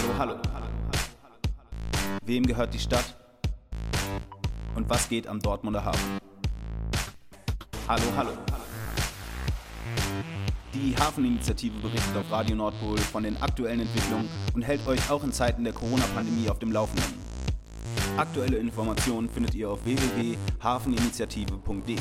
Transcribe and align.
Hallo, 0.00 0.12
hallo. 0.18 0.34
Wem 2.24 2.46
gehört 2.46 2.72
die 2.72 2.78
Stadt? 2.78 3.16
Und 4.74 4.88
was 4.88 5.10
geht 5.10 5.26
am 5.26 5.40
Dortmunder 5.40 5.84
Hafen? 5.84 6.18
Hallo, 7.86 8.04
hallo. 8.16 8.30
Die 10.72 10.96
Hafeninitiative 10.96 11.78
berichtet 11.80 12.16
auf 12.16 12.30
Radio 12.30 12.56
Nordpol 12.56 12.96
von 12.96 13.24
den 13.24 13.36
aktuellen 13.42 13.80
Entwicklungen 13.80 14.30
und 14.54 14.62
hält 14.62 14.86
euch 14.86 15.10
auch 15.10 15.22
in 15.22 15.32
Zeiten 15.32 15.64
der 15.64 15.74
Corona-Pandemie 15.74 16.48
auf 16.48 16.58
dem 16.58 16.72
Laufenden. 16.72 17.20
Aktuelle 18.16 18.56
Informationen 18.56 19.28
findet 19.28 19.54
ihr 19.54 19.68
auf 19.68 19.84
www.hafeninitiative.de. 19.84 21.98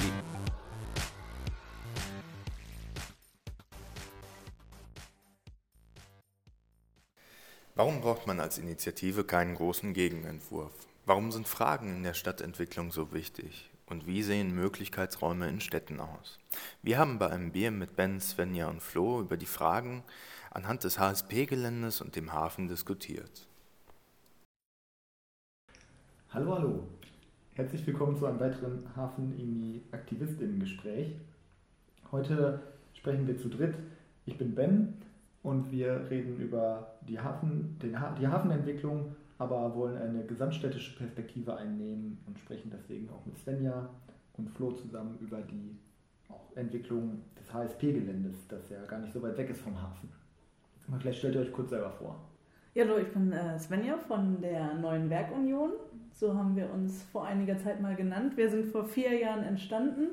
Warum 7.79 8.01
braucht 8.01 8.27
man 8.27 8.41
als 8.41 8.57
Initiative 8.57 9.23
keinen 9.23 9.55
großen 9.55 9.93
Gegenentwurf? 9.93 10.73
Warum 11.05 11.31
sind 11.31 11.47
Fragen 11.47 11.95
in 11.95 12.03
der 12.03 12.13
Stadtentwicklung 12.13 12.91
so 12.91 13.13
wichtig? 13.13 13.69
Und 13.85 14.05
wie 14.05 14.21
sehen 14.21 14.53
Möglichkeitsräume 14.53 15.47
in 15.47 15.61
Städten 15.61 16.01
aus? 16.01 16.39
Wir 16.83 16.99
haben 16.99 17.19
bei 17.19 17.29
einem 17.29 17.53
Bier 17.53 17.71
mit 17.71 17.95
Ben, 17.95 18.19
Svenja 18.19 18.67
und 18.67 18.81
Flo 18.81 19.21
über 19.21 19.37
die 19.37 19.45
Fragen 19.45 20.03
anhand 20.51 20.83
des 20.83 20.99
HSP-Geländes 20.99 22.01
und 22.01 22.17
dem 22.17 22.33
Hafen 22.33 22.67
diskutiert. 22.67 23.47
Hallo, 26.31 26.55
hallo. 26.55 26.83
Herzlich 27.53 27.87
willkommen 27.87 28.17
zu 28.17 28.25
einem 28.25 28.41
weiteren 28.41 28.93
Hafen-Aktivistinnen-Gespräch. 28.93 31.15
Heute 32.11 32.61
sprechen 32.93 33.25
wir 33.25 33.37
zu 33.37 33.47
dritt. 33.47 33.75
Ich 34.25 34.37
bin 34.37 34.53
Ben 34.53 34.95
und 35.43 35.71
wir 35.71 36.09
reden 36.09 36.37
über 36.37 36.95
die, 37.07 37.19
Hafen, 37.19 37.77
den 37.81 37.99
ha 37.99 38.15
die 38.19 38.27
Hafenentwicklung, 38.27 39.15
aber 39.37 39.73
wollen 39.75 39.97
eine 39.97 40.25
gesamtstädtische 40.25 40.97
Perspektive 40.97 41.55
einnehmen 41.55 42.17
und 42.27 42.37
sprechen 42.39 42.71
deswegen 42.73 43.09
auch 43.09 43.25
mit 43.25 43.37
Svenja 43.37 43.89
und 44.37 44.49
Flo 44.49 44.71
zusammen 44.71 45.17
über 45.21 45.41
die 45.41 45.77
Entwicklung 46.55 47.21
des 47.39 47.53
HSP-Geländes, 47.53 48.47
das 48.47 48.69
ja 48.69 48.83
gar 48.85 48.99
nicht 48.99 49.13
so 49.13 49.21
weit 49.21 49.37
weg 49.37 49.49
ist 49.49 49.61
vom 49.61 49.81
Hafen. 49.81 50.09
Aber 50.87 50.99
vielleicht 50.99 51.19
stellt 51.19 51.35
ihr 51.35 51.41
euch 51.41 51.51
kurz 51.51 51.69
selber 51.69 51.91
vor. 51.91 52.19
Ja, 52.73 52.85
hallo, 52.85 52.97
ich 52.97 53.11
bin 53.11 53.31
äh, 53.31 53.57
Svenja 53.57 53.97
von 53.97 54.41
der 54.41 54.73
Neuen 54.75 55.09
Werkunion. 55.09 55.71
So 56.13 56.35
haben 56.35 56.55
wir 56.55 56.71
uns 56.71 57.03
vor 57.03 57.25
einiger 57.25 57.57
Zeit 57.57 57.81
mal 57.81 57.95
genannt. 57.95 58.35
Wir 58.37 58.49
sind 58.49 58.67
vor 58.67 58.85
vier 58.85 59.17
Jahren 59.17 59.43
entstanden, 59.43 60.09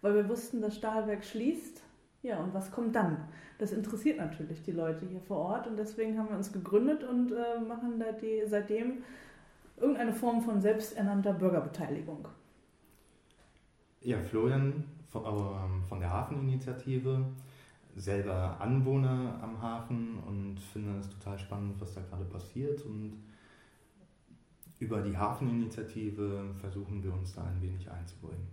weil 0.00 0.14
wir 0.14 0.28
wussten, 0.28 0.60
das 0.60 0.76
Stahlwerk 0.76 1.24
schließt. 1.24 1.79
Ja, 2.22 2.38
und 2.38 2.52
was 2.52 2.70
kommt 2.70 2.94
dann? 2.94 3.28
Das 3.58 3.72
interessiert 3.72 4.18
natürlich 4.18 4.62
die 4.62 4.72
Leute 4.72 5.06
hier 5.06 5.20
vor 5.20 5.38
Ort 5.38 5.66
und 5.66 5.78
deswegen 5.78 6.18
haben 6.18 6.28
wir 6.28 6.36
uns 6.36 6.52
gegründet 6.52 7.02
und 7.04 7.32
äh, 7.32 7.60
machen 7.66 7.98
da 7.98 8.12
die, 8.12 8.42
seitdem 8.46 9.02
irgendeine 9.78 10.12
Form 10.12 10.42
von 10.42 10.60
selbsternannter 10.60 11.32
Bürgerbeteiligung. 11.32 12.28
Ja, 14.02 14.18
Florian 14.20 14.84
von, 15.08 15.24
äh, 15.24 15.88
von 15.88 16.00
der 16.00 16.10
Hafeninitiative, 16.10 17.24
selber 17.96 18.60
Anwohner 18.60 19.38
am 19.42 19.60
Hafen 19.60 20.18
und 20.26 20.60
finde 20.60 20.98
es 20.98 21.08
total 21.08 21.38
spannend, 21.38 21.80
was 21.80 21.94
da 21.94 22.02
gerade 22.02 22.24
passiert 22.24 22.84
und 22.84 23.14
über 24.78 25.02
die 25.02 25.16
Hafeninitiative 25.16 26.54
versuchen 26.58 27.02
wir 27.02 27.12
uns 27.12 27.34
da 27.34 27.44
ein 27.44 27.60
wenig 27.60 27.90
einzubringen. 27.90 28.48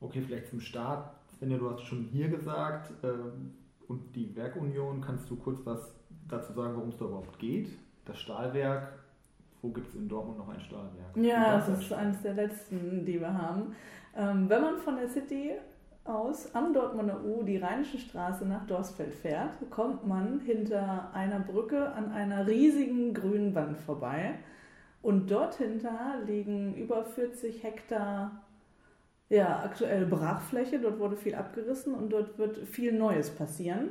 Okay, 0.00 0.22
vielleicht 0.24 0.48
zum 0.48 0.60
Start. 0.60 1.10
Svenja, 1.38 1.58
du 1.58 1.70
hast 1.70 1.82
schon 1.82 2.04
hier 2.04 2.28
gesagt, 2.28 2.92
ähm, 3.02 3.52
und 3.88 4.16
die 4.16 4.34
Werkunion, 4.34 5.00
kannst 5.00 5.30
du 5.30 5.36
kurz 5.36 5.60
was 5.64 5.94
dazu 6.28 6.52
sagen, 6.54 6.74
worum 6.76 6.88
es 6.88 6.96
da 6.96 7.04
überhaupt 7.04 7.38
geht? 7.38 7.68
Das 8.04 8.18
Stahlwerk, 8.18 9.04
wo 9.60 9.68
gibt 9.68 9.88
es 9.88 9.94
in 9.94 10.08
Dortmund 10.08 10.38
noch 10.38 10.48
ein 10.48 10.60
Stahlwerk? 10.60 11.16
Ja, 11.16 11.58
das 11.58 11.68
ist 11.80 11.92
eines 11.92 12.22
der 12.22 12.34
letzten, 12.34 13.04
die 13.04 13.20
wir 13.20 13.32
haben. 13.32 13.74
Ähm, 14.16 14.48
wenn 14.48 14.62
man 14.62 14.78
von 14.78 14.96
der 14.96 15.08
City 15.08 15.52
aus 16.04 16.54
am 16.54 16.72
Dortmunder 16.72 17.22
U 17.22 17.42
die 17.42 17.58
Rheinische 17.58 17.98
Straße 17.98 18.46
nach 18.46 18.66
Dorsfeld 18.66 19.14
fährt, 19.14 19.70
kommt 19.70 20.06
man 20.06 20.40
hinter 20.40 21.10
einer 21.12 21.40
Brücke 21.40 21.92
an 21.92 22.12
einer 22.12 22.46
riesigen 22.46 23.12
grünen 23.12 23.54
Wand 23.54 23.78
vorbei. 23.78 24.36
Und 25.02 25.30
dort 25.30 25.56
hinter 25.56 26.20
liegen 26.26 26.74
über 26.74 27.04
40 27.04 27.62
Hektar 27.62 28.42
ja, 29.28 29.62
aktuell 29.64 30.06
Brachfläche. 30.06 30.78
Dort 30.78 30.98
wurde 30.98 31.16
viel 31.16 31.34
abgerissen 31.34 31.94
und 31.94 32.12
dort 32.12 32.38
wird 32.38 32.58
viel 32.68 32.92
Neues 32.92 33.30
passieren. 33.30 33.90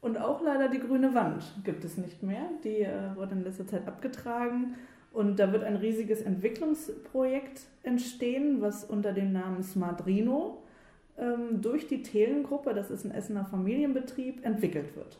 Und 0.00 0.16
auch 0.18 0.42
leider 0.42 0.68
die 0.68 0.78
grüne 0.78 1.14
Wand 1.14 1.44
gibt 1.64 1.84
es 1.84 1.96
nicht 1.96 2.22
mehr. 2.22 2.48
Die 2.62 2.82
äh, 2.82 3.16
wurde 3.16 3.32
in 3.32 3.44
letzter 3.44 3.66
Zeit 3.66 3.86
abgetragen. 3.88 4.76
Und 5.12 5.40
da 5.40 5.52
wird 5.52 5.64
ein 5.64 5.76
riesiges 5.76 6.22
Entwicklungsprojekt 6.22 7.62
entstehen, 7.82 8.60
was 8.60 8.84
unter 8.84 9.12
dem 9.12 9.32
Namen 9.32 9.62
Smartrino 9.62 10.62
ähm, 11.18 11.60
durch 11.60 11.88
die 11.88 12.02
Telengruppe, 12.02 12.74
das 12.74 12.90
ist 12.90 13.04
ein 13.04 13.10
Essener 13.10 13.44
Familienbetrieb, 13.44 14.44
entwickelt 14.44 14.94
wird. 14.94 15.18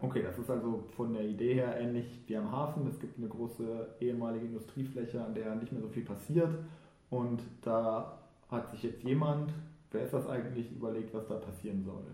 Okay, 0.00 0.22
das 0.22 0.38
ist 0.38 0.48
also 0.48 0.84
von 0.94 1.12
der 1.12 1.24
Idee 1.24 1.54
her 1.54 1.76
ähnlich 1.80 2.22
wie 2.28 2.36
am 2.36 2.52
Hafen. 2.52 2.86
Es 2.86 3.00
gibt 3.00 3.18
eine 3.18 3.26
große 3.26 3.96
ehemalige 4.00 4.46
Industriefläche, 4.46 5.24
an 5.24 5.34
der 5.34 5.56
nicht 5.56 5.72
mehr 5.72 5.82
so 5.82 5.88
viel 5.88 6.04
passiert. 6.04 6.50
Und 7.10 7.42
da 7.62 8.18
hat 8.50 8.70
sich 8.70 8.82
jetzt 8.82 9.02
jemand, 9.02 9.52
wer 9.90 10.02
ist 10.02 10.12
das 10.12 10.28
eigentlich, 10.28 10.70
überlegt, 10.72 11.14
was 11.14 11.26
da 11.26 11.34
passieren 11.36 11.82
soll. 11.84 12.04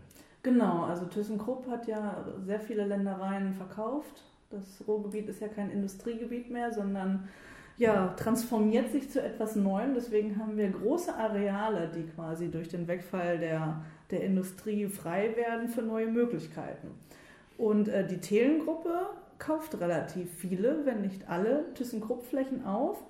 Genau, 0.43 0.84
also 0.84 1.06
ThyssenKrupp 1.06 1.69
hat 1.69 1.87
ja 1.87 2.25
sehr 2.44 2.60
viele 2.60 2.84
Ländereien 2.87 3.54
verkauft. 3.54 4.22
Das 4.50 4.84
Ruhrgebiet 4.87 5.28
ist 5.28 5.41
ja 5.41 5.49
kein 5.49 5.71
Industriegebiet 5.71 6.50
mehr, 6.50 6.72
sondern 6.72 7.28
ja, 7.77 8.09
transformiert 8.16 8.91
sich 8.93 9.10
zu 9.10 9.21
etwas 9.21 9.56
Neuem. 9.56 9.94
Deswegen 9.94 10.38
haben 10.38 10.56
wir 10.56 10.71
große 10.71 11.15
Areale, 11.15 11.91
die 11.94 12.04
quasi 12.04 12.50
durch 12.50 12.69
den 12.69 12.87
Wegfall 12.87 13.38
der, 13.38 13.83
der 14.10 14.22
Industrie 14.22 14.87
frei 14.87 15.34
werden 15.34 15.69
für 15.69 15.83
neue 15.83 16.06
Möglichkeiten. 16.06 16.88
Und 17.59 17.88
äh, 17.88 18.06
die 18.06 18.19
Telengruppe 18.19 19.06
kauft 19.38 19.81
relativ 19.81 20.33
viele, 20.34 20.84
wenn 20.84 21.00
nicht 21.00 21.28
alle, 21.28 21.72
ThyssenKrupp-Flächen 21.75 22.65
auf 22.65 23.03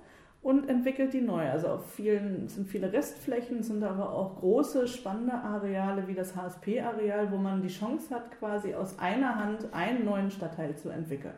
und 0.45 0.69
entwickelt 0.69 1.11
die 1.11 1.21
neu. 1.21 1.49
Also 1.49 1.69
auf 1.69 1.93
vielen 1.93 2.47
sind 2.47 2.67
viele 2.67 2.93
Restflächen, 2.93 3.63
sind 3.63 3.83
aber 3.83 4.11
auch 4.13 4.39
große, 4.39 4.87
spannende 4.87 5.33
Areale 5.33 6.07
wie 6.07 6.13
das 6.13 6.35
HSP-Areal, 6.35 7.31
wo 7.31 7.37
man 7.37 7.63
die 7.63 7.67
Chance 7.67 8.13
hat, 8.13 8.29
quasi 8.37 8.75
aus 8.75 8.99
einer 8.99 9.37
Hand 9.43 9.73
einen 9.73 10.05
neuen 10.05 10.29
Stadtteil 10.29 10.77
zu 10.77 10.89
entwickeln. 10.89 11.33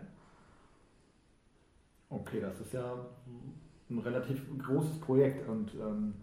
Okay, 2.09 2.41
das 2.41 2.59
ist 2.59 2.73
ja 2.73 2.95
ein 3.89 3.99
relativ 3.99 4.45
großes 4.57 4.99
Projekt 4.99 5.47
und 5.47 5.73
ähm, 5.75 6.13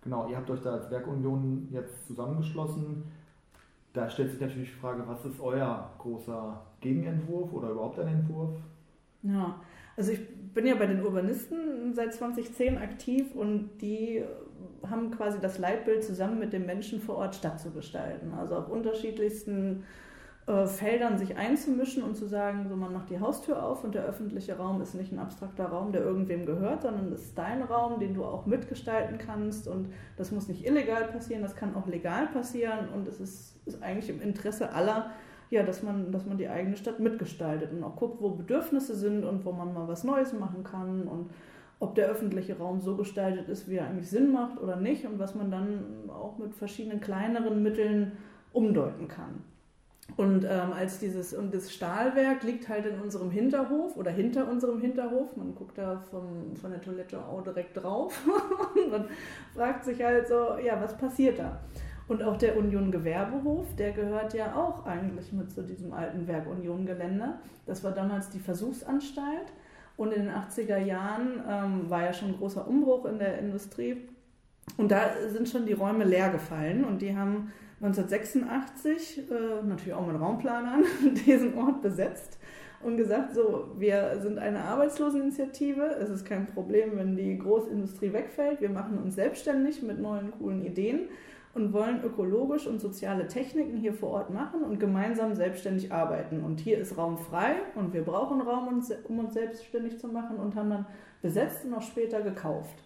genau, 0.00 0.26
ihr 0.30 0.38
habt 0.38 0.48
euch 0.48 0.62
da 0.62 0.72
als 0.72 0.90
Werkunion 0.90 1.68
jetzt 1.70 2.06
zusammengeschlossen. 2.06 3.02
Da 3.92 4.08
stellt 4.08 4.30
sich 4.30 4.40
natürlich 4.40 4.70
die 4.70 4.80
Frage, 4.80 5.06
was 5.06 5.26
ist 5.26 5.40
euer 5.42 5.90
großer 5.98 6.58
Gegenentwurf 6.80 7.52
oder 7.52 7.68
überhaupt 7.68 7.98
ein 7.98 8.08
Entwurf? 8.08 8.56
Ja, 9.24 9.60
also 9.94 10.12
ich 10.12 10.20
bin 10.54 10.66
ja 10.66 10.74
bei 10.74 10.86
den 10.86 11.04
Urbanisten 11.04 11.94
seit 11.94 12.14
2010 12.14 12.78
aktiv 12.78 13.34
und 13.34 13.78
die 13.80 14.22
haben 14.88 15.10
quasi 15.10 15.38
das 15.40 15.58
Leitbild 15.58 16.04
zusammen 16.04 16.38
mit 16.38 16.52
den 16.52 16.66
Menschen 16.66 17.00
vor 17.00 17.16
Ort 17.16 17.34
Stadt 17.36 17.60
zu 17.60 17.70
gestalten. 17.70 18.32
Also 18.34 18.56
auf 18.56 18.68
unterschiedlichsten 18.68 19.84
äh, 20.46 20.66
Feldern 20.66 21.18
sich 21.18 21.36
einzumischen 21.36 22.02
und 22.02 22.16
zu 22.16 22.26
sagen, 22.26 22.66
so 22.68 22.74
man 22.74 22.92
macht 22.92 23.10
die 23.10 23.20
Haustür 23.20 23.62
auf 23.62 23.84
und 23.84 23.94
der 23.94 24.04
öffentliche 24.04 24.56
Raum 24.56 24.80
ist 24.80 24.94
nicht 24.94 25.12
ein 25.12 25.18
abstrakter 25.18 25.66
Raum, 25.66 25.92
der 25.92 26.02
irgendwem 26.02 26.46
gehört, 26.46 26.82
sondern 26.82 27.10
das 27.10 27.20
ist 27.20 27.38
dein 27.38 27.62
Raum, 27.62 28.00
den 28.00 28.14
du 28.14 28.24
auch 28.24 28.46
mitgestalten 28.46 29.18
kannst 29.18 29.68
und 29.68 29.92
das 30.16 30.32
muss 30.32 30.48
nicht 30.48 30.66
illegal 30.66 31.04
passieren, 31.04 31.42
das 31.42 31.54
kann 31.54 31.76
auch 31.76 31.86
legal 31.86 32.26
passieren 32.28 32.88
und 32.88 33.06
es 33.06 33.20
ist, 33.20 33.60
ist 33.66 33.82
eigentlich 33.82 34.08
im 34.08 34.20
Interesse 34.20 34.72
aller, 34.72 35.10
ja, 35.50 35.64
dass 35.64 35.82
man, 35.82 36.12
dass 36.12 36.26
man 36.26 36.38
die 36.38 36.48
eigene 36.48 36.76
Stadt 36.76 37.00
mitgestaltet 37.00 37.72
und 37.72 37.82
auch 37.82 37.96
guckt, 37.96 38.22
wo 38.22 38.30
Bedürfnisse 38.30 38.94
sind 38.94 39.24
und 39.24 39.44
wo 39.44 39.52
man 39.52 39.74
mal 39.74 39.88
was 39.88 40.04
Neues 40.04 40.32
machen 40.32 40.62
kann 40.62 41.02
und 41.08 41.30
ob 41.80 41.94
der 41.94 42.08
öffentliche 42.08 42.58
Raum 42.58 42.80
so 42.80 42.96
gestaltet 42.96 43.48
ist, 43.48 43.68
wie 43.68 43.76
er 43.76 43.86
eigentlich 43.86 44.08
Sinn 44.08 44.32
macht 44.32 44.60
oder 44.60 44.76
nicht 44.76 45.06
und 45.06 45.18
was 45.18 45.34
man 45.34 45.50
dann 45.50 46.08
auch 46.08 46.38
mit 46.38 46.54
verschiedenen 46.54 47.00
kleineren 47.00 47.62
Mitteln 47.62 48.12
umdeuten 48.52 49.08
kann. 49.08 49.42
Und 50.16 50.44
ähm, 50.44 50.72
als 50.72 50.98
dieses 50.98 51.32
und 51.32 51.54
das 51.54 51.72
Stahlwerk 51.72 52.42
liegt 52.42 52.68
halt 52.68 52.84
in 52.86 53.00
unserem 53.00 53.30
Hinterhof 53.30 53.96
oder 53.96 54.10
hinter 54.10 54.50
unserem 54.50 54.80
Hinterhof. 54.80 55.36
Man 55.36 55.54
guckt 55.54 55.78
da 55.78 56.00
vom, 56.10 56.56
von 56.56 56.70
der 56.70 56.80
Toilette 56.80 57.18
auch 57.18 57.42
direkt 57.42 57.76
drauf 57.82 58.20
und 58.74 58.90
man 58.90 59.08
fragt 59.54 59.84
sich 59.84 60.02
halt 60.02 60.28
so, 60.28 60.56
ja, 60.64 60.80
was 60.80 60.96
passiert 60.96 61.38
da? 61.38 61.60
Und 62.10 62.24
auch 62.24 62.36
der 62.36 62.56
Union 62.56 62.90
Gewerbehof, 62.90 63.76
der 63.76 63.92
gehört 63.92 64.34
ja 64.34 64.56
auch 64.56 64.84
eigentlich 64.84 65.32
mit 65.32 65.52
zu 65.52 65.62
diesem 65.62 65.92
alten 65.92 66.26
Werk 66.26 66.48
Union 66.48 66.84
Gelände. 66.84 67.34
Das 67.66 67.84
war 67.84 67.92
damals 67.92 68.30
die 68.30 68.40
Versuchsanstalt. 68.40 69.52
Und 69.96 70.12
in 70.12 70.24
den 70.24 70.32
80er 70.32 70.78
Jahren 70.78 71.40
ähm, 71.48 71.88
war 71.88 72.02
ja 72.02 72.12
schon 72.12 72.30
ein 72.30 72.38
großer 72.38 72.66
Umbruch 72.66 73.04
in 73.04 73.20
der 73.20 73.38
Industrie. 73.38 74.08
Und 74.76 74.90
da 74.90 75.02
sind 75.28 75.48
schon 75.48 75.66
die 75.66 75.72
Räume 75.72 76.02
leer 76.02 76.30
gefallen 76.30 76.84
und 76.84 77.00
die 77.00 77.16
haben 77.16 77.52
1986, 77.80 79.30
äh, 79.30 79.64
natürlich 79.64 79.94
auch 79.94 80.06
mit 80.06 80.20
Raumplanern, 80.20 80.82
diesen 81.26 81.56
Ort 81.56 81.80
besetzt 81.80 82.40
und 82.82 82.96
gesagt, 82.96 83.34
so, 83.36 83.68
wir 83.78 84.18
sind 84.20 84.38
eine 84.38 84.64
Arbeitsloseninitiative, 84.64 85.84
es 86.00 86.10
ist 86.10 86.24
kein 86.24 86.46
Problem, 86.46 86.96
wenn 86.96 87.14
die 87.14 87.38
Großindustrie 87.38 88.12
wegfällt, 88.12 88.60
wir 88.60 88.70
machen 88.70 88.98
uns 88.98 89.14
selbstständig 89.14 89.82
mit 89.82 90.00
neuen 90.00 90.32
coolen 90.32 90.64
Ideen 90.64 91.08
und 91.54 91.72
wollen 91.72 92.04
ökologisch 92.04 92.66
und 92.66 92.80
soziale 92.80 93.26
Techniken 93.26 93.76
hier 93.76 93.92
vor 93.92 94.10
Ort 94.10 94.30
machen 94.30 94.62
und 94.62 94.78
gemeinsam 94.78 95.34
selbstständig 95.34 95.92
arbeiten. 95.92 96.44
Und 96.44 96.60
hier 96.60 96.78
ist 96.78 96.96
Raum 96.96 97.18
frei 97.18 97.56
und 97.74 97.92
wir 97.92 98.02
brauchen 98.02 98.40
Raum, 98.40 98.82
um 99.08 99.18
uns 99.18 99.34
selbstständig 99.34 99.98
zu 99.98 100.08
machen 100.08 100.36
und 100.36 100.54
haben 100.54 100.70
dann 100.70 100.86
besetzt 101.22 101.64
und 101.64 101.74
auch 101.74 101.82
später 101.82 102.22
gekauft. 102.22 102.76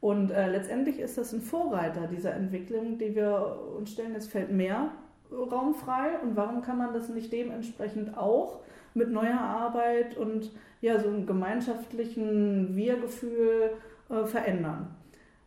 Und 0.00 0.30
äh, 0.30 0.50
letztendlich 0.50 0.98
ist 0.98 1.16
das 1.16 1.32
ein 1.32 1.40
Vorreiter 1.40 2.06
dieser 2.06 2.34
Entwicklung, 2.34 2.98
die 2.98 3.14
wir 3.14 3.58
uns 3.78 3.92
stellen, 3.92 4.14
es 4.14 4.26
fällt 4.26 4.52
mehr 4.52 4.90
Raum 5.32 5.74
frei 5.74 6.18
und 6.22 6.36
warum 6.36 6.60
kann 6.60 6.76
man 6.76 6.92
das 6.92 7.08
nicht 7.08 7.32
dementsprechend 7.32 8.16
auch 8.16 8.60
mit 8.92 9.10
neuer 9.10 9.40
Arbeit 9.40 10.16
und 10.16 10.52
ja, 10.80 11.00
so 11.00 11.08
einem 11.08 11.26
gemeinschaftlichen 11.26 12.76
Wir-Gefühl 12.76 13.70
äh, 14.10 14.24
verändern. 14.26 14.94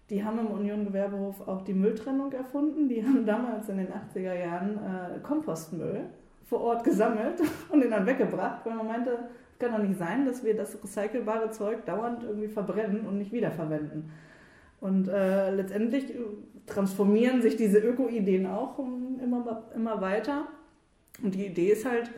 Die 0.09 0.23
haben 0.23 0.39
im 0.39 0.47
Union 0.47 0.85
Gewerbehof 0.85 1.47
auch 1.47 1.63
die 1.63 1.73
Mülltrennung 1.73 2.31
erfunden. 2.31 2.87
Die 2.87 3.03
haben 3.03 3.25
damals 3.25 3.67
in 3.69 3.77
den 3.77 3.87
80er 3.87 4.33
Jahren 4.33 4.77
äh, 4.77 5.19
Kompostmüll 5.19 6.05
vor 6.45 6.61
Ort 6.61 6.83
gesammelt 6.83 7.41
und 7.69 7.81
den 7.81 7.91
dann 7.91 8.05
weggebracht, 8.05 8.65
weil 8.65 8.75
man 8.75 8.87
meinte, 8.87 9.19
es 9.51 9.59
kann 9.59 9.71
doch 9.71 9.85
nicht 9.85 9.99
sein, 9.99 10.25
dass 10.25 10.43
wir 10.43 10.55
das 10.55 10.81
recycelbare 10.81 11.51
Zeug 11.51 11.85
dauernd 11.85 12.23
irgendwie 12.23 12.47
verbrennen 12.47 13.01
und 13.01 13.17
nicht 13.17 13.31
wiederverwenden. 13.31 14.11
Und 14.79 15.07
äh, 15.07 15.53
letztendlich 15.53 16.13
transformieren 16.67 17.41
sich 17.41 17.55
diese 17.55 17.79
Öko-Ideen 17.79 18.45
auch 18.45 18.77
immer, 18.79 19.63
immer 19.75 20.01
weiter. 20.01 20.47
Und 21.23 21.33
die 21.33 21.47
Idee 21.47 21.71
ist 21.71 21.85
halt, 21.85 22.11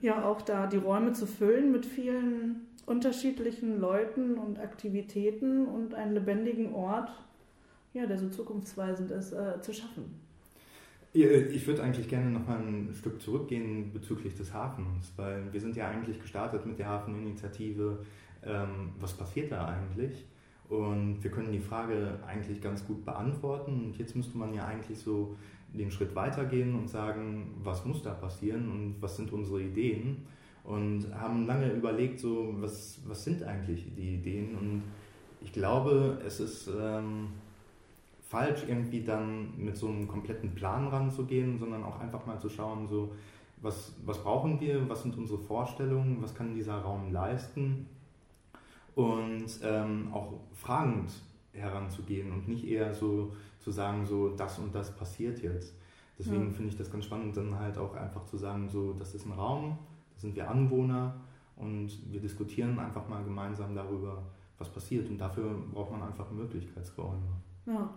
ja 0.00 0.24
auch 0.24 0.42
da 0.42 0.66
die 0.66 0.78
Räume 0.78 1.12
zu 1.12 1.26
füllen 1.26 1.70
mit 1.72 1.86
vielen 1.86 2.66
unterschiedlichen 2.86 3.78
Leuten 3.78 4.34
und 4.34 4.58
Aktivitäten 4.58 5.66
und 5.66 5.94
einen 5.94 6.14
lebendigen 6.14 6.74
Ort, 6.74 7.10
ja, 7.92 8.06
der 8.06 8.18
so 8.18 8.28
zukunftsweisend 8.28 9.10
ist, 9.10 9.32
äh, 9.32 9.60
zu 9.60 9.72
schaffen. 9.72 10.20
Ich 11.12 11.66
würde 11.66 11.82
eigentlich 11.82 12.08
gerne 12.08 12.30
noch 12.30 12.46
mal 12.46 12.58
ein 12.58 12.94
Stück 12.94 13.20
zurückgehen 13.20 13.92
bezüglich 13.92 14.36
des 14.36 14.54
Hafens, 14.54 15.12
weil 15.16 15.52
wir 15.52 15.60
sind 15.60 15.74
ja 15.74 15.88
eigentlich 15.88 16.20
gestartet 16.20 16.64
mit 16.66 16.78
der 16.78 16.86
Hafeninitiative. 16.86 17.98
Ähm, 18.44 18.92
was 19.00 19.14
passiert 19.14 19.50
da 19.50 19.66
eigentlich? 19.66 20.24
Und 20.68 21.22
wir 21.24 21.32
können 21.32 21.50
die 21.50 21.58
Frage 21.58 22.20
eigentlich 22.24 22.60
ganz 22.60 22.86
gut 22.86 23.04
beantworten. 23.04 23.86
Und 23.86 23.98
jetzt 23.98 24.14
müsste 24.14 24.38
man 24.38 24.54
ja 24.54 24.66
eigentlich 24.66 24.98
so 24.98 25.34
den 25.72 25.90
Schritt 25.90 26.14
weitergehen 26.14 26.76
und 26.76 26.88
sagen, 26.88 27.54
was 27.62 27.84
muss 27.84 28.04
da 28.04 28.12
passieren 28.12 28.70
und 28.70 28.96
was 29.00 29.16
sind 29.16 29.32
unsere 29.32 29.62
Ideen 29.62 30.18
und 30.64 31.06
haben 31.14 31.46
lange 31.46 31.72
überlegt, 31.72 32.20
so 32.20 32.54
was, 32.58 33.00
was 33.06 33.24
sind 33.24 33.42
eigentlich 33.42 33.86
die 33.96 34.14
Ideen 34.14 34.56
und 34.56 34.82
ich 35.42 35.52
glaube, 35.52 36.20
es 36.26 36.40
ist 36.40 36.68
ähm, 36.68 37.28
falsch 38.30 38.62
irgendwie 38.68 39.02
dann 39.02 39.56
mit 39.56 39.76
so 39.76 39.88
einem 39.88 40.06
kompletten 40.06 40.54
Plan 40.54 40.86
ranzugehen, 40.86 41.58
sondern 41.58 41.82
auch 41.82 41.98
einfach 41.98 42.26
mal 42.26 42.38
zu 42.38 42.48
schauen, 42.48 42.86
so 42.86 43.12
was, 43.60 43.92
was 44.06 44.22
brauchen 44.22 44.60
wir, 44.60 44.88
was 44.88 45.02
sind 45.02 45.18
unsere 45.18 45.40
Vorstellungen, 45.40 46.22
was 46.22 46.32
kann 46.32 46.54
dieser 46.54 46.76
Raum 46.76 47.12
leisten 47.12 47.86
und 48.94 49.46
ähm, 49.64 50.10
auch 50.12 50.34
fragend 50.54 51.10
heranzugehen 51.52 52.30
und 52.30 52.46
nicht 52.46 52.64
eher 52.64 52.94
so 52.94 53.34
zu 53.58 53.72
sagen, 53.72 54.06
so 54.06 54.28
das 54.28 54.60
und 54.60 54.72
das 54.72 54.94
passiert 54.94 55.42
jetzt. 55.42 55.74
Deswegen 56.16 56.44
ja. 56.44 56.50
finde 56.52 56.68
ich 56.68 56.76
das 56.76 56.88
ganz 56.88 57.06
spannend, 57.06 57.36
dann 57.36 57.58
halt 57.58 57.78
auch 57.78 57.96
einfach 57.96 58.24
zu 58.26 58.36
sagen, 58.36 58.68
so 58.68 58.92
das 58.92 59.12
ist 59.12 59.26
ein 59.26 59.32
Raum, 59.32 59.76
da 60.14 60.20
sind 60.20 60.36
wir 60.36 60.48
Anwohner 60.48 61.16
und 61.56 61.90
wir 62.12 62.20
diskutieren 62.20 62.78
einfach 62.78 63.08
mal 63.08 63.24
gemeinsam 63.24 63.74
darüber, 63.74 64.22
was 64.56 64.68
passiert. 64.68 65.10
Und 65.10 65.18
dafür 65.18 65.52
braucht 65.72 65.90
man 65.90 66.04
einfach 66.04 66.30
Möglichkeitsräume. 66.30 67.26
Ja. 67.66 67.90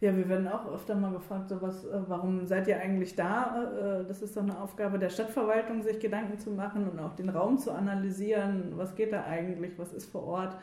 Ja, 0.00 0.14
wir 0.14 0.28
werden 0.28 0.46
auch 0.46 0.70
öfter 0.70 0.94
mal 0.94 1.12
gefragt, 1.12 1.48
so 1.48 1.62
was, 1.62 1.84
äh, 1.86 1.98
warum 2.06 2.46
seid 2.46 2.68
ihr 2.68 2.78
eigentlich 2.78 3.16
da? 3.16 4.00
Äh, 4.02 4.04
das 4.06 4.20
ist 4.20 4.36
doch 4.36 4.42
eine 4.42 4.60
Aufgabe 4.60 4.98
der 4.98 5.08
Stadtverwaltung, 5.08 5.82
sich 5.82 5.98
Gedanken 6.00 6.38
zu 6.38 6.50
machen 6.50 6.86
und 6.88 6.98
auch 7.00 7.14
den 7.14 7.30
Raum 7.30 7.56
zu 7.56 7.72
analysieren. 7.72 8.72
Was 8.76 8.94
geht 8.94 9.12
da 9.12 9.24
eigentlich? 9.24 9.78
Was 9.78 9.94
ist 9.94 10.10
vor 10.10 10.24
Ort? 10.24 10.56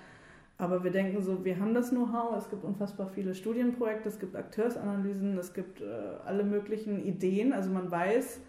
Aber 0.59 0.83
wir 0.83 0.91
denken 0.91 1.19
so, 1.21 1.43
wir 1.43 1.59
haben 1.59 1.73
das 1.73 1.89
Know-how, 1.89 2.37
es 2.37 2.47
gibt 2.47 2.63
unfassbar 2.63 3.07
viele 3.07 3.33
Studienprojekte, 3.33 4.07
es 4.07 4.19
gibt 4.19 4.35
Akteursanalysen, 4.35 5.35
es 5.39 5.53
gibt 5.53 5.81
äh, 5.81 5.85
alle 6.25 6.43
möglichen 6.43 7.03
Ideen. 7.03 7.53
Also 7.53 7.71
man 7.71 7.89
weiß 7.89 8.39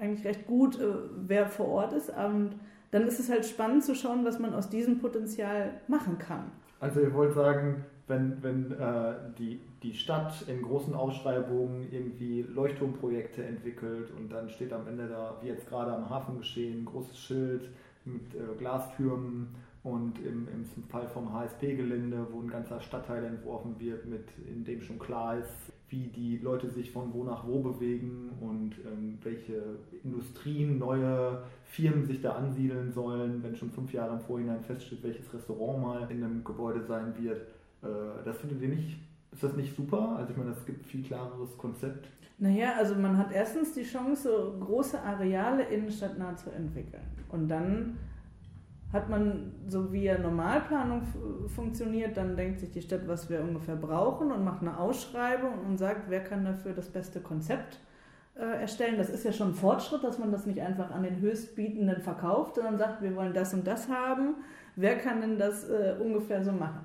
eigentlich 0.00 0.26
recht 0.26 0.46
gut, 0.46 0.80
äh, 0.80 0.86
wer 1.16 1.46
vor 1.48 1.68
Ort 1.68 1.92
ist. 1.92 2.08
Und 2.08 2.52
dann 2.92 3.06
ist 3.06 3.20
es 3.20 3.30
halt 3.30 3.44
spannend 3.44 3.84
zu 3.84 3.94
schauen, 3.94 4.24
was 4.24 4.38
man 4.38 4.54
aus 4.54 4.70
diesem 4.70 5.00
Potenzial 5.00 5.74
machen 5.86 6.18
kann. 6.18 6.50
Also 6.80 7.00
ihr 7.00 7.12
wollt 7.12 7.34
sagen, 7.34 7.84
wenn, 8.10 8.42
wenn 8.42 8.72
äh, 8.72 9.14
die, 9.38 9.60
die 9.82 9.94
Stadt 9.94 10.44
in 10.46 10.60
großen 10.60 10.92
Ausschreibungen 10.92 11.88
irgendwie 11.90 12.42
Leuchtturmprojekte 12.42 13.42
entwickelt 13.42 14.10
und 14.18 14.30
dann 14.30 14.50
steht 14.50 14.72
am 14.74 14.86
Ende 14.86 15.08
da, 15.08 15.38
wie 15.40 15.48
jetzt 15.48 15.66
gerade 15.68 15.92
am 15.92 16.10
Hafen 16.10 16.38
geschehen, 16.38 16.82
ein 16.82 16.84
großes 16.84 17.18
Schild 17.18 17.70
mit 18.04 18.34
äh, 18.34 18.56
Glastürmen 18.58 19.54
und 19.82 20.18
im, 20.18 20.46
im 20.48 20.84
Fall 20.88 21.08
vom 21.08 21.32
HSP-Gelände, 21.32 22.26
wo 22.30 22.40
ein 22.40 22.48
ganzer 22.48 22.80
Stadtteil 22.80 23.24
entworfen 23.24 23.76
wird, 23.78 24.04
mit, 24.06 24.28
in 24.46 24.64
dem 24.64 24.82
schon 24.82 24.98
klar 24.98 25.38
ist, 25.38 25.72
wie 25.88 26.06
die 26.08 26.38
Leute 26.38 26.68
sich 26.68 26.90
von 26.90 27.12
wo 27.14 27.24
nach 27.24 27.46
wo 27.46 27.60
bewegen 27.60 28.30
und 28.40 28.76
ähm, 28.86 29.18
welche 29.22 29.78
Industrien, 30.04 30.78
neue 30.78 31.42
Firmen 31.64 32.04
sich 32.04 32.20
da 32.20 32.32
ansiedeln 32.32 32.92
sollen, 32.92 33.42
wenn 33.42 33.56
schon 33.56 33.70
fünf 33.70 33.92
Jahre 33.92 34.14
im 34.14 34.20
Vorhinein 34.20 34.62
feststeht, 34.62 35.02
welches 35.02 35.32
Restaurant 35.32 35.82
mal 35.82 36.10
in 36.10 36.22
einem 36.22 36.44
Gebäude 36.44 36.84
sein 36.84 37.14
wird. 37.18 37.40
Äh, 37.82 38.24
das 38.24 38.38
findet 38.38 38.62
ihr 38.62 38.68
nicht, 38.68 38.98
ist 39.32 39.42
das 39.42 39.54
nicht 39.54 39.74
super? 39.76 40.16
Also 40.18 40.32
ich 40.32 40.36
meine, 40.36 40.50
es 40.50 40.64
gibt 40.64 40.86
viel 40.86 41.02
klareres 41.02 41.56
Konzept. 41.56 42.08
Naja, 42.38 42.72
also 42.78 42.94
man 42.94 43.18
hat 43.18 43.32
erstens 43.32 43.74
die 43.74 43.82
Chance, 43.82 44.54
große 44.60 45.00
Areale 45.00 45.64
innenstadtnah 45.64 46.36
zu 46.36 46.50
entwickeln. 46.50 47.02
Und 47.28 47.48
dann 47.48 47.98
hat 48.92 49.08
man, 49.08 49.52
so 49.68 49.92
wie 49.92 50.04
ja 50.04 50.18
Normalplanung 50.18 51.02
funktioniert, 51.54 52.16
dann 52.16 52.36
denkt 52.36 52.60
sich 52.60 52.70
die 52.70 52.82
Stadt, 52.82 53.06
was 53.06 53.30
wir 53.30 53.40
ungefähr 53.40 53.76
brauchen 53.76 54.32
und 54.32 54.44
macht 54.44 54.62
eine 54.62 54.78
Ausschreibung 54.78 55.52
und 55.68 55.78
sagt, 55.78 56.08
wer 56.08 56.24
kann 56.24 56.44
dafür 56.44 56.72
das 56.72 56.88
beste 56.88 57.20
Konzept 57.20 57.78
äh, 58.34 58.62
erstellen. 58.62 58.96
Das 58.96 59.10
ist 59.10 59.24
ja 59.24 59.32
schon 59.32 59.48
ein 59.48 59.54
Fortschritt, 59.54 60.02
dass 60.02 60.18
man 60.18 60.32
das 60.32 60.46
nicht 60.46 60.60
einfach 60.60 60.90
an 60.90 61.02
den 61.02 61.20
Höchstbietenden 61.20 62.00
verkauft, 62.00 62.56
sondern 62.56 62.78
sagt, 62.78 63.02
wir 63.02 63.14
wollen 63.14 63.34
das 63.34 63.54
und 63.54 63.66
das 63.66 63.88
haben. 63.88 64.36
Wer 64.76 64.98
kann 64.98 65.20
denn 65.20 65.38
das 65.38 65.68
äh, 65.68 65.94
ungefähr 66.00 66.42
so 66.42 66.52
machen? 66.52 66.80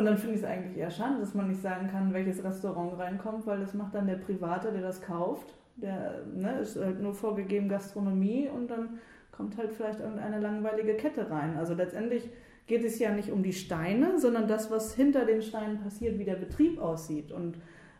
Und 0.00 0.06
dann 0.06 0.16
finde 0.16 0.36
ich 0.36 0.40
es 0.40 0.48
eigentlich 0.48 0.78
eher 0.78 0.90
schade, 0.90 1.20
dass 1.20 1.34
man 1.34 1.48
nicht 1.48 1.60
sagen 1.60 1.86
kann, 1.88 2.14
welches 2.14 2.42
Restaurant 2.42 2.98
reinkommt, 2.98 3.46
weil 3.46 3.60
das 3.60 3.74
macht 3.74 3.94
dann 3.94 4.06
der 4.06 4.14
Private, 4.14 4.72
der 4.72 4.80
das 4.80 5.02
kauft. 5.02 5.54
Der 5.76 6.22
ne, 6.34 6.60
ist 6.60 6.80
halt 6.80 7.02
nur 7.02 7.12
vorgegeben 7.12 7.68
Gastronomie 7.68 8.48
und 8.48 8.70
dann 8.70 8.98
kommt 9.30 9.58
halt 9.58 9.74
vielleicht 9.74 10.00
irgendeine 10.00 10.40
langweilige 10.40 10.94
Kette 10.94 11.30
rein. 11.30 11.58
Also 11.58 11.74
letztendlich 11.74 12.30
geht 12.66 12.82
es 12.82 12.98
ja 12.98 13.12
nicht 13.12 13.30
um 13.30 13.42
die 13.42 13.52
Steine, 13.52 14.18
sondern 14.18 14.48
das, 14.48 14.70
was 14.70 14.94
hinter 14.94 15.26
den 15.26 15.42
Steinen 15.42 15.80
passiert, 15.82 16.18
wie 16.18 16.24
der 16.24 16.36
Betrieb 16.36 16.80
aussieht 16.80 17.30
und 17.30 17.58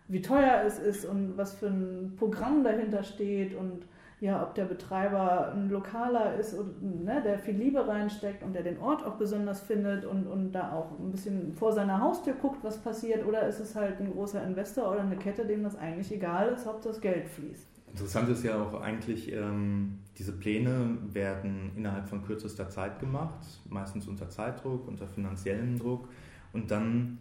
wie 0.09 0.23
teuer 0.23 0.63
es 0.65 0.79
ist 0.79 1.05
und 1.05 1.37
was 1.37 1.53
für 1.53 1.67
ein 1.67 2.15
Programm 2.19 2.65
dahinter 2.65 3.03
steht 3.03 3.55
und 3.55 3.85
ja, 4.21 4.43
ob 4.43 4.55
der 4.55 4.67
Betreiber 4.67 5.53
ein 5.53 5.71
Lokaler 5.71 6.35
ist, 6.35 6.53
und, 6.53 7.05
ne, 7.05 7.23
der 7.25 7.39
viel 7.39 7.55
Liebe 7.55 7.87
reinsteckt 7.87 8.43
und 8.43 8.53
der 8.53 8.63
den 8.63 8.79
Ort 8.79 9.05
auch 9.05 9.15
besonders 9.15 9.61
findet 9.61 10.05
und, 10.05 10.27
und 10.27 10.53
da 10.53 10.73
auch 10.73 10.99
ein 10.99 11.11
bisschen 11.11 11.55
vor 11.55 11.73
seiner 11.73 12.01
Haustür 12.01 12.35
guckt, 12.35 12.63
was 12.63 12.79
passiert, 12.79 13.27
oder 13.27 13.47
ist 13.47 13.61
es 13.61 13.75
halt 13.75 13.99
ein 13.99 14.13
großer 14.13 14.45
Investor 14.45 14.91
oder 14.91 15.01
eine 15.01 15.17
Kette, 15.17 15.47
dem 15.47 15.63
das 15.63 15.77
eigentlich 15.77 16.13
egal 16.13 16.51
ist, 16.51 16.67
ob 16.67 16.83
das 16.83 17.01
Geld 17.01 17.29
fließt. 17.29 17.67
Interessant 17.93 18.29
ist 18.29 18.45
ja 18.45 18.63
auch 18.63 18.81
eigentlich, 18.83 19.33
ähm, 19.33 19.99
diese 20.19 20.33
Pläne 20.33 20.99
werden 21.13 21.73
innerhalb 21.75 22.07
von 22.07 22.23
kürzester 22.23 22.69
Zeit 22.69 23.01
gemacht, 23.01 23.41
meistens 23.71 24.07
unter 24.07 24.29
Zeitdruck, 24.29 24.87
unter 24.87 25.07
finanziellem 25.07 25.79
Druck 25.79 26.09
und 26.53 26.71
dann 26.71 27.19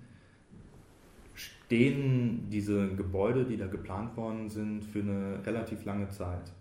stehen 1.33 2.49
diese 2.49 2.89
Gebäude, 2.89 3.45
die 3.45 3.55
da 3.55 3.67
geplant 3.67 4.17
worden 4.17 4.49
sind, 4.49 4.83
für 4.83 4.99
eine 4.99 5.39
relativ 5.45 5.85
lange 5.85 6.09
Zeit. 6.09 6.51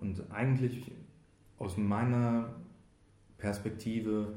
Und 0.00 0.30
eigentlich 0.30 0.90
aus 1.58 1.76
meiner 1.76 2.54
Perspektive 3.36 4.34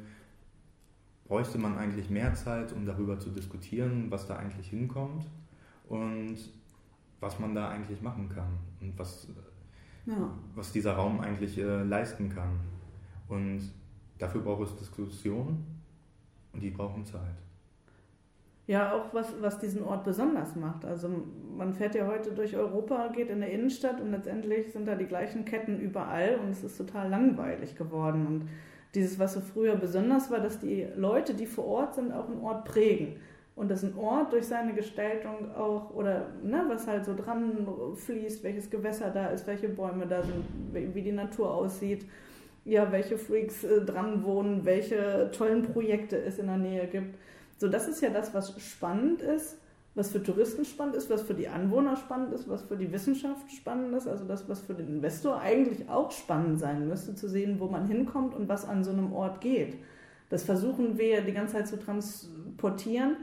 bräuchte 1.26 1.58
man 1.58 1.78
eigentlich 1.78 2.10
mehr 2.10 2.34
Zeit, 2.34 2.74
um 2.74 2.86
darüber 2.86 3.18
zu 3.20 3.30
diskutieren, 3.30 4.12
was 4.12 4.28
da 4.28 4.36
eigentlich 4.36 4.68
hinkommt 4.68 5.26
und 5.88 6.38
was 7.20 7.40
man 7.40 7.56
da 7.56 7.70
eigentlich 7.70 8.02
machen 8.02 8.28
kann 8.28 8.60
und 8.82 8.98
was, 9.00 9.28
ja. 10.06 10.30
was 10.54 10.74
dieser 10.74 10.94
Raum 10.94 11.22
eigentlich 11.22 11.58
äh, 11.58 11.84
leisten 11.84 12.30
kann. 12.30 12.60
Und 13.30 13.72
dafür 14.18 14.42
braucht 14.42 14.64
es 14.70 14.76
Diskussion 14.76 15.66
und 16.52 16.62
die 16.62 16.72
brauchen 16.72 17.06
Zeit. 17.06 17.42
Ja 18.68 18.94
auch 18.94 19.14
was, 19.14 19.34
was 19.42 19.60
diesen 19.60 19.84
Ort 19.84 20.04
besonders 20.04 20.56
macht. 20.56 20.86
Also 20.86 21.10
man 21.56 21.74
fährt 21.74 21.96
ja 21.96 22.08
heute 22.08 22.32
durch 22.32 22.56
Europa, 22.56 23.10
geht 23.10 23.30
in 23.30 23.42
der 23.42 23.52
Innenstadt 23.52 24.00
und 24.00 24.12
letztendlich 24.12 24.72
sind 24.72 24.88
da 24.88 24.96
die 24.96 25.06
gleichen 25.06 25.46
Ketten 25.46 25.80
überall 25.80 26.40
und 26.42 26.52
es 26.52 26.64
ist 26.64 26.78
total 26.78 27.10
langweilig 27.10 27.76
geworden. 27.76 28.26
Und 28.26 28.50
dieses, 28.96 29.20
was 29.20 29.34
so 29.34 29.42
früher 29.42 29.76
besonders 29.76 30.32
war, 30.32 30.40
dass 30.40 30.60
die 30.60 30.88
Leute, 30.96 31.34
die 31.34 31.46
vor 31.46 31.66
Ort 31.66 31.96
sind, 31.96 32.14
auch 32.14 32.30
einen 32.30 32.42
Ort 32.42 32.66
prägen. 32.66 33.18
Und 33.56 33.70
dass 33.70 33.84
ein 33.84 33.96
Ort 33.98 34.34
durch 34.34 34.48
seine 34.48 34.74
Gestaltung 34.74 35.54
auch, 35.56 35.94
oder 35.94 36.32
ne, 36.42 36.64
was 36.68 36.88
halt 36.88 37.06
so 37.06 37.16
dran 37.16 37.68
fließt, 37.94 38.44
welches 38.44 38.70
Gewässer 38.70 39.12
da 39.12 39.28
ist, 39.28 39.46
welche 39.46 39.70
Bäume 39.70 40.08
da 40.08 40.24
sind, 40.24 40.44
wie 40.74 41.02
die 41.02 41.12
Natur 41.12 41.54
aussieht, 41.54 42.08
ja, 42.66 42.92
welche 42.92 43.18
Freaks 43.18 43.64
äh, 43.64 43.82
dran 43.82 44.24
wohnen, 44.24 44.66
welche 44.66 45.30
tollen 45.32 45.62
Projekte 45.64 46.18
es 46.18 46.40
in 46.40 46.48
der 46.48 46.58
Nähe 46.58 46.88
gibt. 46.88 47.16
So, 47.64 47.70
das 47.70 47.88
ist 47.88 48.02
ja 48.02 48.10
das, 48.10 48.34
was 48.34 48.62
spannend 48.62 49.22
ist, 49.22 49.58
was 49.96 50.12
für 50.12 50.22
Touristen 50.22 50.66
spannend 50.66 50.98
ist, 50.98 51.10
was 51.10 51.22
für 51.22 51.34
die 51.34 51.48
Anwohner 51.48 51.96
spannend 51.96 52.34
ist, 52.34 52.50
was 52.50 52.62
für 52.64 52.76
die 52.76 52.92
Wissenschaft 52.92 53.50
spannend 53.54 53.96
ist, 53.96 54.06
also 54.06 54.26
das, 54.26 54.50
was 54.50 54.60
für 54.60 54.74
den 54.74 54.90
Investor 54.90 55.40
eigentlich 55.40 55.88
auch 55.88 56.12
spannend 56.12 56.60
sein 56.60 56.90
müsste, 56.90 57.16
zu 57.16 57.30
sehen, 57.30 57.62
wo 57.62 57.68
man 57.68 57.88
hinkommt 57.88 58.36
und 58.36 58.50
was 58.50 58.68
an 58.68 58.84
so 58.84 58.92
einem 58.92 59.14
Ort 59.14 59.40
geht. 59.40 59.78
Das 60.30 60.44
versuchen 60.44 60.98
wir 60.98 61.22
die 61.22 61.32
ganze 61.32 61.54
Zeit 61.54 61.70
zu 61.70 61.80
transportieren. 61.80 63.16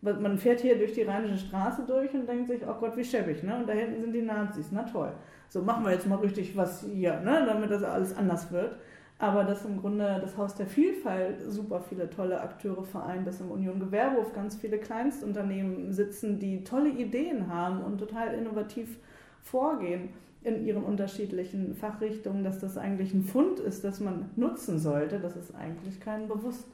Man 0.00 0.38
fährt 0.38 0.60
hier 0.60 0.78
durch 0.78 0.92
die 0.92 1.02
Rheinische 1.02 1.38
Straße 1.38 1.82
durch 1.84 2.14
und 2.14 2.28
denkt 2.28 2.46
sich, 2.46 2.62
oh 2.68 2.74
Gott, 2.78 2.96
wie 2.96 3.04
schäbig, 3.04 3.42
ne? 3.42 3.56
Und 3.56 3.68
da 3.68 3.72
hinten 3.72 4.00
sind 4.00 4.12
die 4.12 4.22
Nazis, 4.22 4.66
na 4.70 4.84
toll. 4.84 5.12
So, 5.48 5.62
machen 5.62 5.84
wir 5.84 5.90
jetzt 5.90 6.06
mal 6.06 6.20
richtig 6.20 6.56
was 6.56 6.84
hier, 6.84 7.18
ne? 7.18 7.42
Damit 7.48 7.72
das 7.72 7.82
alles 7.82 8.16
anders 8.16 8.52
wird 8.52 8.76
aber 9.18 9.44
dass 9.44 9.64
im 9.64 9.80
Grunde 9.80 10.18
das 10.20 10.36
Haus 10.36 10.54
der 10.54 10.66
Vielfalt 10.66 11.40
super 11.48 11.80
viele 11.80 12.08
tolle 12.08 12.40
Akteure 12.40 12.84
vereint, 12.84 13.26
dass 13.26 13.40
im 13.40 13.50
Union 13.50 13.80
Gewerbehof 13.80 14.32
ganz 14.32 14.56
viele 14.56 14.78
Kleinstunternehmen 14.78 15.92
sitzen, 15.92 16.38
die 16.38 16.62
tolle 16.62 16.90
Ideen 16.90 17.52
haben 17.52 17.82
und 17.82 17.98
total 17.98 18.34
innovativ 18.34 18.98
vorgehen 19.42 20.10
in 20.44 20.64
ihren 20.64 20.84
unterschiedlichen 20.84 21.74
Fachrichtungen, 21.74 22.44
dass 22.44 22.60
das 22.60 22.78
eigentlich 22.78 23.12
ein 23.12 23.24
Fund 23.24 23.58
ist, 23.58 23.82
das 23.82 23.98
man 23.98 24.30
nutzen 24.36 24.78
sollte, 24.78 25.18
das 25.18 25.34
ist 25.34 25.52
eigentlich 25.54 26.00
keinem 26.00 26.28
bewusst. 26.28 26.68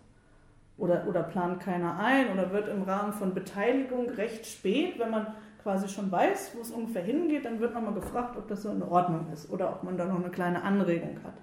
Oder, 0.77 1.07
oder 1.09 1.23
plant 1.23 1.61
keiner 1.61 1.99
ein 1.99 2.33
oder 2.33 2.53
wird 2.53 2.69
im 2.69 2.83
Rahmen 2.83 3.13
von 3.13 3.33
Beteiligung 3.33 4.11
recht 4.11 4.45
spät, 4.45 4.99
wenn 4.99 5.11
man 5.11 5.29
quasi 5.63 5.89
schon 5.89 6.11
weiß, 6.11 6.53
wo 6.57 6.61
es 6.61 6.73
ungefähr 6.73 7.05
hingeht, 7.05 7.45
dann 7.45 7.61
wird 7.61 7.73
nochmal 7.73 7.95
gefragt, 7.95 8.37
ob 8.37 8.49
das 8.49 8.63
so 8.63 8.71
in 8.71 8.83
Ordnung 8.83 9.29
ist 9.33 9.51
oder 9.51 9.71
ob 9.71 9.85
man 9.85 9.97
da 9.97 10.05
noch 10.05 10.19
eine 10.19 10.31
kleine 10.31 10.63
Anregung 10.63 11.17
hat. 11.25 11.35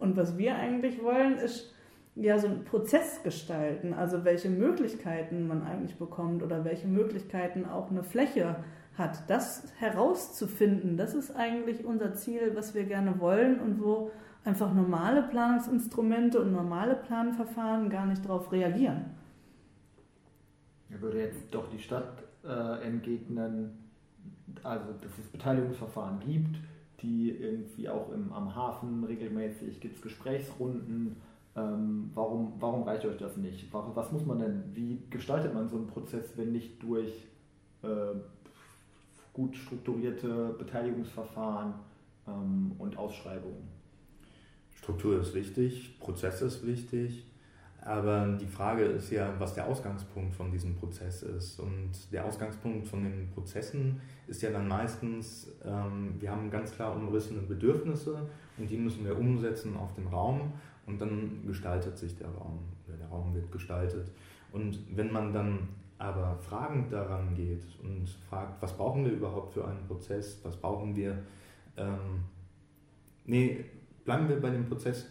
Und 0.00 0.16
was 0.16 0.36
wir 0.36 0.56
eigentlich 0.56 1.02
wollen, 1.02 1.36
ist 1.36 1.72
ja 2.16 2.38
so 2.38 2.48
einen 2.48 2.64
Prozess 2.64 3.22
gestalten, 3.22 3.94
also 3.94 4.24
welche 4.24 4.48
Möglichkeiten 4.48 5.46
man 5.46 5.62
eigentlich 5.62 5.96
bekommt 5.96 6.42
oder 6.42 6.64
welche 6.64 6.88
Möglichkeiten 6.88 7.66
auch 7.66 7.90
eine 7.90 8.02
Fläche 8.02 8.56
hat. 8.96 9.28
Das 9.28 9.72
herauszufinden, 9.78 10.96
das 10.96 11.14
ist 11.14 11.36
eigentlich 11.36 11.84
unser 11.84 12.14
Ziel, 12.14 12.52
was 12.54 12.74
wir 12.74 12.84
gerne 12.84 13.20
wollen 13.20 13.60
und 13.60 13.82
wo 13.82 14.10
einfach 14.44 14.72
normale 14.72 15.22
Planungsinstrumente 15.22 16.40
und 16.40 16.52
normale 16.52 16.96
Planverfahren 16.96 17.90
gar 17.90 18.06
nicht 18.06 18.24
darauf 18.24 18.50
reagieren. 18.50 19.04
Er 20.88 21.00
würde 21.00 21.20
jetzt 21.20 21.54
doch 21.54 21.68
die 21.70 21.78
Stadt 21.78 22.24
äh, 22.42 22.86
entgegnen, 22.86 23.78
also 24.62 24.92
dass 24.94 25.18
es 25.18 25.28
Beteiligungsverfahren 25.28 26.20
gibt, 26.20 26.56
die 27.02 27.30
irgendwie 27.30 27.88
auch 27.88 28.12
im, 28.12 28.32
am 28.32 28.54
Hafen 28.54 29.04
regelmäßig 29.04 29.80
gibt 29.80 29.96
es 29.96 30.02
Gesprächsrunden. 30.02 31.16
Ähm, 31.56 32.10
warum, 32.14 32.52
warum 32.60 32.82
reicht 32.84 33.04
euch 33.04 33.16
das 33.16 33.36
nicht? 33.36 33.72
Warum, 33.72 33.96
was 33.96 34.12
muss 34.12 34.24
man 34.24 34.38
denn, 34.38 34.62
wie 34.74 35.02
gestaltet 35.10 35.52
man 35.54 35.68
so 35.68 35.76
einen 35.76 35.86
Prozess, 35.86 36.36
wenn 36.36 36.52
nicht 36.52 36.82
durch 36.82 37.26
äh, 37.82 38.14
gut 39.32 39.56
strukturierte 39.56 40.54
Beteiligungsverfahren 40.58 41.74
ähm, 42.28 42.72
und 42.78 42.96
Ausschreibungen? 42.96 43.68
Struktur 44.76 45.20
ist 45.20 45.34
wichtig, 45.34 45.98
Prozess 45.98 46.40
ist 46.40 46.66
wichtig, 46.66 47.24
aber 47.82 48.36
die 48.40 48.46
Frage 48.46 48.82
ist 48.82 49.10
ja, 49.10 49.32
was 49.38 49.54
der 49.54 49.66
Ausgangspunkt 49.66 50.34
von 50.34 50.50
diesem 50.50 50.74
Prozess 50.74 51.22
ist. 51.22 51.58
Und 51.58 51.90
der 52.12 52.24
Ausgangspunkt 52.26 52.86
von 52.86 53.04
den 53.04 53.30
Prozessen 53.30 54.00
ist 54.26 54.42
ja 54.42 54.50
dann 54.50 54.68
meistens, 54.68 55.50
ähm, 55.64 56.14
wir 56.18 56.30
haben 56.30 56.50
ganz 56.50 56.72
klar 56.72 56.94
umrissene 56.94 57.40
Bedürfnisse 57.40 58.28
und 58.58 58.68
die 58.68 58.76
müssen 58.76 59.04
wir 59.04 59.18
umsetzen 59.18 59.76
auf 59.76 59.94
den 59.94 60.06
Raum 60.08 60.52
und 60.86 61.00
dann 61.00 61.42
gestaltet 61.46 61.96
sich 61.96 62.16
der 62.16 62.28
Raum 62.28 62.58
oder 62.86 62.98
der 62.98 63.08
Raum 63.08 63.34
wird 63.34 63.50
gestaltet. 63.50 64.10
Und 64.52 64.78
wenn 64.94 65.12
man 65.12 65.32
dann 65.32 65.68
aber 65.96 66.36
fragend 66.38 66.92
daran 66.92 67.34
geht 67.34 67.62
und 67.82 68.08
fragt, 68.28 68.60
was 68.62 68.76
brauchen 68.76 69.04
wir 69.04 69.12
überhaupt 69.12 69.54
für 69.54 69.66
einen 69.66 69.86
Prozess, 69.86 70.40
was 70.42 70.56
brauchen 70.56 70.96
wir, 70.96 71.18
ähm, 71.76 72.24
nee, 73.26 73.64
bleiben 74.04 74.28
wir 74.28 74.40
bei 74.40 74.50
dem 74.50 74.66
Prozess, 74.66 75.06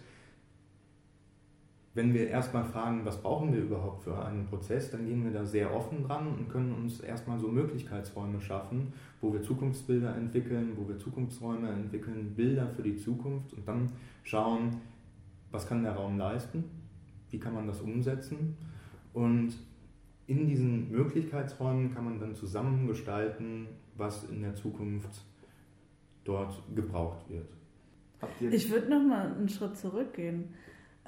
wenn 1.95 2.13
wir 2.13 2.27
erstmal 2.27 2.63
fragen, 2.63 3.03
was 3.03 3.21
brauchen 3.21 3.51
wir 3.51 3.61
überhaupt 3.61 4.03
für 4.03 4.23
einen 4.23 4.45
Prozess, 4.45 4.91
dann 4.91 5.05
gehen 5.05 5.23
wir 5.23 5.31
da 5.31 5.45
sehr 5.45 5.73
offen 5.73 6.03
dran 6.03 6.27
und 6.27 6.49
können 6.49 6.73
uns 6.73 6.99
erstmal 6.99 7.39
so 7.39 7.47
Möglichkeitsräume 7.47 8.39
schaffen, 8.39 8.93
wo 9.21 9.33
wir 9.33 9.41
Zukunftsbilder 9.41 10.15
entwickeln, 10.15 10.73
wo 10.75 10.87
wir 10.87 10.97
Zukunftsräume 10.97 11.69
entwickeln, 11.69 12.33
Bilder 12.35 12.67
für 12.69 12.83
die 12.83 12.95
Zukunft 12.95 13.53
und 13.53 13.67
dann 13.67 13.91
schauen, 14.23 14.81
was 15.51 15.67
kann 15.67 15.83
der 15.83 15.93
Raum 15.93 16.17
leisten, 16.17 16.63
wie 17.31 17.39
kann 17.39 17.55
man 17.55 17.65
das 17.65 17.81
umsetzen 17.81 18.55
und 19.13 19.53
in 20.27 20.45
diesen 20.45 20.91
Möglichkeitsräumen 20.91 21.91
kann 21.91 22.05
man 22.05 22.19
dann 22.19 22.35
zusammen 22.35 22.85
gestalten, 22.85 23.67
was 23.97 24.25
in 24.25 24.43
der 24.43 24.53
Zukunft 24.53 25.09
dort 26.23 26.61
gebraucht 26.75 27.27
wird. 27.29 27.47
Ich 28.53 28.69
würde 28.69 28.89
noch 28.89 29.01
mal 29.01 29.33
einen 29.33 29.49
Schritt 29.49 29.75
zurückgehen. 29.75 30.53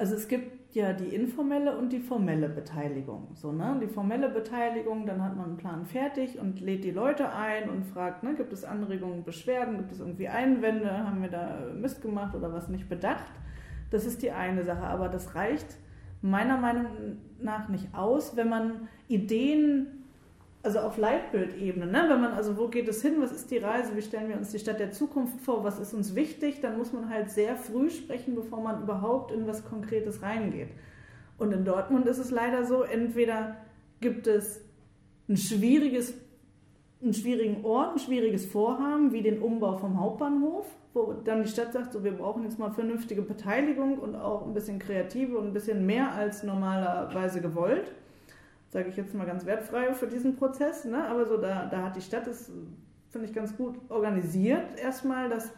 Also 0.01 0.15
es 0.15 0.27
gibt 0.27 0.73
ja 0.73 0.93
die 0.93 1.13
informelle 1.13 1.77
und 1.77 1.93
die 1.93 1.99
formelle 1.99 2.49
Beteiligung. 2.49 3.35
So, 3.35 3.51
ne? 3.51 3.79
Die 3.79 3.87
formelle 3.87 4.29
Beteiligung, 4.29 5.05
dann 5.05 5.23
hat 5.23 5.37
man 5.37 5.45
einen 5.45 5.57
Plan 5.57 5.85
fertig 5.85 6.39
und 6.39 6.59
lädt 6.59 6.83
die 6.83 6.89
Leute 6.89 7.31
ein 7.31 7.69
und 7.69 7.85
fragt, 7.85 8.23
ne, 8.23 8.33
gibt 8.33 8.51
es 8.51 8.63
Anregungen, 8.63 9.23
Beschwerden, 9.23 9.77
gibt 9.77 9.91
es 9.91 9.99
irgendwie 9.99 10.27
Einwände, 10.27 10.91
haben 10.91 11.21
wir 11.21 11.29
da 11.29 11.67
Mist 11.79 12.01
gemacht 12.01 12.33
oder 12.33 12.51
was 12.51 12.67
nicht 12.67 12.89
bedacht. 12.89 13.31
Das 13.91 14.07
ist 14.07 14.23
die 14.23 14.31
eine 14.31 14.63
Sache, 14.63 14.81
aber 14.81 15.07
das 15.07 15.35
reicht 15.35 15.77
meiner 16.23 16.57
Meinung 16.57 16.87
nach 17.39 17.69
nicht 17.69 17.93
aus, 17.93 18.35
wenn 18.35 18.49
man 18.49 18.87
Ideen 19.07 20.00
also 20.63 20.79
auf 20.79 20.97
Leitbildebene, 20.97 21.87
ne? 21.87 22.05
wenn 22.07 22.21
man, 22.21 22.33
also 22.33 22.55
wo 22.57 22.67
geht 22.67 22.87
es 22.87 23.01
hin, 23.01 23.15
was 23.19 23.31
ist 23.31 23.49
die 23.49 23.57
Reise, 23.57 23.95
wie 23.95 24.01
stellen 24.01 24.29
wir 24.29 24.37
uns 24.37 24.51
die 24.51 24.59
Stadt 24.59 24.79
der 24.79 24.91
Zukunft 24.91 25.41
vor, 25.41 25.63
was 25.63 25.79
ist 25.79 25.93
uns 25.93 26.13
wichtig, 26.13 26.61
dann 26.61 26.77
muss 26.77 26.93
man 26.93 27.09
halt 27.09 27.31
sehr 27.31 27.55
früh 27.55 27.89
sprechen, 27.89 28.35
bevor 28.35 28.61
man 28.61 28.83
überhaupt 28.83 29.31
in 29.31 29.47
was 29.47 29.65
Konkretes 29.65 30.21
reingeht. 30.21 30.69
Und 31.39 31.51
in 31.51 31.65
Dortmund 31.65 32.05
ist 32.05 32.19
es 32.19 32.29
leider 32.29 32.63
so, 32.63 32.83
entweder 32.83 33.57
gibt 34.01 34.27
es 34.27 34.61
ein 35.27 35.37
schwieriges, 35.37 36.13
einen 37.01 37.15
schwierigen 37.15 37.65
Ort, 37.65 37.93
ein 37.93 37.99
schwieriges 37.99 38.45
Vorhaben, 38.45 39.11
wie 39.13 39.23
den 39.23 39.41
Umbau 39.41 39.77
vom 39.77 39.99
Hauptbahnhof, 39.99 40.67
wo 40.93 41.13
dann 41.13 41.41
die 41.41 41.49
Stadt 41.49 41.73
sagt, 41.73 41.93
so 41.93 42.03
wir 42.03 42.11
brauchen 42.11 42.43
jetzt 42.43 42.59
mal 42.59 42.69
vernünftige 42.69 43.23
Beteiligung 43.23 43.97
und 43.97 44.15
auch 44.15 44.45
ein 44.45 44.53
bisschen 44.53 44.77
kreative 44.77 45.39
und 45.39 45.47
ein 45.47 45.53
bisschen 45.53 45.87
mehr 45.87 46.11
als 46.11 46.43
normalerweise 46.43 47.41
gewollt 47.41 47.91
sage 48.71 48.89
ich 48.89 48.95
jetzt 48.95 49.13
mal 49.13 49.27
ganz 49.27 49.45
wertfrei 49.45 49.93
für 49.93 50.07
diesen 50.07 50.37
Prozess. 50.37 50.85
Ne? 50.85 51.05
Aber 51.07 51.25
so 51.25 51.37
da, 51.37 51.65
da 51.65 51.83
hat 51.83 51.95
die 51.95 52.01
Stadt 52.01 52.25
es, 52.27 52.51
finde 53.09 53.27
ich, 53.27 53.33
ganz 53.33 53.55
gut 53.55 53.75
organisiert 53.89 54.79
erstmal, 54.81 55.29
dass, 55.29 55.51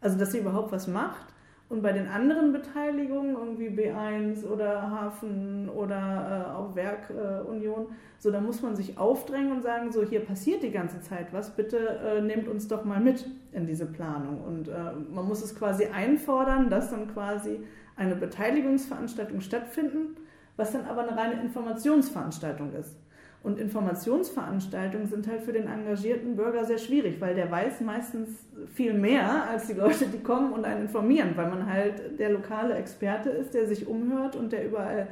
also 0.00 0.16
dass 0.16 0.32
sie 0.32 0.38
überhaupt 0.38 0.72
was 0.72 0.86
macht. 0.86 1.26
Und 1.68 1.82
bei 1.82 1.92
den 1.92 2.06
anderen 2.06 2.52
Beteiligungen, 2.52 3.34
irgendwie 3.34 3.68
B1 3.68 4.46
oder 4.46 4.88
Hafen 4.88 5.68
oder 5.68 6.46
äh, 6.46 6.56
auch 6.56 6.76
Werkunion, 6.76 7.86
äh, 7.86 7.94
so 8.20 8.30
da 8.30 8.40
muss 8.40 8.62
man 8.62 8.76
sich 8.76 8.96
aufdrängen 8.96 9.50
und 9.50 9.62
sagen, 9.62 9.90
so 9.90 10.04
hier 10.04 10.20
passiert 10.20 10.62
die 10.62 10.70
ganze 10.70 11.00
Zeit 11.00 11.32
was, 11.32 11.56
bitte 11.56 11.78
äh, 11.78 12.20
nehmt 12.20 12.46
uns 12.46 12.68
doch 12.68 12.84
mal 12.84 13.00
mit 13.00 13.26
in 13.50 13.66
diese 13.66 13.86
Planung. 13.86 14.44
Und 14.44 14.68
äh, 14.68 14.92
man 15.12 15.26
muss 15.26 15.42
es 15.42 15.56
quasi 15.56 15.86
einfordern, 15.86 16.70
dass 16.70 16.90
dann 16.90 17.12
quasi 17.12 17.58
eine 17.96 18.14
Beteiligungsveranstaltung 18.14 19.40
stattfinden 19.40 20.16
was 20.56 20.72
dann 20.72 20.86
aber 20.86 21.02
eine 21.02 21.16
reine 21.16 21.42
Informationsveranstaltung 21.42 22.72
ist. 22.74 22.96
Und 23.42 23.60
Informationsveranstaltungen 23.60 25.06
sind 25.06 25.28
halt 25.28 25.42
für 25.42 25.52
den 25.52 25.68
engagierten 25.68 26.34
Bürger 26.34 26.64
sehr 26.64 26.78
schwierig, 26.78 27.20
weil 27.20 27.34
der 27.34 27.48
weiß 27.48 27.80
meistens 27.82 28.28
viel 28.74 28.92
mehr 28.92 29.48
als 29.48 29.68
die 29.68 29.74
Leute, 29.74 30.06
die 30.06 30.18
kommen 30.18 30.52
und 30.52 30.64
einen 30.64 30.82
informieren, 30.82 31.36
weil 31.36 31.48
man 31.48 31.70
halt 31.72 32.18
der 32.18 32.30
lokale 32.30 32.74
Experte 32.74 33.30
ist, 33.30 33.54
der 33.54 33.68
sich 33.68 33.86
umhört 33.86 34.34
und 34.34 34.52
der 34.52 34.66
überall 34.66 35.06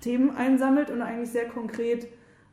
Themen 0.00 0.36
einsammelt 0.36 0.90
und 0.90 1.00
eigentlich 1.00 1.30
sehr 1.30 1.46
konkret 1.46 2.08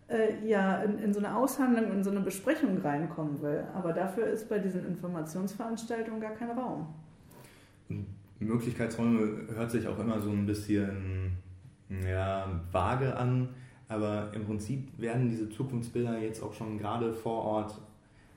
äh, 0.08 0.48
ja, 0.48 0.82
in, 0.84 1.00
in 1.00 1.14
so 1.14 1.20
eine 1.20 1.36
Aushandlung, 1.36 1.92
in 1.92 2.04
so 2.04 2.12
eine 2.12 2.22
Besprechung 2.22 2.78
reinkommen 2.82 3.42
will. 3.42 3.64
Aber 3.74 3.92
dafür 3.92 4.28
ist 4.28 4.48
bei 4.48 4.60
diesen 4.60 4.86
Informationsveranstaltungen 4.88 6.22
gar 6.22 6.34
kein 6.34 6.52
Raum. 6.52 6.88
Möglichkeitsräume 8.40 9.48
hört 9.54 9.72
sich 9.72 9.88
auch 9.88 10.00
immer 10.00 10.22
so 10.22 10.30
ein 10.30 10.46
bisschen 10.46 11.34
ja, 11.90 12.48
vage 12.72 13.16
an. 13.16 13.50
Aber 13.88 14.32
im 14.34 14.46
Prinzip 14.46 14.88
werden 15.00 15.30
diese 15.30 15.50
Zukunftsbilder 15.50 16.20
jetzt 16.20 16.44
auch 16.44 16.54
schon 16.54 16.78
gerade 16.78 17.12
vor 17.12 17.44
Ort 17.44 17.76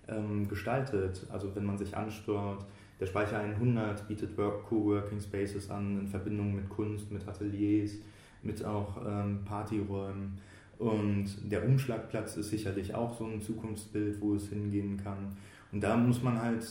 ähm, 0.09 0.49
gestaltet. 0.49 1.27
Also 1.31 1.55
wenn 1.55 1.65
man 1.65 1.77
sich 1.77 1.97
anschaut, 1.97 2.65
der 2.99 3.07
Speicher 3.07 3.39
100 3.39 4.09
bietet 4.09 4.37
Work 4.39 4.69
Coworking 4.69 5.21
Spaces 5.21 5.71
an 5.71 6.01
in 6.01 6.09
Verbindung 6.09 6.55
mit 6.55 6.69
Kunst, 6.69 7.11
mit 7.11 7.27
Ateliers, 7.27 7.97
mit 8.43 8.65
auch 8.65 8.97
ähm, 9.07 9.41
Partyräumen. 9.45 10.39
Und 10.79 11.27
der 11.51 11.65
Umschlagplatz 11.65 12.37
ist 12.37 12.51
sicherlich 12.51 12.95
auch 12.95 13.17
so 13.17 13.25
ein 13.25 13.41
Zukunftsbild, 13.41 14.21
wo 14.21 14.35
es 14.35 14.49
hingehen 14.49 15.01
kann. 15.03 15.37
Und 15.71 15.83
da 15.83 15.97
muss 15.97 16.23
man 16.23 16.41
halt 16.41 16.65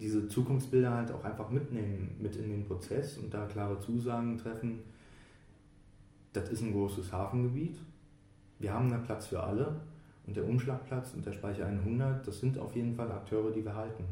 diese 0.00 0.26
Zukunftsbilder 0.26 0.90
halt 0.90 1.10
auch 1.12 1.24
einfach 1.24 1.50
mitnehmen, 1.50 2.16
mit 2.20 2.36
in 2.36 2.50
den 2.50 2.64
Prozess 2.64 3.18
und 3.18 3.32
da 3.32 3.46
klare 3.46 3.78
Zusagen 3.78 4.38
treffen. 4.38 4.80
Das 6.32 6.48
ist 6.48 6.62
ein 6.62 6.72
großes 6.72 7.12
Hafengebiet. 7.12 7.78
Wir 8.58 8.72
haben 8.72 8.90
da 8.90 8.98
Platz 8.98 9.26
für 9.26 9.42
alle. 9.42 9.80
Und 10.26 10.36
der 10.36 10.46
Umschlagplatz 10.46 11.14
und 11.14 11.26
der 11.26 11.32
Speicher 11.32 11.66
100, 11.66 12.26
das 12.26 12.40
sind 12.40 12.58
auf 12.58 12.76
jeden 12.76 12.94
Fall 12.94 13.10
Akteure, 13.10 13.50
die 13.50 13.64
wir 13.64 13.74
halten. 13.74 14.04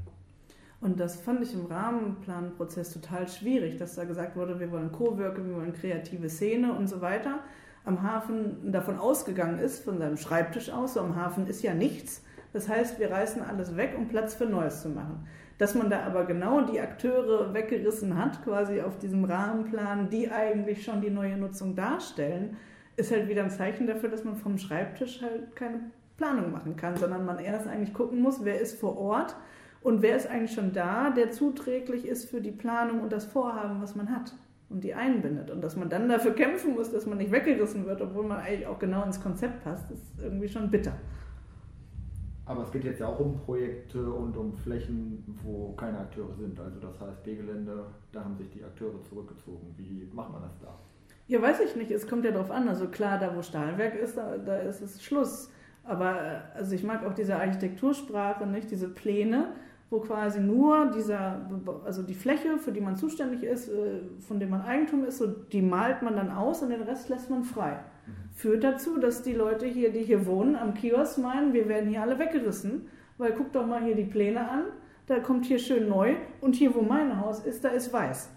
Und 0.80 0.98
das 0.98 1.20
fand 1.20 1.42
ich 1.42 1.54
im 1.54 1.66
Rahmenplanprozess 1.66 2.92
total 2.92 3.28
schwierig, 3.28 3.76
dass 3.76 3.94
da 3.94 4.04
gesagt 4.04 4.34
wurde, 4.34 4.58
wir 4.58 4.72
wollen 4.72 4.90
Co-Worke, 4.90 5.46
wir 5.46 5.54
wollen 5.54 5.72
kreative 5.72 6.28
Szene 6.28 6.72
und 6.72 6.88
so 6.88 7.00
weiter. 7.00 7.40
Am 7.84 8.02
Hafen 8.02 8.72
davon 8.72 8.98
ausgegangen 8.98 9.58
ist, 9.58 9.84
von 9.84 9.98
seinem 9.98 10.16
Schreibtisch 10.16 10.70
aus, 10.70 10.94
so 10.94 11.00
am 11.00 11.16
Hafen 11.16 11.46
ist 11.46 11.62
ja 11.62 11.74
nichts. 11.74 12.22
Das 12.52 12.68
heißt, 12.68 12.98
wir 12.98 13.10
reißen 13.10 13.42
alles 13.42 13.76
weg, 13.76 13.94
um 13.96 14.08
Platz 14.08 14.34
für 14.34 14.46
Neues 14.46 14.82
zu 14.82 14.88
machen. 14.88 15.26
Dass 15.60 15.74
man 15.74 15.90
da 15.90 16.04
aber 16.04 16.24
genau 16.24 16.62
die 16.62 16.80
Akteure 16.80 17.52
weggerissen 17.52 18.16
hat, 18.16 18.42
quasi 18.42 18.80
auf 18.80 18.96
diesem 18.96 19.26
Rahmenplan, 19.26 20.08
die 20.08 20.30
eigentlich 20.30 20.82
schon 20.82 21.02
die 21.02 21.10
neue 21.10 21.36
Nutzung 21.36 21.76
darstellen, 21.76 22.56
ist 22.96 23.12
halt 23.12 23.28
wieder 23.28 23.44
ein 23.44 23.50
Zeichen 23.50 23.86
dafür, 23.86 24.08
dass 24.08 24.24
man 24.24 24.36
vom 24.36 24.56
Schreibtisch 24.56 25.20
halt 25.20 25.54
keine 25.54 25.90
Planung 26.16 26.50
machen 26.50 26.76
kann, 26.76 26.96
sondern 26.96 27.26
man 27.26 27.38
erst 27.38 27.68
eigentlich 27.68 27.92
gucken 27.92 28.22
muss, 28.22 28.42
wer 28.42 28.58
ist 28.58 28.80
vor 28.80 28.96
Ort 28.96 29.36
und 29.82 30.00
wer 30.00 30.16
ist 30.16 30.30
eigentlich 30.30 30.52
schon 30.52 30.72
da, 30.72 31.10
der 31.10 31.30
zuträglich 31.30 32.08
ist 32.08 32.30
für 32.30 32.40
die 32.40 32.52
Planung 32.52 33.02
und 33.02 33.12
das 33.12 33.26
Vorhaben, 33.26 33.82
was 33.82 33.94
man 33.94 34.10
hat 34.10 34.32
und 34.70 34.82
die 34.82 34.94
einbindet. 34.94 35.50
Und 35.50 35.62
dass 35.62 35.76
man 35.76 35.90
dann 35.90 36.08
dafür 36.08 36.32
kämpfen 36.32 36.72
muss, 36.72 36.90
dass 36.90 37.04
man 37.04 37.18
nicht 37.18 37.32
weggerissen 37.32 37.84
wird, 37.84 38.00
obwohl 38.00 38.24
man 38.24 38.38
eigentlich 38.38 38.66
auch 38.66 38.78
genau 38.78 39.04
ins 39.04 39.22
Konzept 39.22 39.62
passt, 39.62 39.90
ist 39.90 40.18
irgendwie 40.22 40.48
schon 40.48 40.70
bitter. 40.70 40.94
Aber 42.50 42.64
es 42.64 42.72
geht 42.72 42.82
jetzt 42.82 42.98
ja 42.98 43.06
auch 43.06 43.20
um 43.20 43.36
Projekte 43.36 44.12
und 44.12 44.36
um 44.36 44.52
Flächen, 44.52 45.22
wo 45.44 45.72
keine 45.74 45.98
Akteure 46.00 46.34
sind. 46.34 46.58
Also 46.58 46.80
das 46.80 47.00
heißt 47.00 47.22
B-Gelände, 47.22 47.84
da 48.10 48.24
haben 48.24 48.34
sich 48.34 48.50
die 48.50 48.64
Akteure 48.64 49.00
zurückgezogen. 49.08 49.72
Wie 49.76 50.10
macht 50.12 50.32
man 50.32 50.42
das 50.42 50.58
da? 50.58 50.76
Ja, 51.28 51.40
weiß 51.40 51.60
ich 51.60 51.76
nicht. 51.76 51.92
Es 51.92 52.08
kommt 52.08 52.24
ja 52.24 52.32
darauf 52.32 52.50
an. 52.50 52.68
Also 52.68 52.88
klar, 52.88 53.20
da 53.20 53.36
wo 53.36 53.42
Stahlwerk 53.42 53.94
ist, 53.94 54.16
da, 54.16 54.36
da 54.36 54.56
ist 54.56 54.80
es 54.80 55.00
Schluss. 55.00 55.52
Aber 55.84 56.20
äh, 56.20 56.40
also 56.56 56.74
ich 56.74 56.82
mag 56.82 57.06
auch 57.06 57.14
diese 57.14 57.36
Architektursprache, 57.36 58.44
nicht 58.48 58.68
diese 58.72 58.88
Pläne 58.88 59.52
wo 59.90 59.98
quasi 59.98 60.40
nur 60.40 60.92
dieser, 60.92 61.50
also 61.84 62.04
die 62.04 62.14
Fläche, 62.14 62.58
für 62.58 62.70
die 62.70 62.80
man 62.80 62.94
zuständig 62.96 63.42
ist, 63.42 63.68
äh, 63.68 64.02
von 64.20 64.38
dem 64.38 64.50
man 64.50 64.62
Eigentum 64.62 65.04
ist, 65.04 65.18
so, 65.18 65.26
die 65.26 65.62
malt 65.62 66.02
man 66.02 66.14
dann 66.14 66.30
aus 66.30 66.62
und 66.62 66.70
den 66.70 66.82
Rest 66.82 67.08
lässt 67.08 67.28
man 67.28 67.42
frei. 67.42 67.80
Führt 68.34 68.64
dazu, 68.64 68.98
dass 68.98 69.22
die 69.22 69.34
Leute 69.34 69.66
hier, 69.66 69.92
die 69.92 70.02
hier 70.02 70.26
wohnen, 70.26 70.56
am 70.56 70.74
Kiosk 70.74 71.18
meinen, 71.18 71.52
wir 71.52 71.68
werden 71.68 71.90
hier 71.90 72.02
alle 72.02 72.18
weggerissen, 72.18 72.88
weil 73.18 73.32
guck 73.32 73.52
doch 73.52 73.66
mal 73.66 73.82
hier 73.82 73.94
die 73.94 74.04
Pläne 74.04 74.48
an, 74.48 74.64
da 75.06 75.18
kommt 75.18 75.46
hier 75.46 75.58
schön 75.58 75.88
neu 75.88 76.14
und 76.40 76.54
hier, 76.54 76.74
wo 76.74 76.82
mein 76.82 77.20
Haus 77.20 77.40
ist, 77.40 77.64
da 77.64 77.68
ist 77.68 77.92
weiß. 77.92 78.30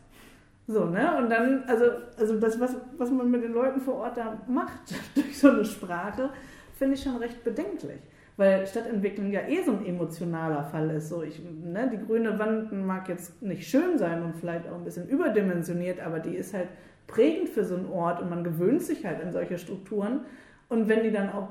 So, 0.67 0.86
ne? 0.86 1.17
Und 1.17 1.29
dann, 1.29 1.63
also, 1.67 1.86
also 2.17 2.39
das, 2.39 2.60
was, 2.60 2.75
was 2.98 3.12
man 3.12 3.29
mit 3.29 3.43
den 3.43 3.53
Leuten 3.53 3.82
vor 3.82 3.96
Ort 3.96 4.17
da 4.17 4.41
macht, 4.48 4.93
durch 5.15 5.38
so 5.38 5.50
eine 5.50 5.65
Sprache, 5.65 6.29
finde 6.75 6.96
ich 6.96 7.03
schon 7.03 7.17
recht 7.17 7.43
bedenklich 7.43 8.00
weil 8.38 8.65
Stadtentwicklung 8.65 9.32
ja 9.32 9.41
eh 9.48 9.62
so 9.63 9.72
ein 9.72 9.86
emotionaler 9.86 10.63
Fall 10.63 10.89
ist. 10.91 11.10
So 11.10 11.24
ich, 11.24 11.39
ne, 11.39 11.89
die 11.91 12.03
grüne 12.03 12.39
Wand 12.39 12.72
mag 12.72 13.08
jetzt 13.10 13.41
nicht 13.41 13.67
schön 13.67 13.98
sein 13.98 14.24
und 14.24 14.36
vielleicht 14.36 14.67
auch 14.67 14.75
ein 14.75 14.84
bisschen 14.84 15.08
überdimensioniert, 15.08 16.00
aber 16.00 16.20
die 16.20 16.36
ist 16.36 16.53
halt 16.53 16.70
prägend 17.07 17.50
für 17.50 17.63
so 17.63 17.75
einen 17.75 17.88
Ort 17.88 18.22
und 18.22 18.29
man 18.29 18.43
gewöhnt 18.43 18.81
sich 18.81 19.05
halt 19.05 19.22
an 19.22 19.31
solche 19.31 19.57
Strukturen. 19.57 20.22
Und 20.70 20.87
wenn 20.87 21.03
die 21.03 21.11
dann 21.11 21.31
auch 21.31 21.50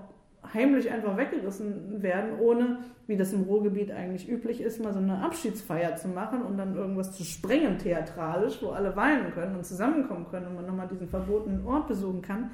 heimlich 0.53 0.91
einfach 0.91 1.17
weggerissen 1.17 2.03
werden, 2.03 2.38
ohne, 2.38 2.79
wie 3.07 3.17
das 3.17 3.33
im 3.33 3.43
Ruhrgebiet 3.43 3.93
eigentlich 3.93 4.29
üblich 4.29 4.61
ist, 4.61 4.83
mal 4.83 4.93
so 4.93 4.99
eine 4.99 5.23
Abschiedsfeier 5.23 5.97
zu 5.97 6.09
machen 6.09 6.43
und 6.43 6.57
dann 6.59 6.75
irgendwas 6.75 7.12
zu 7.12 7.25
sprengen 7.25 7.79
theatralisch, 7.79 8.61
wo 8.61 8.71
alle 8.71 8.97
weinen 8.97 9.33
können 9.33 9.57
und 9.57 9.65
zusammenkommen 9.65 10.27
können 10.31 10.49
und 10.49 10.57
man 10.57 10.67
nochmal 10.67 10.88
diesen 10.88 11.09
verbotenen 11.09 11.65
Ort 11.67 11.88
besuchen 11.88 12.23
kann, 12.23 12.51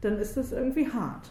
dann 0.00 0.18
ist 0.18 0.36
das 0.36 0.52
irgendwie 0.52 0.88
hart. 0.88 1.30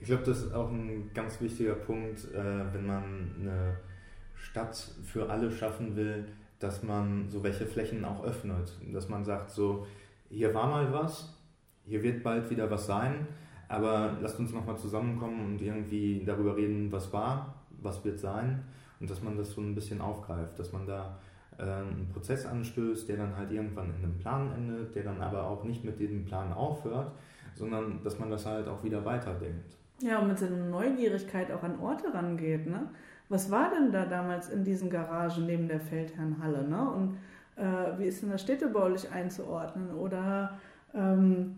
Ich 0.00 0.06
glaube, 0.06 0.24
das 0.24 0.42
ist 0.42 0.52
auch 0.52 0.70
ein 0.70 1.10
ganz 1.14 1.40
wichtiger 1.40 1.74
Punkt, 1.74 2.32
äh, 2.32 2.72
wenn 2.72 2.86
man 2.86 3.34
eine 3.40 3.76
Stadt 4.36 4.76
für 5.04 5.28
alle 5.30 5.50
schaffen 5.50 5.96
will, 5.96 6.26
dass 6.58 6.82
man 6.82 7.28
so 7.28 7.42
welche 7.42 7.66
Flächen 7.66 8.04
auch 8.04 8.24
öffnet. 8.24 8.72
Dass 8.92 9.08
man 9.08 9.24
sagt, 9.24 9.50
so, 9.50 9.86
hier 10.28 10.54
war 10.54 10.68
mal 10.68 10.92
was, 10.92 11.36
hier 11.84 12.02
wird 12.02 12.22
bald 12.22 12.48
wieder 12.50 12.70
was 12.70 12.86
sein, 12.86 13.26
aber 13.68 14.16
lasst 14.20 14.38
uns 14.38 14.52
nochmal 14.52 14.76
zusammenkommen 14.76 15.44
und 15.44 15.62
irgendwie 15.62 16.22
darüber 16.24 16.56
reden, 16.56 16.90
was 16.90 17.12
war, 17.12 17.54
was 17.82 18.04
wird 18.04 18.18
sein 18.18 18.64
und 19.00 19.10
dass 19.10 19.22
man 19.22 19.36
das 19.36 19.50
so 19.50 19.60
ein 19.60 19.74
bisschen 19.74 20.00
aufgreift, 20.00 20.58
dass 20.58 20.72
man 20.72 20.86
da 20.86 21.18
äh, 21.58 21.62
einen 21.62 22.08
Prozess 22.12 22.46
anstößt, 22.46 23.08
der 23.08 23.18
dann 23.18 23.36
halt 23.36 23.50
irgendwann 23.50 23.94
in 23.96 24.04
einem 24.04 24.18
Plan 24.18 24.52
endet, 24.52 24.94
der 24.94 25.04
dann 25.04 25.20
aber 25.20 25.44
auch 25.44 25.64
nicht 25.64 25.84
mit 25.84 25.98
diesem 25.98 26.24
Plan 26.24 26.52
aufhört, 26.52 27.12
sondern 27.54 28.02
dass 28.02 28.18
man 28.18 28.30
das 28.30 28.46
halt 28.46 28.68
auch 28.68 28.82
wieder 28.84 29.04
weiterdenkt. 29.04 29.76
Ja, 30.00 30.18
und 30.18 30.28
mit 30.28 30.38
so 30.38 30.46
einer 30.46 30.56
Neugierigkeit 30.56 31.50
auch 31.50 31.62
an 31.62 31.78
Orte 31.80 32.12
rangeht. 32.12 32.66
Ne? 32.66 32.88
Was 33.28 33.50
war 33.50 33.70
denn 33.70 33.90
da 33.92 34.04
damals 34.04 34.48
in 34.48 34.64
diesen 34.64 34.90
Garagen 34.90 35.46
neben 35.46 35.68
der 35.68 35.80
Feldherrnhalle? 35.80 36.66
Ne? 36.68 36.90
Und 36.90 37.18
äh, 37.56 37.98
wie 37.98 38.06
ist 38.06 38.22
denn 38.22 38.30
das 38.30 38.42
städtebaulich 38.42 39.10
einzuordnen? 39.10 39.90
Oder 39.96 40.58
ähm, 40.94 41.56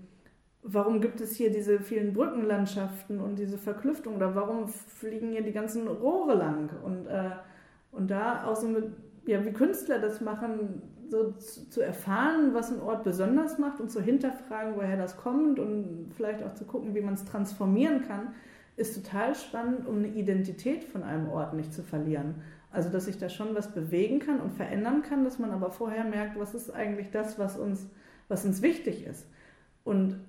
warum 0.62 1.00
gibt 1.00 1.20
es 1.20 1.36
hier 1.36 1.50
diese 1.50 1.80
vielen 1.80 2.12
Brückenlandschaften 2.12 3.20
und 3.20 3.38
diese 3.38 3.58
Verklüftung? 3.58 4.16
Oder 4.16 4.34
warum 4.34 4.68
fliegen 4.68 5.32
hier 5.32 5.42
die 5.42 5.52
ganzen 5.52 5.86
Rohre 5.88 6.34
lang? 6.34 6.70
Und, 6.82 7.06
äh, 7.06 7.30
und 7.92 8.10
da 8.10 8.44
auch 8.44 8.56
so 8.56 8.68
mit, 8.68 8.86
ja, 9.26 9.44
wie 9.44 9.52
Künstler 9.52 9.98
das 9.98 10.20
machen, 10.20 10.82
so 11.10 11.32
zu 11.32 11.80
erfahren, 11.80 12.52
was 12.52 12.70
ein 12.70 12.80
Ort 12.80 13.02
besonders 13.04 13.58
macht 13.58 13.80
und 13.80 13.90
zu 13.90 14.00
hinterfragen, 14.00 14.76
woher 14.76 14.96
das 14.96 15.16
kommt 15.16 15.58
und 15.58 16.12
vielleicht 16.14 16.42
auch 16.42 16.54
zu 16.54 16.64
gucken, 16.64 16.94
wie 16.94 17.00
man 17.00 17.14
es 17.14 17.24
transformieren 17.24 18.02
kann, 18.02 18.34
ist 18.78 18.94
total 18.94 19.34
spannend, 19.34 19.86
um 19.86 19.98
eine 19.98 20.08
Identität 20.08 20.84
von 20.84 21.02
einem 21.02 21.28
Ort 21.28 21.54
nicht 21.54 21.72
zu 21.72 21.82
verlieren. 21.82 22.36
Also, 22.70 22.90
dass 22.90 23.06
sich 23.06 23.18
da 23.18 23.28
schon 23.28 23.54
was 23.54 23.72
bewegen 23.72 24.18
kann 24.20 24.40
und 24.40 24.52
verändern 24.52 25.02
kann, 25.02 25.24
dass 25.24 25.38
man 25.38 25.50
aber 25.50 25.70
vorher 25.70 26.04
merkt, 26.04 26.38
was 26.38 26.54
ist 26.54 26.70
eigentlich 26.70 27.10
das, 27.10 27.38
was 27.38 27.58
uns, 27.58 27.88
was 28.28 28.44
uns 28.44 28.62
wichtig 28.62 29.06
ist. 29.06 29.26
Und 29.84 30.20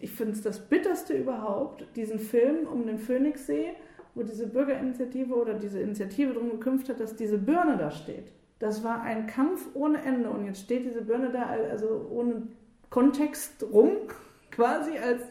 ich 0.00 0.10
finde 0.10 0.32
es 0.32 0.42
das 0.42 0.60
Bitterste 0.60 1.14
überhaupt, 1.14 1.84
diesen 1.96 2.18
Film 2.18 2.66
um 2.66 2.86
den 2.86 2.98
Phoenixsee, 2.98 3.72
wo 4.14 4.22
diese 4.22 4.46
Bürgerinitiative 4.46 5.34
oder 5.34 5.54
diese 5.54 5.80
Initiative 5.80 6.34
darum 6.34 6.50
gekümpft 6.50 6.88
hat, 6.88 7.00
dass 7.00 7.16
diese 7.16 7.38
Birne 7.38 7.76
da 7.76 7.90
steht. 7.90 8.32
Das 8.58 8.84
war 8.84 9.02
ein 9.02 9.26
Kampf 9.26 9.68
ohne 9.74 10.02
Ende. 10.02 10.30
Und 10.30 10.44
jetzt 10.44 10.60
steht 10.60 10.84
diese 10.84 11.02
Birne 11.02 11.30
da 11.30 11.46
also 11.70 12.08
ohne 12.10 12.42
Kontext 12.88 13.64
rum, 13.72 13.92
quasi 14.50 14.96
als 14.98 15.22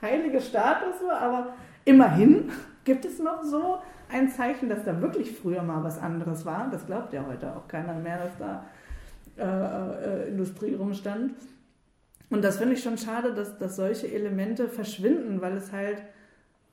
heilige 0.00 0.40
Statue, 0.40 1.12
aber 1.12 1.54
immerhin 1.86 2.50
gibt 2.84 3.06
es 3.06 3.18
noch 3.18 3.42
so 3.42 3.78
ein 4.10 4.28
Zeichen, 4.28 4.68
dass 4.68 4.84
da 4.84 5.00
wirklich 5.00 5.32
früher 5.32 5.62
mal 5.62 5.82
was 5.82 5.98
anderes 5.98 6.44
war. 6.44 6.68
Das 6.70 6.86
glaubt 6.86 7.14
ja 7.14 7.24
heute 7.26 7.56
auch 7.56 7.66
keiner 7.66 7.94
mehr, 7.94 8.18
dass 8.18 8.36
da 8.38 8.66
äh, 9.38 10.24
äh, 10.24 10.28
Industrie 10.28 10.74
rumstand. 10.74 11.34
Und 12.28 12.44
das 12.44 12.58
finde 12.58 12.74
ich 12.74 12.82
schon 12.82 12.98
schade, 12.98 13.32
dass, 13.32 13.58
dass 13.58 13.76
solche 13.76 14.12
Elemente 14.12 14.68
verschwinden, 14.68 15.40
weil 15.40 15.56
es 15.56 15.72
halt 15.72 16.02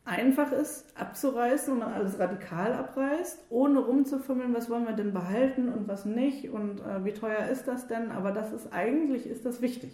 einfach 0.06 0.52
ist, 0.52 0.86
abzureißen 0.98 1.74
und 1.74 1.84
alles 1.84 2.20
radikal 2.20 2.74
abreißt, 2.74 3.46
ohne 3.50 3.80
rumzufummeln, 3.80 4.54
was 4.54 4.70
wollen 4.70 4.86
wir 4.86 4.94
denn 4.94 5.14
behalten 5.14 5.70
und 5.70 5.88
was 5.88 6.06
nicht 6.06 6.50
und 6.50 6.82
äh, 6.82 7.06
wie 7.06 7.14
teuer 7.14 7.48
ist 7.52 7.68
das 7.68 7.88
denn. 7.88 8.12
Aber 8.12 8.32
das 8.32 8.52
ist 8.52 8.74
eigentlich 8.74 9.28
ist 9.28 9.46
das 9.46 9.62
wichtig 9.62 9.92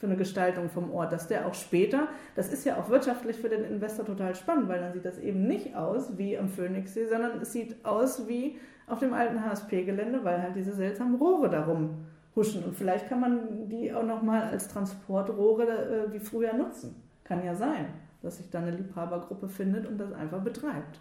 für 0.00 0.06
eine 0.06 0.16
Gestaltung 0.16 0.68
vom 0.68 0.90
Ort, 0.92 1.12
dass 1.12 1.28
der 1.28 1.46
auch 1.46 1.54
später, 1.54 2.08
das 2.34 2.52
ist 2.52 2.64
ja 2.64 2.76
auch 2.78 2.88
wirtschaftlich 2.88 3.36
für 3.36 3.48
den 3.48 3.62
Investor 3.64 4.04
total 4.04 4.34
spannend, 4.34 4.68
weil 4.68 4.80
dann 4.80 4.92
sieht 4.92 5.04
das 5.04 5.18
eben 5.18 5.46
nicht 5.46 5.76
aus 5.76 6.18
wie 6.18 6.36
am 6.36 6.48
Phoenixsee, 6.48 7.06
sondern 7.06 7.40
es 7.40 7.52
sieht 7.52 7.84
aus 7.84 8.26
wie 8.26 8.58
auf 8.88 8.98
dem 8.98 9.12
alten 9.12 9.44
HSP-Gelände, 9.44 10.24
weil 10.24 10.42
halt 10.42 10.56
diese 10.56 10.72
seltsamen 10.72 11.14
Rohre 11.14 11.48
darum 11.48 12.06
huschen. 12.34 12.64
Und 12.64 12.74
vielleicht 12.74 13.08
kann 13.08 13.20
man 13.20 13.68
die 13.68 13.92
auch 13.92 14.04
nochmal 14.04 14.42
als 14.42 14.66
Transportrohre 14.66 16.08
äh, 16.08 16.12
wie 16.12 16.18
früher 16.18 16.54
nutzen. 16.54 16.96
Kann 17.22 17.44
ja 17.44 17.54
sein 17.54 17.86
dass 18.22 18.36
sich 18.36 18.50
da 18.50 18.58
eine 18.58 18.72
Liebhabergruppe 18.72 19.48
findet 19.48 19.86
und 19.86 19.98
das 19.98 20.12
einfach 20.12 20.42
betreibt. 20.42 21.00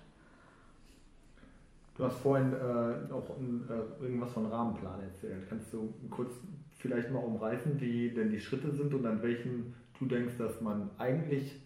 Du 1.96 2.06
hast 2.06 2.18
vorhin 2.20 2.54
äh, 2.54 3.12
auch 3.12 3.30
äh, 3.30 4.04
irgendwas 4.04 4.32
von 4.32 4.46
Rahmenplan 4.46 5.02
erzählt. 5.02 5.50
Kannst 5.50 5.74
du 5.74 5.94
kurz 6.10 6.32
vielleicht 6.80 7.12
mal 7.12 7.20
umreißen, 7.20 7.80
wie 7.80 8.10
denn 8.10 8.32
die 8.32 8.40
Schritte 8.40 8.72
sind 8.72 8.94
und 8.94 9.06
an 9.06 9.22
welchen 9.22 9.76
du 10.00 10.06
denkst, 10.06 10.38
dass 10.38 10.62
man 10.62 10.90
eigentlich 10.98 11.62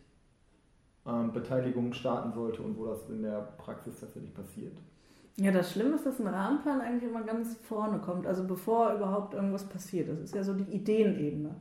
ähm, 1.05 1.31
Beteiligung 1.31 1.93
starten 1.93 2.33
sollte 2.33 2.61
und 2.61 2.77
wo 2.77 2.87
das 2.87 3.09
in 3.09 3.21
der 3.21 3.53
Praxis 3.57 3.99
tatsächlich 3.99 4.33
passiert. 4.33 4.77
Ja, 5.37 5.51
das 5.51 5.71
Schlimme 5.71 5.95
ist, 5.95 6.05
dass 6.05 6.19
ein 6.19 6.27
Rahmenplan 6.27 6.81
eigentlich 6.81 7.09
immer 7.09 7.23
ganz 7.23 7.57
vorne 7.57 7.99
kommt, 7.99 8.27
also 8.27 8.45
bevor 8.45 8.93
überhaupt 8.93 9.33
irgendwas 9.33 9.67
passiert. 9.67 10.09
Das 10.09 10.19
ist 10.19 10.35
ja 10.35 10.43
so 10.43 10.53
die 10.53 10.71
Ideenebene. 10.71 11.55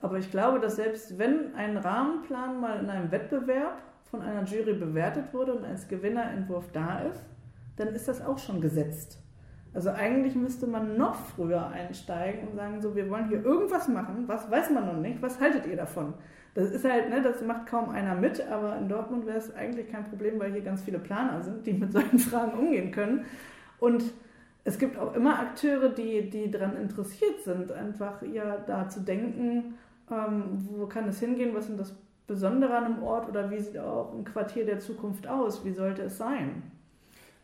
Aber 0.00 0.18
ich 0.18 0.30
glaube, 0.30 0.60
dass 0.60 0.76
selbst 0.76 1.18
wenn 1.18 1.54
ein 1.54 1.76
Rahmenplan 1.76 2.60
mal 2.60 2.80
in 2.80 2.88
einem 2.88 3.10
Wettbewerb 3.10 3.82
von 4.04 4.22
einer 4.22 4.44
Jury 4.44 4.74
bewertet 4.74 5.32
wurde 5.34 5.52
und 5.54 5.64
als 5.64 5.86
Gewinnerentwurf 5.88 6.72
da 6.72 7.00
ist, 7.00 7.22
dann 7.76 7.88
ist 7.88 8.08
das 8.08 8.22
auch 8.22 8.38
schon 8.38 8.60
gesetzt. 8.60 9.19
Also 9.72 9.90
eigentlich 9.90 10.34
müsste 10.34 10.66
man 10.66 10.96
noch 10.96 11.14
früher 11.14 11.68
einsteigen 11.68 12.48
und 12.48 12.56
sagen, 12.56 12.80
so, 12.80 12.96
wir 12.96 13.08
wollen 13.08 13.28
hier 13.28 13.44
irgendwas 13.44 13.86
machen, 13.86 14.24
was 14.26 14.50
weiß 14.50 14.70
man 14.70 14.86
noch 14.86 14.96
nicht, 14.96 15.22
was 15.22 15.40
haltet 15.40 15.66
ihr 15.66 15.76
davon? 15.76 16.14
Das 16.54 16.70
ist 16.72 16.84
halt, 16.84 17.08
ne, 17.10 17.22
das 17.22 17.42
macht 17.42 17.66
kaum 17.66 17.90
einer 17.90 18.16
mit, 18.16 18.44
aber 18.50 18.76
in 18.76 18.88
Dortmund 18.88 19.26
wäre 19.26 19.38
es 19.38 19.54
eigentlich 19.54 19.88
kein 19.88 20.04
Problem, 20.04 20.40
weil 20.40 20.52
hier 20.52 20.62
ganz 20.62 20.82
viele 20.82 20.98
Planer 20.98 21.40
sind, 21.42 21.64
die 21.64 21.72
mit 21.72 21.92
solchen 21.92 22.18
Fragen 22.18 22.58
umgehen 22.58 22.90
können. 22.90 23.24
Und 23.78 24.02
es 24.64 24.78
gibt 24.78 24.98
auch 24.98 25.14
immer 25.14 25.38
Akteure, 25.38 25.88
die, 25.88 26.28
die 26.28 26.50
daran 26.50 26.76
interessiert 26.76 27.40
sind, 27.42 27.70
einfach 27.70 28.22
ja 28.22 28.58
da 28.66 28.88
zu 28.88 29.00
denken, 29.00 29.74
ähm, 30.10 30.68
wo 30.72 30.86
kann 30.86 31.08
es 31.08 31.20
hingehen, 31.20 31.54
was 31.54 31.68
ist 31.68 31.78
das 31.78 31.94
Besondere 32.26 32.76
an 32.76 32.84
einem 32.84 33.02
Ort 33.02 33.28
oder 33.28 33.50
wie 33.50 33.58
sieht 33.58 33.78
auch 33.78 34.12
ein 34.12 34.24
Quartier 34.24 34.66
der 34.66 34.80
Zukunft 34.80 35.26
aus, 35.26 35.64
wie 35.64 35.72
sollte 35.72 36.02
es 36.02 36.18
sein? 36.18 36.62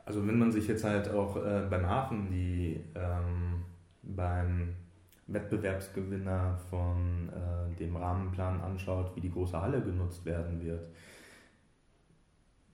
Also 0.07 0.27
wenn 0.27 0.39
man 0.39 0.53
sich 0.53 0.69
jetzt 0.69 0.85
halt 0.85 1.11
auch 1.11 1.37
äh, 1.37 1.67
beim 1.69 1.87
Hafen 1.87 2.31
die 2.31 2.81
ähm, 2.95 3.65
beim 4.03 4.75
Wettbewerbsgewinner 5.27 6.57
von 6.71 7.29
äh, 7.29 7.75
dem 7.77 7.97
Rahmenplan 7.97 8.61
anschaut, 8.61 9.15
wie 9.17 9.21
die 9.21 9.33
große 9.33 9.61
Halle 9.61 9.83
genutzt 9.83 10.25
werden 10.25 10.65
wird, 10.65 10.89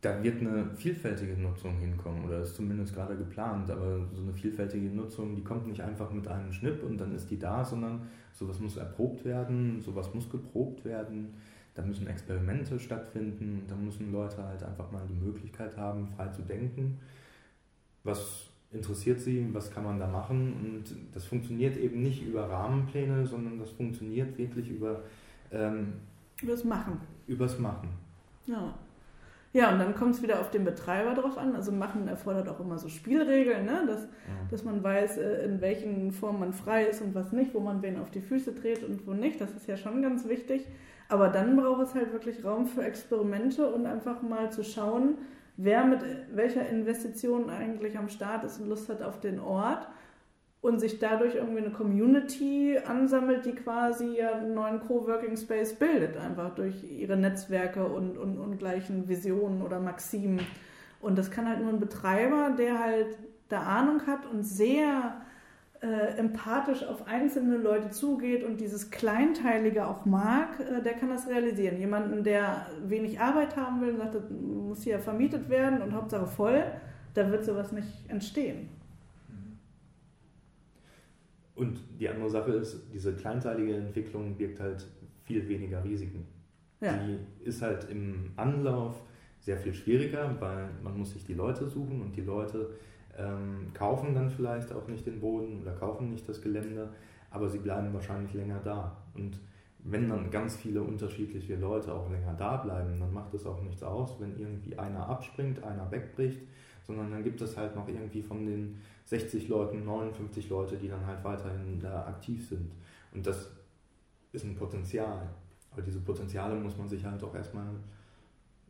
da 0.02 0.22
wird 0.22 0.40
eine 0.40 0.66
vielfältige 0.74 1.40
Nutzung 1.40 1.78
hinkommen 1.78 2.24
oder 2.24 2.42
ist 2.42 2.56
zumindest 2.56 2.92
gerade 2.92 3.16
geplant, 3.16 3.70
aber 3.70 4.04
so 4.12 4.22
eine 4.22 4.32
vielfältige 4.34 4.88
Nutzung, 4.88 5.34
die 5.34 5.44
kommt 5.44 5.66
nicht 5.68 5.80
einfach 5.80 6.10
mit 6.10 6.28
einem 6.28 6.52
Schnipp 6.52 6.82
und 6.82 6.98
dann 6.98 7.14
ist 7.14 7.30
die 7.30 7.38
da, 7.38 7.64
sondern 7.64 8.02
sowas 8.32 8.58
muss 8.58 8.76
erprobt 8.76 9.24
werden, 9.24 9.80
sowas 9.80 10.12
muss 10.12 10.28
geprobt 10.28 10.84
werden, 10.84 11.34
da 11.74 11.82
müssen 11.82 12.08
Experimente 12.08 12.78
stattfinden, 12.78 13.62
da 13.68 13.76
müssen 13.76 14.12
Leute 14.12 14.44
halt 14.44 14.62
einfach 14.62 14.90
mal 14.90 15.06
die 15.08 15.24
Möglichkeit 15.24 15.76
haben, 15.76 16.08
frei 16.08 16.28
zu 16.28 16.42
denken. 16.42 16.98
Was 18.04 18.50
interessiert 18.72 19.20
sie, 19.20 19.46
was 19.52 19.70
kann 19.70 19.84
man 19.84 19.98
da 19.98 20.06
machen? 20.06 20.54
Und 20.54 21.14
das 21.14 21.24
funktioniert 21.24 21.76
eben 21.76 22.02
nicht 22.02 22.22
über 22.22 22.48
Rahmenpläne, 22.48 23.26
sondern 23.26 23.58
das 23.58 23.70
funktioniert 23.70 24.36
wirklich 24.38 24.70
über 24.70 25.02
ähm, 25.50 25.94
übers 26.42 26.64
Machen. 26.64 26.98
Übers 27.26 27.58
Machen. 27.58 27.88
Ja. 28.46 28.74
Ja, 29.54 29.70
und 29.70 29.78
dann 29.78 29.94
kommt 29.94 30.14
es 30.14 30.22
wieder 30.22 30.40
auf 30.40 30.50
den 30.50 30.64
Betreiber 30.64 31.14
drauf 31.14 31.36
an. 31.36 31.54
Also 31.54 31.72
Machen 31.72 32.08
erfordert 32.08 32.48
auch 32.48 32.58
immer 32.58 32.78
so 32.78 32.88
Spielregeln, 32.88 33.66
ne? 33.66 33.84
dass, 33.86 34.04
ja. 34.04 34.08
dass 34.50 34.64
man 34.64 34.82
weiß, 34.82 35.18
äh, 35.18 35.44
in 35.44 35.60
welchen 35.60 36.10
Formen 36.10 36.40
man 36.40 36.52
frei 36.54 36.86
ist 36.86 37.02
und 37.02 37.14
was 37.14 37.32
nicht, 37.32 37.52
wo 37.52 37.60
man 37.60 37.82
wen 37.82 38.00
auf 38.00 38.10
die 38.10 38.22
Füße 38.22 38.52
dreht 38.52 38.82
und 38.82 39.06
wo 39.06 39.12
nicht. 39.12 39.40
Das 39.42 39.52
ist 39.52 39.66
ja 39.66 39.76
schon 39.76 40.00
ganz 40.00 40.26
wichtig. 40.26 40.66
Aber 41.10 41.28
dann 41.28 41.54
braucht 41.56 41.82
es 41.82 41.94
halt 41.94 42.12
wirklich 42.12 42.42
Raum 42.42 42.66
für 42.66 42.82
Experimente 42.82 43.70
und 43.70 43.84
einfach 43.84 44.22
mal 44.22 44.50
zu 44.50 44.64
schauen, 44.64 45.18
wer 45.56 45.84
mit 45.84 46.00
welcher 46.32 46.68
Investition 46.68 47.50
eigentlich 47.50 47.98
am 47.98 48.08
Start 48.08 48.44
ist 48.44 48.60
und 48.60 48.68
Lust 48.68 48.88
hat 48.88 49.02
auf 49.02 49.20
den 49.20 49.40
Ort 49.40 49.86
und 50.60 50.78
sich 50.78 50.98
dadurch 51.00 51.34
irgendwie 51.34 51.58
eine 51.58 51.70
Community 51.70 52.78
ansammelt, 52.86 53.44
die 53.44 53.52
quasi 53.52 54.20
einen 54.20 54.54
neuen 54.54 54.80
Coworking 54.80 55.36
Space 55.36 55.74
bildet, 55.74 56.16
einfach 56.16 56.54
durch 56.54 56.84
ihre 56.84 57.16
Netzwerke 57.16 57.84
und, 57.84 58.16
und, 58.16 58.38
und 58.38 58.58
gleichen 58.58 59.08
Visionen 59.08 59.62
oder 59.62 59.80
Maximen. 59.80 60.46
Und 61.00 61.18
das 61.18 61.32
kann 61.32 61.48
halt 61.48 61.60
nur 61.60 61.70
ein 61.70 61.80
Betreiber, 61.80 62.54
der 62.56 62.78
halt 62.78 63.18
da 63.48 63.62
Ahnung 63.62 64.06
hat 64.06 64.24
und 64.24 64.44
sehr 64.44 65.20
äh, 65.82 66.16
empathisch 66.16 66.84
auf 66.84 67.08
einzelne 67.08 67.56
Leute 67.56 67.90
zugeht 67.90 68.44
und 68.44 68.60
dieses 68.60 68.92
Kleinteilige 68.92 69.84
auch 69.84 70.04
mag, 70.04 70.60
äh, 70.60 70.80
der 70.80 70.92
kann 70.94 71.10
das 71.10 71.28
realisieren. 71.28 71.76
Jemanden, 71.76 72.22
der 72.22 72.68
wenig 72.84 73.18
Arbeit 73.18 73.56
haben 73.56 73.80
will 73.80 73.90
und 73.90 73.98
sagt, 73.98 74.14
das 74.14 74.30
muss 74.30 74.84
hier 74.84 75.00
vermietet 75.00 75.48
werden 75.50 75.82
und 75.82 75.92
Hauptsache 75.92 76.26
voll, 76.26 76.62
da 77.14 77.30
wird 77.32 77.44
sowas 77.44 77.72
nicht 77.72 77.88
entstehen. 78.08 78.68
Und 81.56 81.80
die 81.98 82.08
andere 82.08 82.30
Sache 82.30 82.52
ist, 82.52 82.86
diese 82.92 83.12
kleinteilige 83.14 83.74
Entwicklung 83.74 84.36
birgt 84.36 84.60
halt 84.60 84.86
viel 85.24 85.48
weniger 85.48 85.82
Risiken. 85.82 86.24
Ja. 86.80 86.96
Die 86.96 87.18
ist 87.44 87.60
halt 87.60 87.90
im 87.90 88.30
Anlauf 88.36 89.02
sehr 89.40 89.56
viel 89.56 89.74
schwieriger, 89.74 90.36
weil 90.38 90.70
man 90.82 90.96
muss 90.96 91.12
sich 91.12 91.24
die 91.24 91.34
Leute 91.34 91.66
suchen 91.66 92.00
und 92.00 92.16
die 92.16 92.22
Leute 92.22 92.70
ähm, 93.18 93.72
kaufen 93.74 94.14
dann 94.14 94.30
vielleicht 94.30 94.72
auch 94.72 94.88
nicht 94.88 95.06
den 95.06 95.20
Boden 95.20 95.60
oder 95.60 95.72
kaufen 95.72 96.10
nicht 96.10 96.28
das 96.28 96.40
Gelände, 96.40 96.90
aber 97.30 97.48
sie 97.48 97.58
bleiben 97.58 97.92
wahrscheinlich 97.92 98.34
länger 98.34 98.60
da. 98.64 98.96
Und 99.14 99.38
wenn 99.84 100.08
dann 100.08 100.30
ganz 100.30 100.56
viele 100.56 100.82
unterschiedliche 100.82 101.56
Leute 101.56 101.92
auch 101.92 102.10
länger 102.10 102.34
da 102.34 102.56
bleiben, 102.56 103.00
dann 103.00 103.12
macht 103.12 103.34
es 103.34 103.46
auch 103.46 103.62
nichts 103.62 103.82
aus, 103.82 104.20
wenn 104.20 104.38
irgendwie 104.38 104.78
einer 104.78 105.08
abspringt, 105.08 105.62
einer 105.64 105.90
wegbricht, 105.90 106.40
sondern 106.84 107.10
dann 107.10 107.24
gibt 107.24 107.40
es 107.40 107.56
halt 107.56 107.74
noch 107.74 107.88
irgendwie 107.88 108.22
von 108.22 108.46
den 108.46 108.78
60 109.04 109.48
Leuten 109.48 109.84
59 109.84 110.48
Leute, 110.48 110.76
die 110.76 110.88
dann 110.88 111.06
halt 111.06 111.22
weiterhin 111.24 111.80
da 111.80 112.06
aktiv 112.06 112.48
sind. 112.48 112.70
Und 113.12 113.26
das 113.26 113.50
ist 114.32 114.44
ein 114.44 114.54
Potenzial. 114.54 115.28
Aber 115.72 115.82
diese 115.82 116.00
Potenziale 116.00 116.54
muss 116.54 116.76
man 116.76 116.88
sich 116.88 117.04
halt 117.04 117.22
auch 117.22 117.34
erstmal 117.34 117.66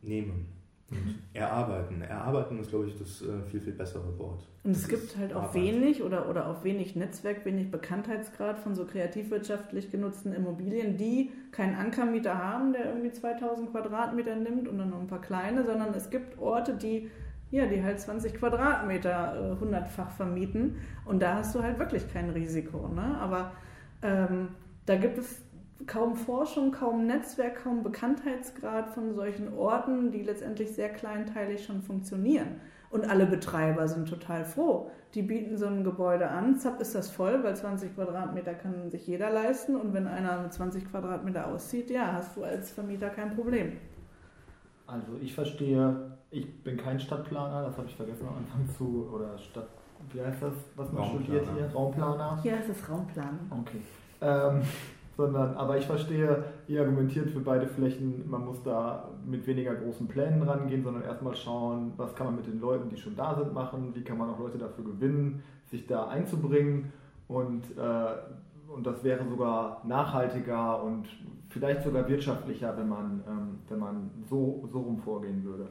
nehmen. 0.03 0.47
Und 0.93 1.19
erarbeiten. 1.33 2.03
Erarbeiten 2.03 2.59
ist, 2.61 2.71
glaube 2.71 2.87
ich, 2.87 2.99
das 2.99 3.23
äh, 3.23 3.43
viel, 3.51 3.61
viel 3.61 3.73
bessere 3.73 4.19
Wort. 4.19 4.47
Und 4.65 4.77
es 4.77 4.89
gibt 4.89 5.17
halt 5.17 5.33
auch 5.35 5.45
Arbeit. 5.45 5.55
wenig 5.55 6.03
oder, 6.03 6.29
oder 6.29 6.49
auch 6.49 6.63
wenig 6.63 6.95
Netzwerk, 6.95 7.45
wenig 7.45 7.71
Bekanntheitsgrad 7.71 8.59
von 8.59 8.75
so 8.75 8.85
kreativwirtschaftlich 8.85 9.91
genutzten 9.91 10.33
Immobilien, 10.33 10.97
die 10.97 11.31
keinen 11.51 11.75
Ankermieter 11.75 12.39
haben, 12.39 12.73
der 12.73 12.87
irgendwie 12.87 13.13
2000 13.13 13.71
Quadratmeter 13.71 14.37
nimmt 14.37 14.69
und 14.69 14.79
dann 14.79 14.91
noch 14.91 15.01
ein 15.01 15.09
paar 15.09 15.21
kleine, 15.21 15.65
sondern 15.65 15.93
es 15.95 16.11
gibt 16.11 16.39
Orte, 16.39 16.75
die 16.75 17.11
ja, 17.51 17.67
die 17.67 17.85
halt 17.85 18.01
20 18.01 18.35
Quadratmeter 18.35 19.53
äh, 19.53 19.61
hundertfach 19.61 20.11
vermieten 20.11 20.77
und 21.05 21.21
da 21.21 21.35
hast 21.35 21.55
du 21.55 21.63
halt 21.63 21.79
wirklich 21.79 22.11
kein 22.11 22.31
Risiko. 22.31 22.89
Ne? 22.89 23.19
Aber 23.21 23.53
ähm, 24.01 24.49
da 24.87 24.97
gibt 24.97 25.19
es 25.19 25.43
kaum 25.87 26.17
Forschung, 26.17 26.73
kaum 26.73 27.07
Netzwerk, 27.07 27.63
kaum 27.63 27.83
Bekanntheitsgrad 27.83 28.91
von 28.91 29.15
solchen 29.15 29.55
Orten, 29.55 30.11
die 30.11 30.23
letztendlich 30.23 30.73
sehr 30.73 30.91
kleinteilig 30.91 31.65
schon 31.65 31.83
funktionieren. 31.83 32.61
Und 32.91 33.09
alle 33.09 33.25
Betreiber 33.25 33.89
sind 33.89 34.09
total 34.09 34.45
froh. 34.45 34.91
Die 35.15 35.23
bieten 35.23 35.57
so 35.57 35.67
ein 35.67 35.83
Gebäude 35.83 36.29
an, 36.29 36.59
zapp 36.59 36.81
ist 36.81 36.95
das 36.95 37.11
voll, 37.11 37.43
weil 37.43 37.57
20 37.57 37.95
Quadratmeter 37.95 38.55
kann 38.55 38.91
sich 38.91 39.07
jeder 39.07 39.31
leisten. 39.31 39.77
Und 39.77 39.95
wenn 39.95 40.07
einer 40.07 40.43
mit 40.43 40.53
20 40.53 40.91
Quadratmeter 40.91 41.47
auszieht, 41.49 41.91
ja, 41.91 42.13
hast 42.13 42.37
du 42.37 42.45
als 42.45 42.71
Vermieter 42.71 43.09
kein 43.09 43.35
Problem. 43.35 43.79
Also 44.87 45.13
ich 45.23 45.35
verstehe, 45.35 46.13
ich 46.31 46.63
bin 46.63 46.77
kein 46.77 47.01
Stadtplaner, 47.01 47.63
das 47.63 47.79
habe 47.79 47.87
ich 47.89 47.97
vergessen 47.97 48.27
am 48.29 48.37
Anfang 48.37 48.75
zu, 48.77 49.09
oder 49.11 49.39
Stadt, 49.39 49.69
wie 50.13 50.21
heißt 50.21 50.43
das, 50.43 50.53
was 50.77 50.93
man 50.93 51.09
studiert 51.09 51.47
hier? 51.57 51.71
Raumplaner? 51.73 52.41
Hier 52.43 52.59
heißt 52.59 52.69
es 52.69 52.91
Raumplaner. 52.91 53.39
Okay. 53.51 53.81
Ähm, 54.21 54.63
sondern, 55.17 55.55
aber 55.57 55.77
ich 55.77 55.87
verstehe, 55.87 56.45
ihr 56.69 56.81
argumentiert 56.81 57.31
für 57.31 57.41
beide 57.41 57.67
Flächen, 57.67 58.29
man 58.29 58.45
muss 58.47 58.63
da 58.63 59.11
mit 59.27 59.47
weniger 59.47 59.75
großen 59.75 60.09
Plänen 60.09 60.43
rangehen, 60.43 60.83
sondern 60.83 61.03
erstmal 61.03 61.35
schauen, 61.35 61.93
was 61.97 62.15
kann 62.15 62.27
man 62.27 62.37
mit 62.37 62.47
den 62.47 62.61
Leuten, 62.61 62.89
die 62.89 62.97
schon 62.97 63.17
da 63.17 63.35
sind, 63.35 63.53
machen, 63.53 63.95
wie 63.95 64.03
kann 64.03 64.19
man 64.19 64.31
auch 64.31 64.39
Leute 64.39 64.59
dafür 64.59 64.85
gewinnen, 64.85 65.43
sich 65.67 65.87
da 65.87 66.09
einzubringen 66.09 66.93
und, 67.29 67.77
äh, 67.77 68.73
und 68.75 68.87
das 68.87 69.05
wäre 69.05 69.29
sogar 69.29 69.83
nachhaltiger 69.85 70.83
und 70.83 71.07
vielleicht 71.51 71.83
sogar 71.83 72.09
wirtschaftlicher, 72.09 72.75
wenn 72.77 72.89
man, 72.89 73.23
ähm, 73.29 73.59
wenn 73.69 73.79
man 73.79 74.11
so, 74.29 74.67
so 74.73 74.81
rum 74.81 74.99
vorgehen 74.99 75.45
würde. 75.45 75.69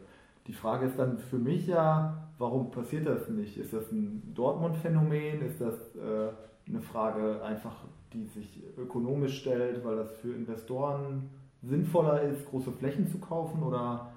Die 0.47 0.53
Frage 0.53 0.85
ist 0.85 0.97
dann 0.97 1.17
für 1.17 1.37
mich 1.37 1.67
ja, 1.67 2.29
warum 2.37 2.71
passiert 2.71 3.07
das 3.07 3.29
nicht? 3.29 3.57
Ist 3.57 3.73
das 3.73 3.91
ein 3.91 4.33
Dortmund-Phänomen? 4.35 5.41
Ist 5.41 5.61
das 5.61 5.95
äh, 5.95 6.29
eine 6.67 6.81
Frage 6.81 7.43
einfach 7.43 7.75
die 8.13 8.25
sich 8.25 8.63
ökonomisch 8.77 9.39
stellt, 9.41 9.83
weil 9.83 9.95
das 9.95 10.11
für 10.13 10.33
Investoren 10.33 11.29
sinnvoller 11.61 12.21
ist, 12.23 12.45
große 12.45 12.71
Flächen 12.71 13.07
zu 13.07 13.19
kaufen? 13.19 13.63
Oder 13.63 14.11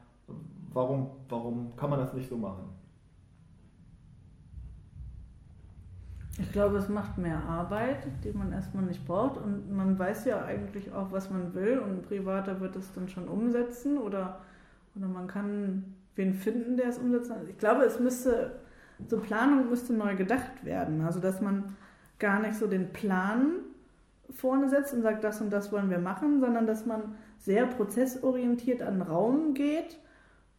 warum, 0.73 1.11
warum 1.29 1.77
kann 1.77 1.91
man 1.91 1.99
das 1.99 2.15
nicht 2.15 2.29
so 2.29 2.37
machen? 2.37 2.65
Ich 6.39 6.51
glaube, 6.51 6.79
es 6.79 6.89
macht 6.89 7.17
mehr 7.17 7.41
Arbeit, 7.45 8.09
die 8.25 8.33
man 8.33 8.53
erstmal 8.53 8.85
nicht 8.85 9.07
braucht. 9.07 9.37
Und 9.37 9.71
man 9.71 9.97
weiß 9.99 10.25
ja 10.25 10.45
eigentlich 10.45 10.93
auch, 10.93 11.13
was 11.13 11.31
man 11.31 11.55
will. 11.55 11.79
Und 11.79 11.99
ein 11.99 12.03
Privater 12.03 12.61
wird 12.61 12.75
es 12.75 12.93
dann 12.93 13.09
schon 13.09 13.29
umsetzen. 13.29 13.99
Oder, 13.99 14.41
oder 14.97 15.07
man 15.07 15.29
kann 15.29 15.95
wen 16.17 16.35
finden, 16.35 16.77
der 16.77 16.89
es 16.89 16.99
umsetzt. 16.99 17.33
Ich 17.49 17.59
glaube, 17.59 17.85
es 17.85 18.01
müsste, 18.01 18.57
so 19.07 19.21
Planung 19.21 19.71
müsste 19.71 19.93
neu 19.93 20.17
gedacht 20.17 20.65
werden. 20.65 21.03
Also, 21.03 21.21
dass 21.21 21.41
man 21.41 21.77
gar 22.19 22.41
nicht 22.41 22.57
so 22.57 22.67
den 22.67 22.93
Plan 22.93 23.53
vorne 24.31 24.69
setzt 24.69 24.95
und 24.95 25.03
sagt, 25.03 25.25
das 25.25 25.41
und 25.41 25.51
das 25.51 25.73
wollen 25.73 25.91
wir 25.91 25.99
machen, 25.99 26.41
sondern 26.41 26.67
dass 26.67 26.87
man 26.87 27.15
sehr 27.39 27.67
prozessorientiert 27.67 28.83
an 28.83 29.03
Raum 29.03 29.55
geht 29.55 29.99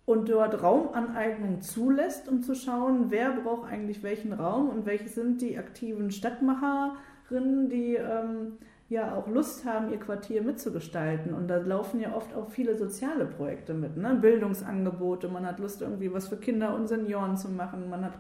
und 0.05 0.29
dort 0.29 0.61
Raumaneignung 0.61 1.61
zulässt, 1.61 2.29
um 2.29 2.43
zu 2.43 2.55
schauen, 2.55 3.05
wer 3.09 3.31
braucht 3.31 3.71
eigentlich 3.71 4.03
welchen 4.03 4.33
Raum 4.33 4.69
und 4.69 4.85
welche 4.85 5.09
sind 5.09 5.41
die 5.41 5.57
aktiven 5.57 6.11
Stadtmacherinnen, 6.11 7.69
die 7.69 7.95
ähm, 7.95 8.53
ja 8.87 9.15
auch 9.15 9.27
Lust 9.27 9.65
haben, 9.65 9.91
ihr 9.91 9.99
Quartier 9.99 10.43
mitzugestalten. 10.43 11.33
Und 11.33 11.47
da 11.47 11.57
laufen 11.57 11.99
ja 11.99 12.15
oft 12.15 12.35
auch 12.35 12.49
viele 12.49 12.75
soziale 12.75 13.25
Projekte 13.25 13.73
mit, 13.73 13.97
ne? 13.97 14.13
Bildungsangebote, 14.13 15.27
man 15.27 15.45
hat 15.45 15.59
Lust, 15.59 15.81
irgendwie 15.81 16.13
was 16.13 16.27
für 16.27 16.37
Kinder 16.37 16.75
und 16.75 16.87
Senioren 16.87 17.35
zu 17.35 17.49
machen, 17.49 17.89
man 17.89 18.05
hat 18.05 18.13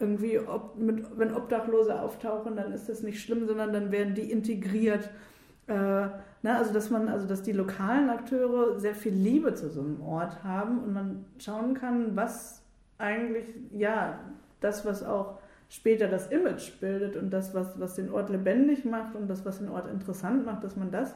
irgendwie, 0.00 0.38
ob, 0.38 0.76
mit, 0.76 1.18
wenn 1.18 1.34
Obdachlose 1.34 2.00
auftauchen, 2.00 2.56
dann 2.56 2.72
ist 2.72 2.88
das 2.88 3.02
nicht 3.02 3.20
schlimm, 3.20 3.46
sondern 3.46 3.72
dann 3.72 3.90
werden 3.90 4.14
die 4.14 4.30
integriert. 4.30 5.10
Äh, 5.66 5.72
ne, 5.72 6.56
also 6.56 6.72
dass 6.72 6.90
man, 6.90 7.08
also 7.08 7.26
dass 7.26 7.42
die 7.42 7.52
lokalen 7.52 8.08
Akteure 8.08 8.78
sehr 8.78 8.94
viel 8.94 9.12
Liebe 9.12 9.54
zu 9.54 9.68
so 9.70 9.80
einem 9.80 10.00
Ort 10.00 10.42
haben 10.44 10.82
und 10.82 10.92
man 10.92 11.24
schauen 11.38 11.74
kann, 11.74 12.16
was 12.16 12.62
eigentlich, 12.96 13.46
ja, 13.72 14.18
das, 14.60 14.84
was 14.84 15.04
auch 15.04 15.38
später 15.68 16.08
das 16.08 16.28
Image 16.28 16.80
bildet 16.80 17.16
und 17.16 17.30
das, 17.30 17.54
was, 17.54 17.78
was 17.78 17.94
den 17.94 18.10
Ort 18.10 18.30
lebendig 18.30 18.84
macht 18.84 19.14
und 19.14 19.28
das, 19.28 19.44
was 19.44 19.58
den 19.58 19.68
Ort 19.68 19.88
interessant 19.88 20.46
macht, 20.46 20.64
dass 20.64 20.76
man 20.76 20.90
das 20.90 21.14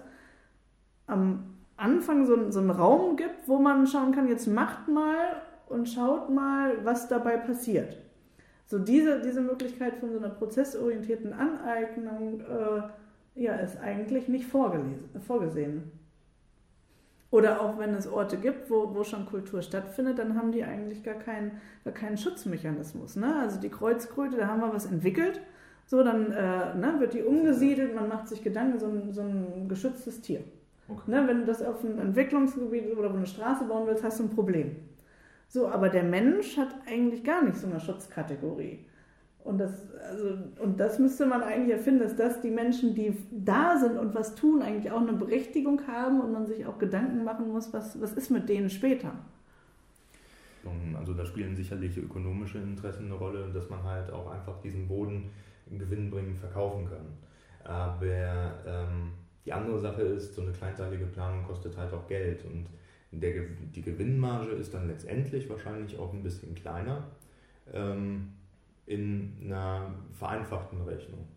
am 1.06 1.56
Anfang 1.76 2.26
so, 2.26 2.50
so 2.50 2.60
einen 2.60 2.70
Raum 2.70 3.16
gibt, 3.16 3.48
wo 3.48 3.58
man 3.58 3.86
schauen 3.86 4.12
kann, 4.12 4.28
jetzt 4.28 4.46
macht 4.46 4.88
mal 4.88 5.42
und 5.68 5.88
schaut 5.88 6.30
mal, 6.30 6.84
was 6.84 7.08
dabei 7.08 7.38
passiert. 7.38 7.96
So 8.72 8.78
diese, 8.78 9.20
diese 9.20 9.42
Möglichkeit 9.42 9.96
von 9.96 10.12
so 10.12 10.16
einer 10.16 10.30
prozessorientierten 10.30 11.34
Aneignung 11.34 12.40
äh, 12.40 12.80
ja, 13.38 13.56
ist 13.56 13.76
eigentlich 13.76 14.28
nicht 14.28 14.46
vorgesehen. 14.46 15.92
Oder 17.30 17.60
auch 17.60 17.78
wenn 17.78 17.92
es 17.92 18.10
Orte 18.10 18.38
gibt, 18.38 18.70
wo, 18.70 18.94
wo 18.94 19.04
schon 19.04 19.26
Kultur 19.26 19.60
stattfindet, 19.60 20.18
dann 20.18 20.38
haben 20.38 20.52
die 20.52 20.64
eigentlich 20.64 21.02
gar 21.02 21.16
keinen, 21.16 21.60
gar 21.84 21.92
keinen 21.92 22.16
Schutzmechanismus. 22.16 23.16
Ne? 23.16 23.36
Also 23.40 23.60
die 23.60 23.68
Kreuzkröte, 23.68 24.38
da 24.38 24.46
haben 24.46 24.62
wir 24.62 24.72
was 24.72 24.86
entwickelt. 24.86 25.42
So, 25.84 26.02
dann 26.02 26.32
äh, 26.32 26.74
ne, 26.74 26.94
wird 26.98 27.12
die 27.12 27.24
umgesiedelt, 27.24 27.94
man 27.94 28.08
macht 28.08 28.28
sich 28.28 28.42
Gedanken, 28.42 28.78
so 28.78 28.86
ein, 28.86 29.12
so 29.12 29.20
ein 29.20 29.68
geschütztes 29.68 30.22
Tier. 30.22 30.40
Okay. 30.88 31.10
Ne, 31.10 31.28
wenn 31.28 31.40
du 31.40 31.44
das 31.44 31.60
auf 31.60 31.84
ein 31.84 31.98
Entwicklungsgebiet 31.98 32.96
oder 32.96 33.12
wo 33.12 33.18
eine 33.18 33.26
Straße 33.26 33.64
bauen 33.64 33.86
willst, 33.86 34.02
hast 34.02 34.18
du 34.18 34.24
ein 34.24 34.30
Problem. 34.30 34.76
So, 35.52 35.68
aber 35.68 35.90
der 35.90 36.02
Mensch 36.02 36.56
hat 36.56 36.74
eigentlich 36.86 37.24
gar 37.24 37.44
nicht 37.44 37.58
so 37.58 37.66
eine 37.66 37.78
Schutzkategorie. 37.78 38.86
Und 39.44 39.58
das, 39.58 39.86
also, 40.00 40.38
und 40.60 40.80
das 40.80 40.98
müsste 40.98 41.26
man 41.26 41.42
eigentlich 41.42 41.76
erfinden, 41.76 42.00
dass 42.00 42.16
das 42.16 42.40
die 42.40 42.50
Menschen, 42.50 42.94
die 42.94 43.14
da 43.30 43.76
sind 43.76 43.98
und 43.98 44.14
was 44.14 44.34
tun, 44.34 44.62
eigentlich 44.62 44.90
auch 44.90 45.02
eine 45.02 45.12
Berechtigung 45.12 45.86
haben 45.86 46.22
und 46.22 46.32
man 46.32 46.46
sich 46.46 46.64
auch 46.64 46.78
Gedanken 46.78 47.22
machen 47.22 47.52
muss, 47.52 47.70
was, 47.74 48.00
was 48.00 48.14
ist 48.14 48.30
mit 48.30 48.48
denen 48.48 48.70
später. 48.70 49.12
Also 50.98 51.12
da 51.12 51.26
spielen 51.26 51.54
sicherlich 51.54 51.98
ökonomische 51.98 52.56
Interessen 52.56 53.06
eine 53.06 53.14
Rolle, 53.16 53.50
dass 53.52 53.68
man 53.68 53.82
halt 53.82 54.10
auch 54.10 54.30
einfach 54.30 54.58
diesen 54.62 54.88
Boden 54.88 55.28
gewinnbringend 55.70 56.38
verkaufen 56.38 56.88
kann. 56.88 57.06
Aber 57.70 58.54
ähm, 58.66 59.12
die 59.44 59.52
andere 59.52 59.78
Sache 59.78 60.00
ist, 60.00 60.34
so 60.34 60.40
eine 60.40 60.52
kleinteilige 60.52 61.04
Planung 61.04 61.44
kostet 61.44 61.76
halt 61.76 61.92
auch 61.92 62.08
Geld 62.08 62.42
und 62.46 62.68
der, 63.12 63.44
die 63.74 63.82
Gewinnmarge 63.82 64.52
ist 64.52 64.74
dann 64.74 64.88
letztendlich 64.88 65.48
wahrscheinlich 65.48 65.98
auch 65.98 66.12
ein 66.12 66.22
bisschen 66.22 66.54
kleiner 66.54 67.04
ähm, 67.72 68.32
in 68.86 69.34
einer 69.44 69.94
vereinfachten 70.12 70.80
Rechnung. 70.82 71.28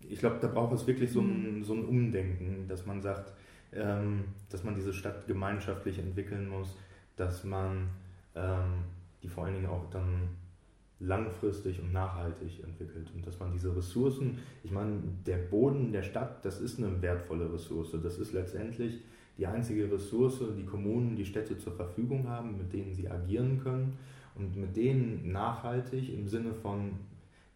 Ich 0.00 0.18
glaube, 0.18 0.38
da 0.40 0.48
braucht 0.48 0.74
es 0.74 0.86
wirklich 0.86 1.12
so 1.12 1.20
ein, 1.20 1.62
so 1.62 1.74
ein 1.74 1.84
Umdenken, 1.84 2.66
dass 2.68 2.84
man 2.86 3.00
sagt, 3.00 3.32
ähm, 3.72 4.24
dass 4.50 4.64
man 4.64 4.74
diese 4.74 4.92
Stadt 4.92 5.26
gemeinschaftlich 5.26 5.98
entwickeln 5.98 6.48
muss, 6.48 6.76
dass 7.16 7.44
man 7.44 7.90
ähm, 8.34 8.84
die 9.22 9.28
vor 9.28 9.44
allen 9.44 9.54
Dingen 9.54 9.66
auch 9.66 9.88
dann 9.90 10.28
langfristig 11.00 11.80
und 11.80 11.92
nachhaltig 11.92 12.62
entwickelt 12.62 13.10
und 13.14 13.26
dass 13.26 13.38
man 13.38 13.52
diese 13.52 13.74
Ressourcen, 13.76 14.38
ich 14.62 14.70
meine, 14.70 15.00
der 15.26 15.36
Boden 15.36 15.92
der 15.92 16.02
Stadt, 16.02 16.44
das 16.44 16.60
ist 16.60 16.78
eine 16.78 17.02
wertvolle 17.02 17.52
Ressource, 17.52 17.96
das 18.02 18.18
ist 18.18 18.32
letztendlich 18.32 19.00
die 19.38 19.46
einzige 19.46 19.90
Ressource, 19.90 20.42
die 20.56 20.64
Kommunen, 20.64 21.16
die 21.16 21.24
Städte 21.24 21.58
zur 21.58 21.72
Verfügung 21.72 22.28
haben, 22.28 22.56
mit 22.56 22.72
denen 22.72 22.94
sie 22.94 23.10
agieren 23.10 23.60
können 23.62 23.96
und 24.34 24.56
mit 24.56 24.76
denen 24.76 25.32
nachhaltig 25.32 26.12
im 26.12 26.28
Sinne 26.28 26.54
von, 26.54 26.92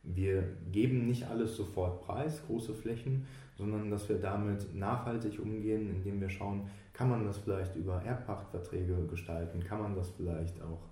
wir 0.03 0.43
geben 0.73 1.07
nicht 1.07 1.27
alles 1.29 1.57
sofort 1.57 2.03
preis, 2.05 2.43
große 2.47 2.75
Flächen, 2.75 3.27
sondern 3.57 3.91
dass 3.91 4.09
wir 4.09 4.17
damit 4.17 4.75
nachhaltig 4.75 5.41
umgehen, 5.41 5.91
indem 5.91 6.21
wir 6.21 6.31
schauen, 6.31 6.69
kann 6.93 7.11
man 7.11 7.25
das 7.25 7.39
vielleicht 7.39 7.77
über 7.77 8.03
Erbpachtverträge 8.03 9.07
gestalten, 9.09 9.63
kann 9.63 9.81
man 9.81 9.95
das 9.95 10.11
vielleicht 10.11 10.61
auch, 10.63 10.83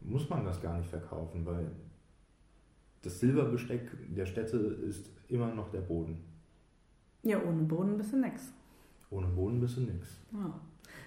muss 0.00 0.28
man 0.28 0.44
das 0.44 0.60
gar 0.60 0.78
nicht 0.78 0.88
verkaufen, 0.88 1.44
weil 1.46 1.70
das 3.02 3.18
Silberbesteck 3.18 3.90
der 4.14 4.26
Städte 4.26 4.56
ist 4.56 5.10
immer 5.28 5.52
noch 5.52 5.70
der 5.70 5.80
Boden. 5.80 6.18
Ja, 7.22 7.42
ohne 7.42 7.62
Boden 7.62 7.96
bist 7.96 8.12
du 8.12 8.18
nix. 8.18 8.52
Ohne 9.12 9.26
Boden 9.28 9.60
bist 9.60 9.76
du 9.76 9.82
nichts. 9.82 10.18
Ja. 10.32 10.52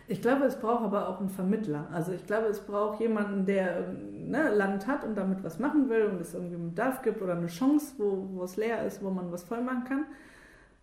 Ich 0.07 0.21
glaube, 0.21 0.45
es 0.45 0.55
braucht 0.55 0.83
aber 0.83 1.09
auch 1.09 1.19
einen 1.19 1.29
Vermittler. 1.29 1.87
Also 1.91 2.11
ich 2.11 2.25
glaube, 2.27 2.47
es 2.47 2.59
braucht 2.59 2.99
jemanden, 2.99 3.45
der 3.45 3.87
ne, 4.11 4.53
Land 4.53 4.85
hat 4.85 5.03
und 5.03 5.15
damit 5.15 5.43
was 5.43 5.57
machen 5.57 5.89
will 5.89 6.05
und 6.05 6.21
es 6.21 6.35
irgendwie 6.35 6.55
einen 6.55 6.69
Bedarf 6.69 7.01
gibt 7.01 7.21
oder 7.23 7.35
eine 7.35 7.47
Chance, 7.47 7.95
wo, 7.97 8.29
wo 8.33 8.43
es 8.43 8.55
leer 8.55 8.85
ist, 8.85 9.03
wo 9.03 9.09
man 9.09 9.31
was 9.31 9.43
voll 9.43 9.61
machen 9.61 9.83
kann. 9.85 10.05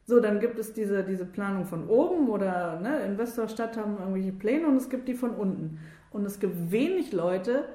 So, 0.04 0.18
dann 0.18 0.40
gibt 0.40 0.58
es 0.58 0.72
diese, 0.72 1.04
diese 1.04 1.24
Planung 1.24 1.66
von 1.66 1.88
oben 1.88 2.28
oder 2.28 2.80
ne, 2.80 3.04
Investorstadt 3.04 3.76
haben 3.76 3.96
irgendwelche 3.98 4.32
Pläne 4.32 4.66
und 4.66 4.76
es 4.76 4.90
gibt 4.90 5.06
die 5.06 5.14
von 5.14 5.30
unten. 5.30 5.78
Und 6.10 6.24
es 6.24 6.40
gibt 6.40 6.72
wenig 6.72 7.12
Leute, 7.12 7.66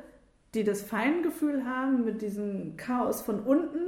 die 0.54 0.66
das 0.66 0.82
Feingefühl 0.82 1.66
haben 1.66 2.04
mit 2.04 2.22
diesem 2.22 2.76
Chaos 2.76 3.22
von 3.22 3.40
unten 3.40 3.80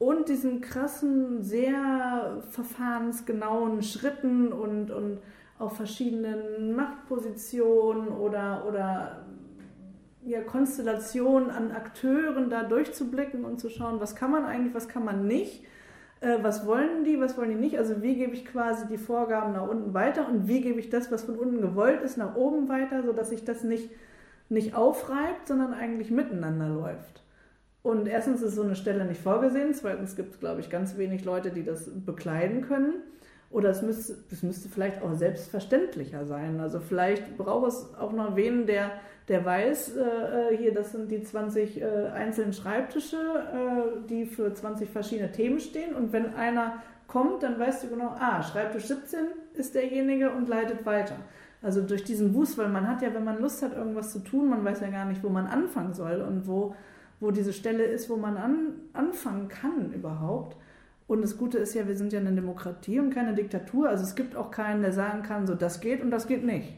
und 0.00 0.30
diesen 0.30 0.62
krassen, 0.62 1.42
sehr 1.42 2.42
verfahrensgenauen 2.48 3.82
Schritten 3.82 4.50
und, 4.50 4.90
und 4.90 5.18
auf 5.58 5.76
verschiedenen 5.76 6.74
Machtpositionen 6.74 8.08
oder, 8.08 8.64
oder 8.66 9.26
ja, 10.24 10.40
Konstellationen 10.40 11.50
an 11.50 11.70
Akteuren 11.70 12.48
da 12.48 12.62
durchzublicken 12.62 13.44
und 13.44 13.60
zu 13.60 13.68
schauen, 13.68 14.00
was 14.00 14.16
kann 14.16 14.30
man 14.30 14.46
eigentlich, 14.46 14.74
was 14.74 14.88
kann 14.88 15.04
man 15.04 15.26
nicht, 15.26 15.64
äh, 16.20 16.38
was 16.40 16.66
wollen 16.66 17.04
die, 17.04 17.20
was 17.20 17.36
wollen 17.36 17.50
die 17.50 17.56
nicht, 17.56 17.76
also 17.76 18.00
wie 18.00 18.14
gebe 18.14 18.32
ich 18.32 18.46
quasi 18.46 18.86
die 18.86 18.96
Vorgaben 18.96 19.52
nach 19.52 19.68
unten 19.68 19.92
weiter 19.92 20.26
und 20.26 20.48
wie 20.48 20.62
gebe 20.62 20.80
ich 20.80 20.88
das, 20.88 21.12
was 21.12 21.24
von 21.24 21.38
unten 21.38 21.60
gewollt 21.60 22.00
ist, 22.00 22.16
nach 22.16 22.36
oben 22.36 22.70
weiter, 22.70 23.02
sodass 23.02 23.28
sich 23.28 23.44
das 23.44 23.64
nicht, 23.64 23.90
nicht 24.48 24.74
aufreibt, 24.74 25.46
sondern 25.46 25.74
eigentlich 25.74 26.10
miteinander 26.10 26.70
läuft. 26.70 27.22
Und 27.82 28.06
erstens 28.06 28.42
ist 28.42 28.54
so 28.54 28.62
eine 28.62 28.76
Stelle 28.76 29.04
nicht 29.06 29.22
vorgesehen, 29.22 29.72
zweitens 29.72 30.14
gibt 30.14 30.34
es, 30.34 30.40
glaube 30.40 30.60
ich, 30.60 30.68
ganz 30.68 30.98
wenig 30.98 31.24
Leute, 31.24 31.50
die 31.50 31.64
das 31.64 31.90
bekleiden 32.04 32.62
können. 32.62 32.94
Oder 33.50 33.70
es 33.70 33.82
müsste, 33.82 34.16
es 34.30 34.42
müsste 34.42 34.68
vielleicht 34.68 35.02
auch 35.02 35.14
selbstverständlicher 35.14 36.24
sein. 36.24 36.60
Also 36.60 36.78
vielleicht 36.78 37.36
braucht 37.36 37.68
es 37.68 37.94
auch 37.98 38.12
noch 38.12 38.36
wen, 38.36 38.66
der, 38.66 38.92
der 39.28 39.44
weiß, 39.44 39.96
äh, 39.96 40.56
hier, 40.56 40.72
das 40.72 40.92
sind 40.92 41.10
die 41.10 41.22
20 41.22 41.80
äh, 41.80 41.84
einzelnen 42.14 42.52
Schreibtische, 42.52 43.16
äh, 43.16 44.08
die 44.08 44.26
für 44.26 44.54
20 44.54 44.88
verschiedene 44.88 45.32
Themen 45.32 45.58
stehen. 45.58 45.94
Und 45.96 46.12
wenn 46.12 46.34
einer 46.34 46.82
kommt, 47.08 47.42
dann 47.42 47.58
weißt 47.58 47.82
du 47.82 47.88
genau, 47.88 48.14
ah, 48.20 48.40
Schreibtisch 48.42 48.84
17 48.84 49.18
ist 49.54 49.74
derjenige 49.74 50.30
und 50.30 50.48
leitet 50.48 50.86
weiter. 50.86 51.16
Also 51.60 51.82
durch 51.82 52.04
diesen 52.04 52.34
Wust, 52.34 52.56
weil 52.56 52.68
man 52.68 52.88
hat 52.88 53.02
ja, 53.02 53.12
wenn 53.12 53.24
man 53.24 53.40
Lust 53.40 53.62
hat, 53.62 53.76
irgendwas 53.76 54.12
zu 54.12 54.20
tun, 54.20 54.48
man 54.48 54.64
weiß 54.64 54.80
ja 54.80 54.90
gar 54.90 55.06
nicht, 55.06 55.24
wo 55.24 55.28
man 55.28 55.46
anfangen 55.46 55.92
soll 55.92 56.22
und 56.22 56.46
wo 56.46 56.76
wo 57.20 57.30
diese 57.30 57.52
Stelle 57.52 57.84
ist, 57.84 58.08
wo 58.08 58.16
man 58.16 58.36
an, 58.36 58.72
anfangen 58.92 59.48
kann 59.48 59.92
überhaupt. 59.92 60.56
Und 61.06 61.22
das 61.22 61.36
Gute 61.36 61.58
ist 61.58 61.74
ja, 61.74 61.86
wir 61.86 61.96
sind 61.96 62.12
ja 62.12 62.20
eine 62.20 62.32
Demokratie 62.32 62.98
und 62.98 63.10
keine 63.10 63.34
Diktatur. 63.34 63.88
Also 63.88 64.04
es 64.04 64.14
gibt 64.14 64.36
auch 64.36 64.50
keinen, 64.50 64.80
der 64.80 64.92
sagen 64.92 65.22
kann, 65.22 65.46
so 65.46 65.54
das 65.54 65.80
geht 65.80 66.02
und 66.02 66.10
das 66.10 66.26
geht 66.26 66.44
nicht. 66.44 66.72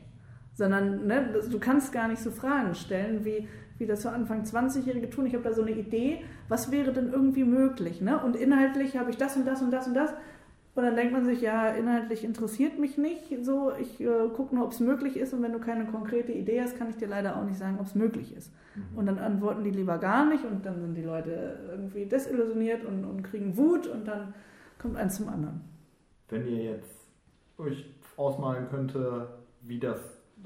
Sondern 0.55 1.07
ne, 1.07 1.41
du 1.51 1.59
kannst 1.59 1.93
gar 1.93 2.09
nicht 2.09 2.23
so 2.23 2.31
Fragen 2.31 2.75
stellen, 2.75 3.25
wie, 3.25 3.47
wie 3.79 3.87
das 3.87 4.03
so 4.03 4.09
Anfang 4.09 4.43
20-Jährige 4.43 5.11
tun. 5.11 5.27
Ich 5.27 5.35
habe 5.35 5.45
da 5.45 5.53
so 5.53 5.63
eine 5.63 5.73
Idee, 5.73 6.23
was 6.49 6.73
wäre 6.73 6.93
denn 6.93 7.13
irgendwie 7.13 7.45
möglich? 7.45 8.01
Ne? 8.01 8.23
Und 8.23 8.37
inhaltlich 8.37 8.97
habe 8.97 9.11
ich 9.11 9.17
das 9.17 9.37
und 9.37 9.47
das 9.47 9.63
und 9.63 9.71
das 9.71 9.87
und 9.87 9.95
das. 9.95 10.13
Und 10.75 10.85
dann 10.85 10.97
denkt 10.97 11.13
man 11.13 11.27
sich, 11.27 11.43
ja, 11.43 11.69
inhaltlich 11.69 12.25
interessiert 12.25 12.79
mich 12.79 12.97
nicht 12.97 13.25
so, 13.43 13.73
ich 13.79 14.01
äh, 14.01 14.29
gucke 14.35 14.55
nur, 14.55 14.65
ob 14.65 14.73
es 14.73 14.81
möglich 14.81 15.19
ist 15.19 15.35
und 15.35 15.43
wenn 15.43 15.53
du 15.53 15.59
keine 15.59 15.85
konkrete 15.85 16.33
Idee 16.33 16.63
hast, 16.63 16.79
kann 16.79 16.89
ich 16.89 16.97
dir 16.97 17.09
leider 17.09 17.37
auch 17.37 17.45
nicht 17.45 17.59
sagen, 17.59 17.77
ob 17.79 17.87
es 17.87 17.95
möglich 17.95 18.35
ist. 18.35 18.51
Mhm. 18.75 18.99
Und 18.99 19.07
dann 19.07 19.19
antworten 19.19 19.65
die 19.65 19.71
lieber 19.71 19.99
gar 19.99 20.25
nicht 20.25 20.45
und 20.47 20.65
dann 20.65 20.81
sind 20.81 20.95
die 20.95 21.03
Leute 21.03 21.59
irgendwie 21.71 22.07
desillusioniert 22.07 22.87
und, 22.87 23.05
und 23.05 23.23
kriegen 23.23 23.55
Wut 23.59 23.87
und 23.87 24.09
dann 24.09 24.33
kommt 24.79 24.97
eins 24.97 25.17
zum 25.17 25.29
anderen. 25.29 25.61
Wenn 26.31 26.47
ihr 26.47 26.65
jetzt 26.65 27.07
euch 27.59 27.85
ausmalen 28.17 28.67
könnte, 28.71 29.29
wie 29.61 29.79
das, 29.79 29.99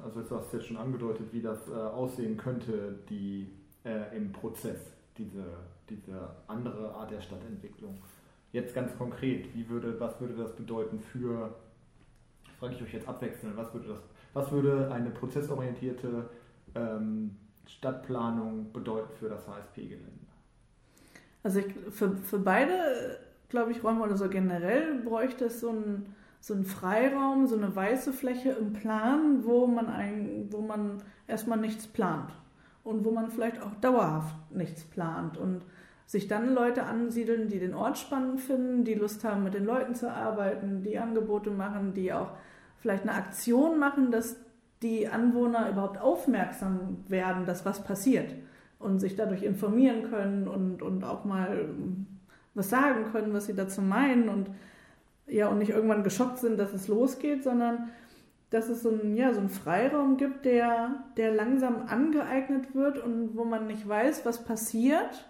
also 0.03 0.23
du 0.23 0.37
hast 0.37 0.53
jetzt 0.53 0.67
schon 0.67 0.77
angedeutet, 0.77 1.33
wie 1.33 1.41
das 1.41 1.69
äh, 1.69 1.73
aussehen 1.73 2.37
könnte, 2.37 2.99
die 3.09 3.53
äh, 3.85 4.17
im 4.17 4.33
Prozess, 4.33 4.81
diese, 5.17 5.45
diese 5.89 6.31
andere 6.49 6.93
Art 6.97 7.13
der 7.13 7.21
Stadtentwicklung 7.21 7.97
jetzt 8.57 8.75
ganz 8.75 8.97
konkret, 8.97 9.55
wie 9.55 9.69
würde, 9.69 10.01
was 10.01 10.19
würde 10.21 10.35
das 10.35 10.57
bedeuten 10.57 10.99
für, 10.99 11.55
frage 12.59 12.75
ich 12.75 12.83
euch 12.83 12.95
jetzt 12.95 13.09
abwechselnd, 13.09 13.57
was 13.57 13.73
würde 13.73 13.89
das, 13.89 14.03
was 14.33 14.51
würde 14.51 14.91
eine 14.91 15.11
prozessorientierte 15.11 16.29
ähm, 16.75 17.37
Stadtplanung 17.67 18.73
bedeuten 18.73 19.13
für 19.19 19.29
das 19.29 19.47
HSP-Gelände? 19.47 20.11
Also 21.43 21.61
ich, 21.61 21.75
für, 21.91 22.17
für 22.17 22.39
beide, 22.39 23.19
glaube 23.49 23.71
ich, 23.71 23.85
Räume 23.85 24.03
oder 24.03 24.17
so 24.17 24.29
generell 24.29 25.01
bräuchte 25.01 25.45
es 25.45 25.61
so 25.61 25.71
einen 25.71 26.15
so 26.41 26.55
Freiraum, 26.63 27.47
so 27.47 27.57
eine 27.57 27.75
weiße 27.75 28.13
Fläche 28.13 28.51
im 28.51 28.73
Plan, 28.73 29.45
wo 29.45 29.67
man, 29.67 29.89
ein, 29.89 30.49
wo 30.51 30.61
man 30.61 31.03
erstmal 31.27 31.59
nichts 31.59 31.87
plant 31.87 32.31
und 32.85 33.05
wo 33.05 33.11
man 33.11 33.31
vielleicht 33.31 33.61
auch 33.61 33.75
dauerhaft 33.81 34.35
nichts 34.51 34.85
plant 34.85 35.37
und 35.37 35.63
sich 36.07 36.29
dann 36.29 36.55
Leute 36.55 36.85
ansiedeln, 36.85 37.49
die 37.49 37.59
den 37.59 37.75
Ort 37.75 37.99
spannend 37.99 38.41
finden, 38.41 38.85
die 38.85 38.95
Lust 38.95 39.25
haben, 39.25 39.43
mit 39.43 39.55
den 39.55 39.65
Leuten 39.65 39.95
zu 39.95 40.11
arbeiten, 40.11 40.83
die 40.83 40.99
Angebote 40.99 41.51
machen, 41.51 41.95
die 41.95 42.13
auch 42.13 42.31
vielleicht 42.79 43.03
eine 43.03 43.15
Aktion 43.15 43.79
machen, 43.79 44.13
dass 44.13 44.37
die 44.83 45.09
Anwohner 45.09 45.69
überhaupt 45.69 46.01
aufmerksam 46.01 47.05
werden, 47.09 47.45
dass 47.45 47.65
was 47.65 47.83
passiert 47.83 48.35
und 48.79 49.01
sich 49.01 49.17
dadurch 49.17 49.43
informieren 49.43 50.09
können 50.09 50.47
und, 50.47 50.83
und 50.83 51.03
auch 51.03 51.25
mal 51.25 51.69
was 52.55 52.71
sagen 52.71 53.07
können, 53.11 53.33
was 53.33 53.47
sie 53.47 53.55
dazu 53.55 53.83
meinen 53.83 54.29
und 54.29 54.51
ja 55.27 55.49
und 55.49 55.59
nicht 55.59 55.71
irgendwann 55.71 56.05
geschockt 56.05 56.39
sind, 56.39 56.59
dass 56.59 56.73
es 56.73 56.89
losgeht, 56.89 57.43
sondern 57.43 57.89
dass 58.51 58.69
es 58.69 58.83
so 58.83 58.91
einen, 58.91 59.17
ja, 59.17 59.33
so 59.33 59.41
einen 59.41 59.49
Freiraum 59.49 60.17
gibt, 60.17 60.45
der, 60.45 61.05
der 61.17 61.33
langsam 61.33 61.87
angeeignet 61.89 62.75
wird 62.75 62.99
und 62.99 63.37
wo 63.37 63.45
man 63.45 63.67
nicht 63.67 63.89
weiß, 63.89 64.25
was 64.25 64.45
passiert, 64.45 65.27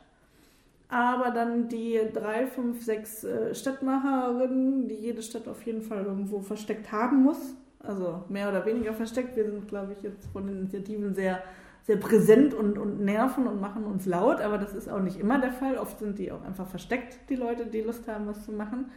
aber 0.88 1.30
dann 1.30 1.68
die 1.68 2.00
drei, 2.12 2.46
fünf, 2.46 2.84
sechs 2.84 3.24
äh, 3.24 3.54
Stadtmacherinnen, 3.54 4.88
die 4.88 4.94
jede 4.94 5.22
Stadt 5.22 5.48
auf 5.48 5.62
jeden 5.62 5.82
Fall 5.82 6.04
irgendwo 6.04 6.40
versteckt 6.40 6.92
haben 6.92 7.22
muss, 7.22 7.54
also 7.80 8.24
mehr 8.28 8.48
oder 8.48 8.64
weniger 8.66 8.92
versteckt. 8.92 9.36
Wir 9.36 9.50
sind, 9.50 9.66
glaube 9.68 9.92
ich, 9.92 10.02
jetzt 10.02 10.26
von 10.32 10.46
den 10.46 10.58
Initiativen 10.58 11.14
sehr, 11.14 11.42
sehr 11.82 11.96
präsent 11.96 12.54
und, 12.54 12.78
und 12.78 13.00
nerven 13.00 13.46
und 13.46 13.60
machen 13.60 13.84
uns 13.84 14.06
laut, 14.06 14.40
aber 14.40 14.58
das 14.58 14.74
ist 14.74 14.88
auch 14.88 15.00
nicht 15.00 15.18
immer 15.18 15.40
der 15.40 15.52
Fall. 15.52 15.76
Oft 15.76 15.98
sind 15.98 16.18
die 16.18 16.30
auch 16.30 16.42
einfach 16.42 16.66
versteckt, 16.68 17.18
die 17.30 17.36
Leute, 17.36 17.66
die 17.66 17.80
Lust 17.80 18.06
haben, 18.06 18.26
was 18.26 18.44
zu 18.44 18.52
machen. 18.52 18.90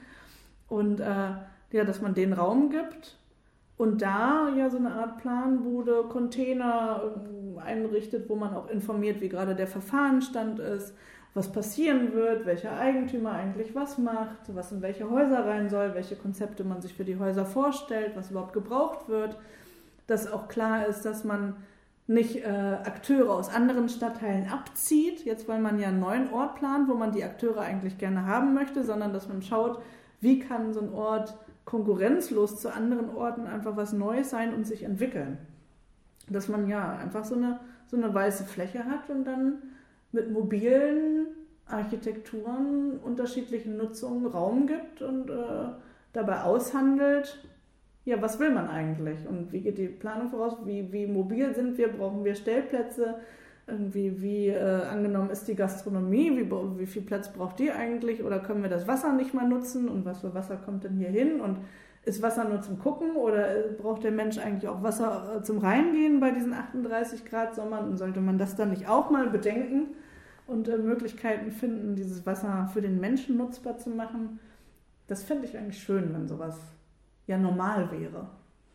Und 0.68 1.00
äh, 1.00 1.32
ja, 1.72 1.84
dass 1.86 2.02
man 2.02 2.14
den 2.14 2.34
Raum 2.34 2.70
gibt 2.70 3.18
und 3.78 4.02
da 4.02 4.50
ja 4.56 4.70
so 4.70 4.78
eine 4.78 4.92
Art 4.92 5.20
Planbude, 5.20 6.04
Container 6.10 7.02
ähm, 7.16 7.58
einrichtet, 7.58 8.30
wo 8.30 8.36
man 8.36 8.54
auch 8.54 8.70
informiert, 8.70 9.22
wie 9.22 9.30
gerade 9.30 9.56
der 9.56 9.68
Verfahrensstand 9.68 10.60
ist, 10.60 10.94
was 11.34 11.52
passieren 11.52 12.14
wird, 12.14 12.46
welcher 12.46 12.78
Eigentümer 12.78 13.34
eigentlich 13.34 13.76
was 13.76 13.98
macht, 13.98 14.54
was 14.54 14.72
in 14.72 14.82
welche 14.82 15.10
Häuser 15.10 15.46
rein 15.46 15.70
soll, 15.70 15.94
welche 15.94 16.16
Konzepte 16.16 16.64
man 16.64 16.82
sich 16.82 16.94
für 16.94 17.06
die 17.06 17.20
Häuser 17.20 17.46
vorstellt, 17.46 18.14
was 18.16 18.32
überhaupt 18.32 18.54
gebraucht 18.54 19.08
wird. 19.08 19.38
Dass 20.08 20.32
auch 20.32 20.48
klar 20.48 20.88
ist, 20.88 21.04
dass 21.04 21.24
man 21.24 21.56
nicht 22.08 22.38
äh, 22.38 22.50
Akteure 22.50 23.30
aus 23.30 23.54
anderen 23.54 23.88
Stadtteilen 23.88 24.50
abzieht, 24.50 25.24
jetzt 25.26 25.48
weil 25.48 25.60
man 25.60 25.80
ja 25.80 25.90
einen 25.90 26.00
neuen 26.00 26.34
Ort 26.34 26.56
plant, 26.56 26.90
wo 26.90 26.96
man 26.96 27.12
die 27.12 27.24
Akteure 27.24 27.62
eigentlich 27.62 28.00
gerne 28.00 28.26
haben 28.26 28.56
möchte, 28.56 28.84
sondern 28.84 29.14
dass 29.14 29.28
man 29.28 29.44
schaut, 29.44 29.80
wie 30.20 30.40
kann 30.40 30.74
so 30.74 30.82
ein 30.82 30.92
Ort 30.92 31.38
konkurrenzlos 31.66 32.60
zu 32.60 32.74
anderen 32.74 33.16
Orten 33.16 33.46
einfach 33.46 33.78
was 33.78 33.94
Neues 33.94 34.32
sein 34.32 34.56
und 34.56 34.66
sich 34.66 34.82
entwickeln. 34.82 35.38
Dass 36.28 36.48
man 36.48 36.68
ja 36.68 36.98
einfach 36.98 37.26
so 37.26 37.36
eine, 37.36 37.60
so 37.86 37.96
eine 37.96 38.12
weiße 38.12 38.46
Fläche 38.46 38.86
hat 38.86 39.12
und 39.12 39.26
dann 39.26 39.62
mit 40.12 40.32
mobilen 40.32 41.28
Architekturen, 41.66 43.00
unterschiedlichen 43.04 43.78
Nutzungen 43.78 44.26
Raum 44.26 44.68
gibt 44.68 45.02
und 45.02 45.30
äh, 45.30 45.34
dabei 46.14 46.42
aushandelt, 46.42 47.44
ja, 48.06 48.20
was 48.22 48.40
will 48.40 48.50
man 48.50 48.68
eigentlich? 48.68 49.28
Und 49.28 49.52
wie 49.52 49.62
geht 49.62 49.78
die 49.78 49.88
Planung 49.88 50.30
voraus, 50.30 50.58
wie, 50.66 50.92
wie 50.92 51.06
mobil 51.06 51.54
sind 51.54 51.78
wir, 51.78 51.90
brauchen 51.90 52.24
wir 52.24 52.34
Stellplätze, 52.34 53.16
irgendwie, 53.68 54.20
wie 54.20 54.48
äh, 54.48 54.82
angenommen 54.84 55.30
ist 55.30 55.48
die 55.48 55.56
Gastronomie, 55.56 56.32
wie, 56.36 56.50
wie 56.80 56.88
viel 56.88 57.04
Platz 57.04 57.32
braucht 57.32 57.60
die 57.60 57.72
eigentlich? 57.72 58.24
Oder 58.24 58.40
können 58.40 58.64
wir 58.64 58.70
das 58.70 58.88
Wasser 58.88 59.14
nicht 59.14 59.36
mal 59.36 59.48
nutzen? 59.48 59.88
Und 59.88 60.06
was 60.06 60.22
für 60.22 60.34
Wasser 60.34 60.58
kommt 60.58 60.86
denn 60.86 60.98
hier 60.98 61.10
hin? 61.10 61.40
Und 61.40 61.60
ist 62.10 62.24
Wasser 62.24 62.44
nur 62.44 62.62
zum 62.62 62.80
Gucken 62.80 63.16
oder 63.16 63.56
äh, 63.56 63.70
braucht 63.72 64.04
der 64.04 64.12
Mensch 64.12 64.40
eigentlich 64.40 64.68
auch 64.68 64.82
Wasser 64.82 65.38
äh, 65.38 65.44
zum 65.44 65.60
Reingehen 65.60 66.20
bei 66.20 66.32
diesen 66.32 66.54
38 66.54 67.24
Grad 67.24 67.56
Sommern 67.56 67.88
und 67.88 67.98
sollte 67.98 68.20
man 68.20 68.38
das 68.38 68.56
dann 68.56 68.72
nicht 68.72 68.88
auch 68.88 69.12
mal 69.12 69.30
bedenken 69.30 69.96
und 70.48 70.68
äh, 70.68 70.78
Möglichkeiten 70.78 71.52
finden, 71.52 71.96
dieses 71.96 72.26
Wasser 72.26 72.68
für 72.74 72.82
den 72.82 73.00
Menschen 73.00 73.38
nutzbar 73.38 73.78
zu 73.78 73.92
machen? 73.92 74.40
Das 75.08 75.24
fände 75.24 75.46
ich 75.46 75.56
eigentlich 75.56 75.82
schön, 75.82 76.12
wenn 76.14 76.28
sowas 76.28 76.60
ja 77.28 77.38
normal 77.38 77.92
wäre. 77.92 78.28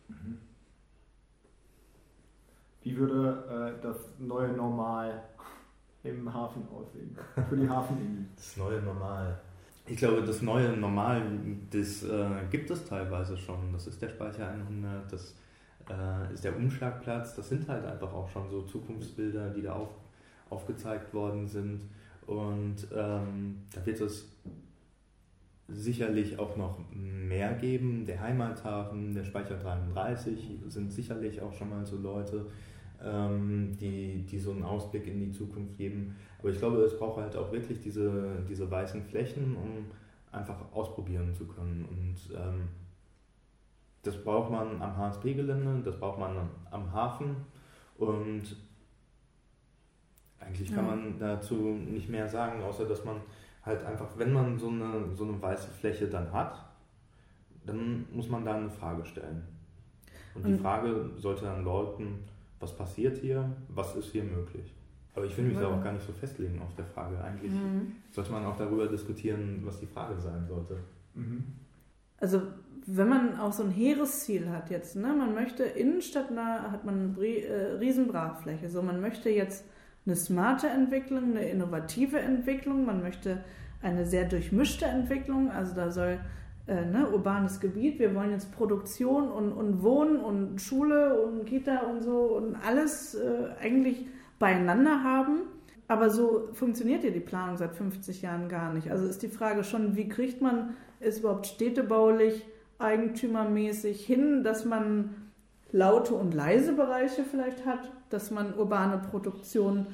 Mhm. 0.07 0.39
Wie 2.83 2.95
würde 2.95 3.75
äh, 3.77 3.81
das 3.81 3.97
neue 4.19 4.49
Normal 4.49 5.23
im 6.03 6.33
Hafen 6.33 6.67
aussehen? 6.69 7.17
Für 7.49 7.57
die 7.57 7.69
Hafeninsel. 7.69 8.27
Das 8.35 8.55
neue 8.55 8.81
Normal. 8.81 9.39
Ich 9.87 9.97
glaube, 9.97 10.23
das 10.23 10.41
neue 10.41 10.75
Normal, 10.75 11.21
das 11.69 12.03
äh, 12.03 12.27
gibt 12.49 12.71
es 12.71 12.85
teilweise 12.85 13.37
schon. 13.37 13.71
Das 13.71 13.85
ist 13.85 14.01
der 14.01 14.09
Speicher 14.09 14.49
100, 14.49 15.11
das 15.11 15.35
äh, 15.89 16.33
ist 16.33 16.43
der 16.43 16.55
Umschlagplatz. 16.55 17.35
Das 17.35 17.49
sind 17.49 17.67
halt 17.67 17.85
einfach 17.85 18.11
auch 18.11 18.27
schon 18.29 18.49
so 18.49 18.63
Zukunftsbilder, 18.63 19.51
die 19.51 19.61
da 19.61 19.73
auf, 19.73 19.89
aufgezeigt 20.49 21.13
worden 21.13 21.47
sind. 21.47 21.81
Und 22.25 22.87
ähm, 22.95 23.61
da 23.73 23.85
wird 23.85 24.01
es 24.01 24.27
sicherlich 25.67 26.39
auch 26.39 26.57
noch 26.57 26.79
mehr 26.91 27.53
geben. 27.53 28.05
Der 28.05 28.21
Heimathafen, 28.21 29.13
der 29.13 29.23
Speicher 29.23 29.57
33 29.57 30.61
sind 30.67 30.91
sicherlich 30.91 31.41
auch 31.41 31.53
schon 31.53 31.69
mal 31.69 31.85
so 31.85 31.97
Leute, 31.97 32.47
die, 32.99 34.25
die 34.25 34.39
so 34.39 34.51
einen 34.51 34.63
Ausblick 34.63 35.05
in 35.07 35.19
die 35.19 35.31
Zukunft 35.31 35.77
geben. 35.77 36.15
Aber 36.39 36.49
ich 36.49 36.57
glaube, 36.57 36.77
es 36.77 36.97
braucht 36.97 37.21
halt 37.21 37.35
auch 37.35 37.51
wirklich 37.51 37.81
diese, 37.81 38.43
diese 38.47 38.69
weißen 38.69 39.03
Flächen, 39.03 39.55
um 39.55 39.85
einfach 40.31 40.57
ausprobieren 40.71 41.33
zu 41.33 41.45
können. 41.45 41.85
Und 41.85 42.35
ähm, 42.35 42.69
das 44.03 44.15
braucht 44.23 44.51
man 44.51 44.81
am 44.81 44.97
HSP-Gelände, 44.97 45.81
das 45.83 45.99
braucht 45.99 46.19
man 46.19 46.37
am 46.71 46.93
Hafen 46.93 47.35
und 47.97 48.43
eigentlich 50.39 50.73
kann 50.73 50.85
ja. 50.85 50.95
man 50.95 51.19
dazu 51.19 51.55
nicht 51.55 52.09
mehr 52.09 52.27
sagen, 52.27 52.61
außer 52.61 52.85
dass 52.85 53.03
man 53.03 53.17
halt 53.63 53.83
einfach, 53.83 54.07
wenn 54.17 54.31
man 54.31 54.59
so 54.59 54.67
eine, 54.67 55.15
so 55.15 55.23
eine 55.23 55.41
weiße 55.41 55.69
Fläche 55.69 56.07
dann 56.07 56.31
hat, 56.31 56.63
dann 57.65 58.05
muss 58.11 58.29
man 58.29 58.45
da 58.45 58.55
eine 58.55 58.69
Frage 58.69 59.03
stellen. 59.05 59.41
Und 60.35 60.45
die 60.45 60.53
Frage 60.53 61.09
sollte 61.17 61.45
dann 61.45 61.63
lauten, 61.63 62.19
was 62.65 62.75
passiert 62.75 63.17
hier, 63.19 63.47
was 63.69 63.95
ist 63.95 64.11
hier 64.11 64.23
möglich. 64.23 64.73
Aber 65.13 65.25
ich 65.25 65.37
will 65.37 65.45
mich 65.45 65.57
da 65.57 65.67
auch 65.67 65.83
gar 65.83 65.93
nicht 65.93 66.05
so 66.05 66.11
festlegen 66.11 66.59
auf 66.61 66.73
der 66.75 66.85
Frage. 66.85 67.23
Eigentlich 67.23 67.51
mhm. 67.51 67.93
sollte 68.11 68.31
man 68.31 68.43
auch 68.45 68.57
darüber 68.57 68.87
diskutieren, 68.87 69.61
was 69.63 69.79
die 69.79 69.85
Frage 69.85 70.19
sein 70.19 70.45
sollte. 70.45 70.77
Mhm. 71.13 71.43
Also 72.17 72.41
wenn 72.87 73.07
man 73.07 73.39
auch 73.39 73.53
so 73.53 73.63
ein 73.63 73.71
hehres 73.71 74.21
Ziel 74.21 74.49
hat 74.49 74.69
jetzt, 74.69 74.95
ne, 74.95 75.13
man 75.13 75.33
möchte 75.33 75.63
innenstadtnah, 75.63 76.71
hat 76.71 76.85
man 76.85 77.15
eine 77.15 77.27
äh, 77.27 77.73
Riesenbrachfläche, 77.77 78.69
so 78.69 78.81
man 78.81 78.99
möchte 78.99 79.29
jetzt 79.29 79.63
eine 80.05 80.15
smarte 80.15 80.67
Entwicklung, 80.67 81.31
eine 81.31 81.47
innovative 81.47 82.19
Entwicklung, 82.19 82.85
man 82.85 83.01
möchte 83.01 83.43
eine 83.81 84.05
sehr 84.05 84.25
durchmischte 84.25 84.85
Entwicklung, 84.85 85.51
also 85.51 85.75
da 85.75 85.91
soll 85.91 86.19
äh, 86.67 86.85
ne, 86.85 87.07
urbanes 87.09 87.59
Gebiet. 87.59 87.99
Wir 87.99 88.15
wollen 88.15 88.31
jetzt 88.31 88.51
Produktion 88.51 89.29
und, 89.29 89.51
und 89.51 89.83
Wohnen 89.83 90.17
und 90.17 90.59
Schule 90.61 91.21
und 91.21 91.45
Kita 91.45 91.81
und 91.81 92.01
so 92.01 92.35
und 92.37 92.55
alles 92.55 93.15
äh, 93.15 93.49
eigentlich 93.61 94.05
beieinander 94.39 95.03
haben. 95.03 95.43
Aber 95.87 96.09
so 96.09 96.49
funktioniert 96.53 97.03
ja 97.03 97.11
die 97.11 97.19
Planung 97.19 97.57
seit 97.57 97.75
50 97.75 98.23
Jahren 98.23 98.49
gar 98.49 98.73
nicht. 98.73 98.89
Also 98.89 99.05
ist 99.05 99.21
die 99.21 99.27
Frage 99.27 99.63
schon, 99.63 99.95
wie 99.95 100.09
kriegt 100.09 100.41
man 100.41 100.75
es 100.99 101.19
überhaupt 101.19 101.45
städtebaulich, 101.45 102.43
eigentümermäßig 102.79 104.03
hin, 104.03 104.43
dass 104.43 104.65
man 104.65 105.11
laute 105.71 106.15
und 106.15 106.33
leise 106.33 106.73
Bereiche 106.73 107.23
vielleicht 107.23 107.65
hat, 107.65 107.91
dass 108.09 108.31
man 108.31 108.57
urbane 108.57 108.97
Produktion 108.97 109.87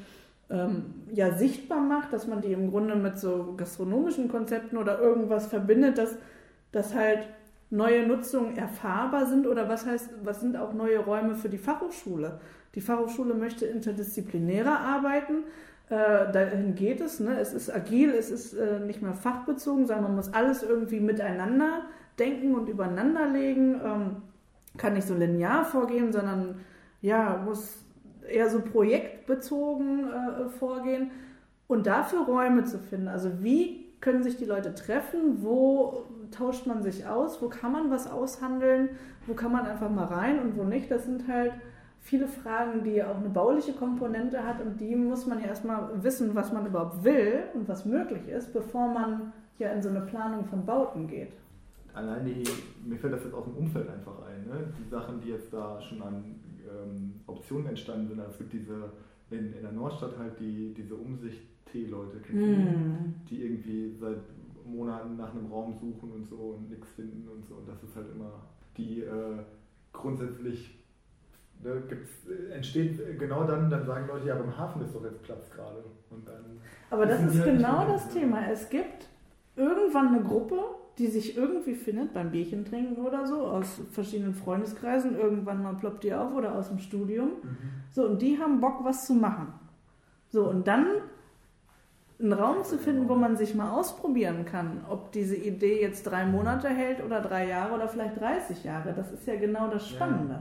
ähm, 0.50 0.94
ja 1.12 1.36
sichtbar 1.36 1.82
macht, 1.82 2.14
dass 2.14 2.28
man 2.28 2.42
die 2.42 2.54
im 2.54 2.72
Grunde 2.72 2.96
mit 2.96 3.18
so 3.20 3.54
gastronomischen 3.58 4.30
Konzepten 4.30 4.78
oder 4.78 5.00
irgendwas 5.00 5.48
verbindet, 5.48 5.98
dass 5.98 6.16
dass 6.72 6.94
halt 6.94 7.28
neue 7.70 8.06
Nutzungen 8.06 8.58
erfahrbar 8.58 9.26
sind 9.26 9.48
oder 9.48 9.70
was 9.70 9.86
heißt, 9.86 10.10
was 10.24 10.42
sind 10.42 10.58
auch 10.58 10.74
neue 10.74 11.00
Räume 11.00 11.36
für 11.36 11.50
die 11.50 11.58
Fachhochschule? 11.58 12.40
Die 12.76 12.82
Fachhochschule 12.82 13.34
möchte 13.34 13.66
interdisziplinärer 13.66 14.80
arbeiten. 14.80 15.44
Äh, 15.90 16.32
dahin 16.32 16.76
geht 16.76 17.02
es. 17.02 17.20
Ne? 17.20 17.40
Es 17.40 17.54
ist 17.54 17.74
agil, 17.74 18.12
es 18.12 18.30
ist 18.30 18.54
äh, 18.54 18.80
nicht 18.80 19.02
mehr 19.02 19.14
fachbezogen, 19.14 19.88
sondern 19.88 20.04
man 20.06 20.16
muss 20.16 20.34
alles 20.34 20.64
irgendwie 20.64 21.00
miteinander 21.00 21.84
denken 22.20 22.56
und 22.56 22.70
übereinander 22.70 23.28
legen. 23.28 23.80
Ähm, 23.84 24.16
kann 24.78 24.94
nicht 24.94 25.08
so 25.08 25.16
linear 25.16 25.66
vorgehen, 25.66 26.14
sondern 26.14 26.62
ja, 27.02 27.42
muss 27.44 27.84
eher 28.30 28.50
so 28.50 28.62
projektbezogen 28.62 30.10
äh, 30.10 30.50
vorgehen. 30.50 31.12
Und 31.68 31.88
dafür 31.88 32.26
Räume 32.26 32.64
zu 32.64 32.80
finden. 32.80 33.08
Also 33.08 33.44
wie 33.44 33.91
können 34.02 34.24
sich 34.24 34.36
die 34.36 34.46
Leute 34.46 34.74
treffen, 34.74 35.44
wo 35.44 36.06
tauscht 36.32 36.66
man 36.66 36.82
sich 36.82 37.08
aus, 37.08 37.42
wo 37.42 37.50
kann 37.50 37.72
man 37.72 37.92
was 37.92 38.10
aushandeln, 38.10 38.90
wo 39.28 39.34
kann 39.34 39.52
man 39.52 39.66
einfach 39.66 39.90
mal 39.90 40.06
rein 40.06 40.40
und 40.40 40.58
wo 40.58 40.64
nicht. 40.64 40.90
Das 40.90 41.06
sind 41.06 41.28
halt 41.28 41.54
viele 42.00 42.28
Fragen, 42.28 42.84
die 42.84 43.04
auch 43.04 43.18
eine 43.18 43.30
bauliche 43.30 43.74
Komponente 43.74 44.44
hat 44.44 44.60
und 44.62 44.82
die 44.82 44.96
muss 44.96 45.28
man 45.28 45.40
ja 45.40 45.48
erstmal 45.48 46.04
wissen, 46.04 46.34
was 46.34 46.52
man 46.52 46.66
überhaupt 46.66 47.04
will 47.04 47.44
und 47.54 47.70
was 47.70 47.86
möglich 47.86 48.28
ist, 48.28 48.52
bevor 48.52 48.88
man 48.88 49.32
ja 49.60 49.72
in 49.72 49.82
so 49.82 49.90
eine 49.90 50.02
Planung 50.02 50.46
von 50.46 50.66
Bauten 50.66 51.08
geht. 51.08 51.34
Allein 51.94 52.26
die, 52.26 52.44
mir 52.84 52.98
fällt 52.98 53.14
das 53.14 53.24
jetzt 53.24 53.34
aus 53.34 53.44
dem 53.44 53.56
Umfeld 53.56 53.88
einfach 53.90 54.16
ein, 54.26 54.48
ne? 54.48 54.74
die 54.80 54.90
Sachen, 54.90 55.22
die 55.22 55.30
jetzt 55.30 55.54
da 55.54 55.80
schon 55.80 56.02
an 56.02 56.24
ähm, 56.66 57.14
Optionen 57.28 57.68
entstanden 57.68 58.08
sind. 58.08 58.20
Also 58.20 58.32
es 58.32 58.38
gibt 58.40 58.54
diese, 58.54 58.92
in, 59.30 59.54
in 59.54 59.62
der 59.62 59.74
Nordstadt 59.74 60.18
halt 60.18 60.40
die, 60.40 60.74
diese 60.74 60.96
Umsicht-T-Leute, 61.66 62.18
mm. 62.34 63.26
die 63.30 63.44
irgendwie 63.44 63.96
seit 64.00 64.20
Monaten 64.66 65.18
nach 65.18 65.32
einem 65.32 65.48
Raum 65.48 65.74
suchen 65.74 66.12
und 66.12 66.28
so 66.28 66.36
und 66.36 66.70
nichts 66.70 66.90
finden 66.92 67.28
und 67.28 67.46
so. 67.46 67.56
Und 67.56 67.68
das 67.68 67.82
ist 67.84 67.96
halt 67.96 68.08
immer 68.14 68.42
die 68.78 69.02
äh, 69.02 69.40
grundsätzlich 69.92 70.80
ne, 71.62 71.84
entsteht 72.54 73.20
genau 73.20 73.44
dann, 73.44 73.70
dann 73.70 73.86
sagen 73.86 74.08
Leute, 74.08 74.28
ja, 74.28 74.36
beim 74.36 74.58
Hafen 74.58 74.82
ist 74.84 74.96
doch 74.96 75.04
jetzt 75.04 75.22
Platz 75.24 75.50
gerade. 75.52 75.84
Und 76.10 76.28
dann 76.28 76.60
Aber 76.90 77.06
das 77.06 77.22
ist 77.24 77.40
halt 77.42 77.58
genau 77.58 77.86
das 77.86 78.10
Thema. 78.10 78.48
Es 78.50 78.70
gibt 78.70 79.08
irgendwann 79.56 80.10
eine 80.10 80.24
Gruppe, 80.24 80.60
die 80.98 81.08
sich 81.08 81.38
irgendwie 81.38 81.74
findet 81.74 82.14
beim 82.14 82.32
Bierchen 82.32 82.66
trinken 82.66 83.02
oder 83.02 83.26
so, 83.26 83.46
aus 83.48 83.82
verschiedenen 83.92 84.34
Freundeskreisen, 84.34 85.18
irgendwann 85.18 85.64
mal 85.64 85.74
ploppt 85.74 86.04
die 86.04 86.14
auf 86.14 86.34
oder 86.34 86.56
aus 86.56 86.70
dem 86.70 86.80
Studium. 86.80 87.30
Mhm. 87.44 87.58
So, 87.92 88.06
und 88.06 88.22
die 88.22 88.38
haben 88.38 88.60
Bock, 88.60 88.84
was 88.84 89.06
zu 89.06 89.14
machen. 89.14 89.54
So, 90.30 90.50
und 90.50 90.68
dann 90.68 90.86
einen 92.22 92.34
Raum 92.34 92.64
zu 92.64 92.78
finden, 92.78 93.10
wo 93.10 93.16
man 93.16 93.36
sich 93.36 93.56
mal 93.56 93.72
ausprobieren 93.72 94.46
kann, 94.46 94.86
ob 94.90 95.12
diese 95.12 95.36
Idee 95.36 95.82
jetzt 95.82 96.04
drei 96.04 96.26
Monate 96.26 96.70
hält 96.70 97.04
oder 97.04 97.22
drei 97.22 97.48
Jahre 97.48 97.74
oder 97.76 97.88
vielleicht 97.88 98.20
30 98.20 98.64
Jahre. 98.64 98.94
Das 98.94 99.12
ist 99.12 99.26
ja 99.26 99.36
genau 99.36 99.70
das 99.70 99.88
Spannende. 99.88 100.36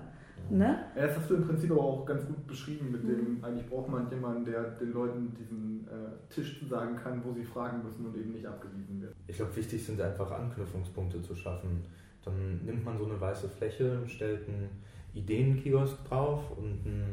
Ja. 0.50 0.56
Ne? 0.56 0.78
Ja, 0.96 1.06
das 1.06 1.16
hast 1.16 1.30
du 1.30 1.36
im 1.36 1.46
Prinzip 1.46 1.70
aber 1.70 1.82
auch 1.82 2.04
ganz 2.04 2.26
gut 2.26 2.44
beschrieben 2.46 2.90
mit 2.90 3.04
dem, 3.04 3.36
mhm. 3.36 3.44
eigentlich 3.44 3.68
braucht 3.68 3.88
man 3.88 4.10
jemanden, 4.10 4.44
der 4.44 4.62
den 4.62 4.92
Leuten 4.92 5.32
diesen 5.38 5.86
äh, 5.86 6.32
Tisch 6.34 6.60
sagen 6.68 6.96
kann, 6.96 7.22
wo 7.24 7.32
sie 7.32 7.44
fragen 7.44 7.84
müssen 7.84 8.04
und 8.04 8.16
eben 8.16 8.32
nicht 8.32 8.46
abgewiesen 8.46 9.00
wird. 9.00 9.14
Ich 9.28 9.36
glaube, 9.36 9.54
wichtig 9.54 9.84
sind 9.84 10.00
einfach 10.00 10.30
Anknüpfungspunkte 10.32 11.22
zu 11.22 11.36
schaffen. 11.36 11.84
Dann 12.24 12.60
nimmt 12.64 12.84
man 12.84 12.98
so 12.98 13.04
eine 13.04 13.20
weiße 13.20 13.48
Fläche, 13.48 14.00
stellt 14.06 14.48
einen 14.48 14.70
Ideenkiosk 15.14 16.04
drauf 16.08 16.42
und 16.56 16.84
ein 16.84 17.04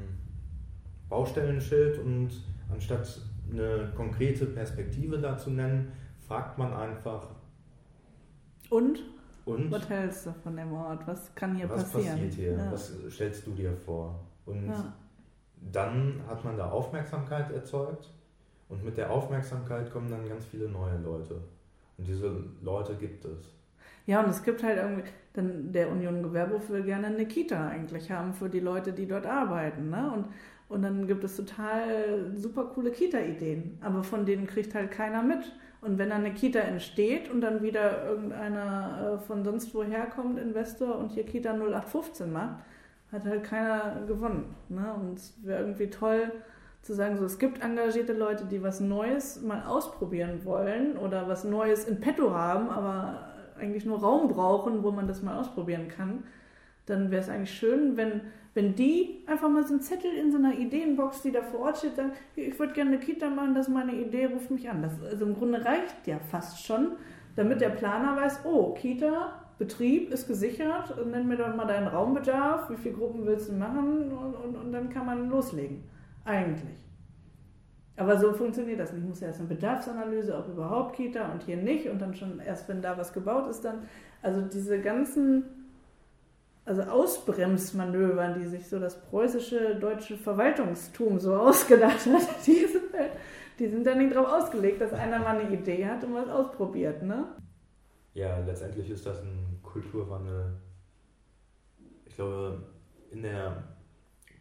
Baustellenschild 1.10 2.00
und 2.00 2.30
anstatt 2.74 3.22
eine 3.52 3.92
konkrete 3.96 4.46
Perspektive 4.46 5.20
dazu 5.20 5.50
nennen, 5.50 5.92
fragt 6.28 6.58
man 6.58 6.74
einfach. 6.74 7.30
Und? 8.70 9.04
Und? 9.46 9.72
Was 9.72 9.90
hältst 9.90 10.26
du 10.26 10.34
von 10.44 10.58
dem 10.58 10.74
Ort? 10.74 11.08
Was 11.08 11.34
kann 11.34 11.56
hier 11.56 11.70
was 11.70 11.92
passieren? 11.92 12.06
Was 12.06 12.12
passiert 12.14 12.34
hier? 12.34 12.52
Ja. 12.52 12.72
Was 12.72 12.94
stellst 13.10 13.48
du 13.48 13.52
dir 13.52 13.74
vor? 13.74 14.20
Und 14.46 14.68
ja. 14.68 14.94
dann 15.72 16.22
hat 16.28 16.44
man 16.44 16.58
da 16.58 16.70
Aufmerksamkeit 16.70 17.52
erzeugt 17.52 18.10
und 18.70 18.84
mit 18.84 18.98
der 18.98 19.10
Aufmerksamkeit 19.12 19.92
kommen 19.92 20.10
dann 20.10 20.28
ganz 20.28 20.46
viele 20.46 20.68
neue 20.68 20.98
Leute. 20.98 21.36
Und 21.98 22.08
diese 22.08 22.44
Leute 22.62 22.96
gibt 22.96 23.24
es. 23.26 23.54
Ja, 24.06 24.22
und 24.24 24.30
es 24.30 24.44
gibt 24.44 24.64
halt 24.64 24.78
irgendwie, 24.78 25.04
dann 25.34 25.72
der 25.72 25.90
Union 25.92 26.24
Gewerbehof 26.24 26.70
will 26.70 26.84
gerne 26.84 27.08
eine 27.08 27.26
Kita 27.26 27.68
eigentlich 27.68 28.10
haben 28.12 28.34
für 28.34 28.50
die 28.50 28.60
Leute, 28.60 28.94
die 28.94 29.08
dort 29.08 29.26
arbeiten. 29.26 29.90
Ne? 29.90 30.12
Und, 30.14 30.26
und 30.70 30.82
dann 30.82 31.08
gibt 31.08 31.24
es 31.24 31.38
total 31.38 32.32
super 32.36 32.66
coole 32.66 32.92
Kita-Ideen, 32.92 33.78
aber 33.82 34.04
von 34.04 34.26
denen 34.26 34.48
kriegt 34.48 34.76
halt 34.76 34.92
keiner 34.92 35.24
mit. 35.24 35.54
Und 35.80 35.98
wenn 35.98 36.10
dann 36.10 36.26
eine 36.26 36.34
Kita 36.34 36.60
entsteht 36.60 37.30
und 37.30 37.40
dann 37.42 37.62
wieder 37.62 38.06
irgendeiner 38.10 39.16
äh, 39.16 39.26
von 39.26 39.46
sonst 39.46 39.74
woher 39.74 40.08
kommt, 40.08 40.40
Investor, 40.40 40.98
und 40.98 41.12
hier 41.12 41.24
Kita 41.24 41.54
0815 41.54 42.34
macht, 42.34 42.58
hat 43.12 43.26
halt 43.26 43.44
keiner 43.44 44.02
gewonnen. 44.08 44.56
Ne? 44.70 44.94
Und 44.94 45.20
es 45.20 45.34
wäre 45.44 45.62
irgendwie 45.62 45.90
toll 45.90 46.32
zu 46.82 46.94
sagen, 46.94 47.18
so 47.18 47.26
es 47.26 47.40
gibt 47.40 47.64
engagierte 47.64 48.14
Leute, 48.14 48.46
die 48.46 48.64
was 48.64 48.80
Neues 48.80 49.42
mal 49.42 49.64
ausprobieren 49.66 50.44
wollen 50.44 50.98
oder 50.98 51.28
was 51.28 51.44
Neues 51.44 51.86
in 51.86 52.00
petto 52.00 52.34
haben, 52.34 52.70
aber 52.70 53.30
eigentlich 53.60 53.86
nur 53.86 54.00
Raum 54.00 54.28
brauchen, 54.28 54.84
wo 54.84 54.92
man 54.92 55.08
das 55.08 55.22
mal 55.22 55.38
ausprobieren 55.38 55.88
kann. 55.88 56.24
Dann 56.86 57.12
wäre 57.12 57.22
es 57.22 57.30
eigentlich 57.30 57.58
schön, 57.58 57.98
wenn 57.98 58.22
wenn 58.58 58.74
die 58.74 59.20
einfach 59.28 59.50
mal 59.50 59.64
so 59.64 59.76
einen 59.76 59.84
Zettel 59.84 60.12
in 60.12 60.32
so 60.32 60.40
einer 60.40 60.58
Ideenbox, 60.58 61.22
die 61.22 61.32
da 61.32 61.44
vor 61.44 61.60
Ort 61.60 61.78
steht, 61.78 61.96
sagen, 61.96 62.14
ich 62.36 62.58
würde 62.58 62.74
gerne 62.74 62.90
eine 62.90 63.00
Kita 63.00 63.30
machen, 63.30 63.54
das 63.54 63.68
ist 63.68 63.74
meine 63.74 63.94
Idee, 63.94 64.26
ruft 64.26 64.50
mich 64.50 64.68
an. 64.68 64.82
Das, 64.82 64.94
also 65.04 65.26
im 65.26 65.36
Grunde 65.36 65.64
reicht 65.64 66.08
ja 66.08 66.18
fast 66.18 66.66
schon, 66.66 66.94
damit 67.36 67.62
der 67.62 67.70
Planer 67.70 68.18
weiß, 68.18 68.46
oh, 68.46 68.74
Kita, 68.74 69.44
Betrieb 69.60 70.12
ist 70.12 70.28
gesichert, 70.28 70.92
nenn 71.06 71.28
mir 71.28 71.38
doch 71.38 71.56
mal 71.56 71.68
deinen 71.68 71.88
Raumbedarf, 71.88 72.72
wie 72.72 72.78
viele 72.78 72.96
Gruppen 72.96 73.28
willst 73.28 73.50
du 73.50 73.54
machen 73.54 74.12
und, 74.12 74.34
und, 74.34 74.56
und 74.56 74.72
dann 74.72 74.90
kann 74.90 75.06
man 75.06 75.30
loslegen. 75.30 75.84
Eigentlich. 76.26 76.80
Aber 77.96 78.18
so 78.18 78.34
funktioniert 78.34 78.80
das 78.80 78.92
nicht. 78.92 79.04
Ich 79.04 79.10
muss 79.10 79.22
erst 79.22 79.40
eine 79.40 79.50
Bedarfsanalyse, 79.50 80.36
ob 80.36 80.48
überhaupt 80.50 80.96
Kita 80.96 81.32
und 81.32 81.44
hier 81.44 81.58
nicht 81.58 81.88
und 81.88 82.02
dann 82.02 82.16
schon 82.16 82.40
erst, 82.40 82.68
wenn 82.70 82.82
da 82.82 82.98
was 82.98 83.14
gebaut 83.14 83.48
ist, 83.48 83.62
dann. 83.62 83.84
Also 84.24 84.42
diese 84.42 84.82
ganzen 84.82 85.44
also 86.68 86.82
Ausbremsmanövern, 86.82 88.40
die 88.40 88.46
sich 88.46 88.68
so 88.68 88.78
das 88.78 89.02
preußische 89.02 89.76
deutsche 89.76 90.18
Verwaltungstum 90.18 91.18
so 91.18 91.34
ausgedacht 91.36 92.06
hat, 92.06 92.28
die 92.46 92.66
sind, 92.66 92.94
halt, 92.94 93.12
die 93.58 93.68
sind 93.68 93.88
dann 93.88 94.00
nicht 94.00 94.14
darauf 94.14 94.44
ausgelegt, 94.44 94.82
dass 94.82 94.92
einer 94.92 95.20
mal 95.20 95.38
eine 95.38 95.54
Idee 95.54 95.86
hat 95.88 96.04
und 96.04 96.14
was 96.14 96.28
ausprobiert, 96.28 97.04
ne? 97.04 97.26
Ja, 98.14 98.40
letztendlich 98.40 98.90
ist 98.90 99.06
das 99.06 99.22
ein 99.22 99.60
Kulturwandel. 99.64 100.58
Ich 102.06 102.16
glaube, 102.16 102.64
in 103.12 103.22
der 103.22 103.64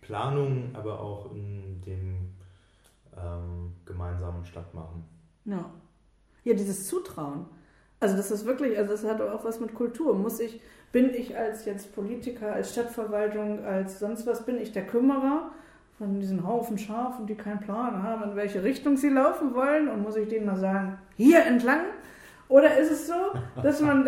Planung, 0.00 0.70
aber 0.74 1.00
auch 1.00 1.30
in 1.32 1.80
dem 1.82 2.34
ähm, 3.16 3.76
gemeinsamen 3.84 4.44
Stadtmachen. 4.44 5.04
Ja. 5.44 5.70
Ja, 6.42 6.54
dieses 6.54 6.88
Zutrauen. 6.88 7.46
Also 8.00 8.16
das 8.16 8.30
ist 8.30 8.46
wirklich, 8.46 8.76
also 8.76 8.92
das 8.92 9.04
hat 9.04 9.20
auch 9.20 9.44
was 9.44 9.60
mit 9.60 9.74
Kultur. 9.74 10.14
Muss 10.14 10.40
ich, 10.40 10.60
bin 10.92 11.14
ich 11.14 11.36
als 11.36 11.64
jetzt 11.64 11.94
Politiker, 11.94 12.52
als 12.52 12.72
Stadtverwaltung, 12.72 13.64
als 13.64 13.98
sonst 13.98 14.26
was, 14.26 14.44
bin 14.44 14.60
ich 14.60 14.72
der 14.72 14.86
Kümmerer 14.86 15.50
von 15.98 16.20
diesen 16.20 16.46
Haufen 16.46 16.78
Schafen, 16.78 17.26
die 17.26 17.34
keinen 17.34 17.60
Plan 17.60 18.02
haben, 18.02 18.30
in 18.30 18.36
welche 18.36 18.62
Richtung 18.62 18.96
sie 18.96 19.08
laufen 19.08 19.54
wollen 19.54 19.88
und 19.88 20.02
muss 20.02 20.16
ich 20.16 20.28
denen 20.28 20.46
mal 20.46 20.56
sagen, 20.56 20.98
hier 21.16 21.44
entlang? 21.44 21.80
Oder 22.48 22.76
ist 22.76 22.90
es 22.90 23.06
so, 23.06 23.14
dass 23.62 23.80
man, 23.80 24.06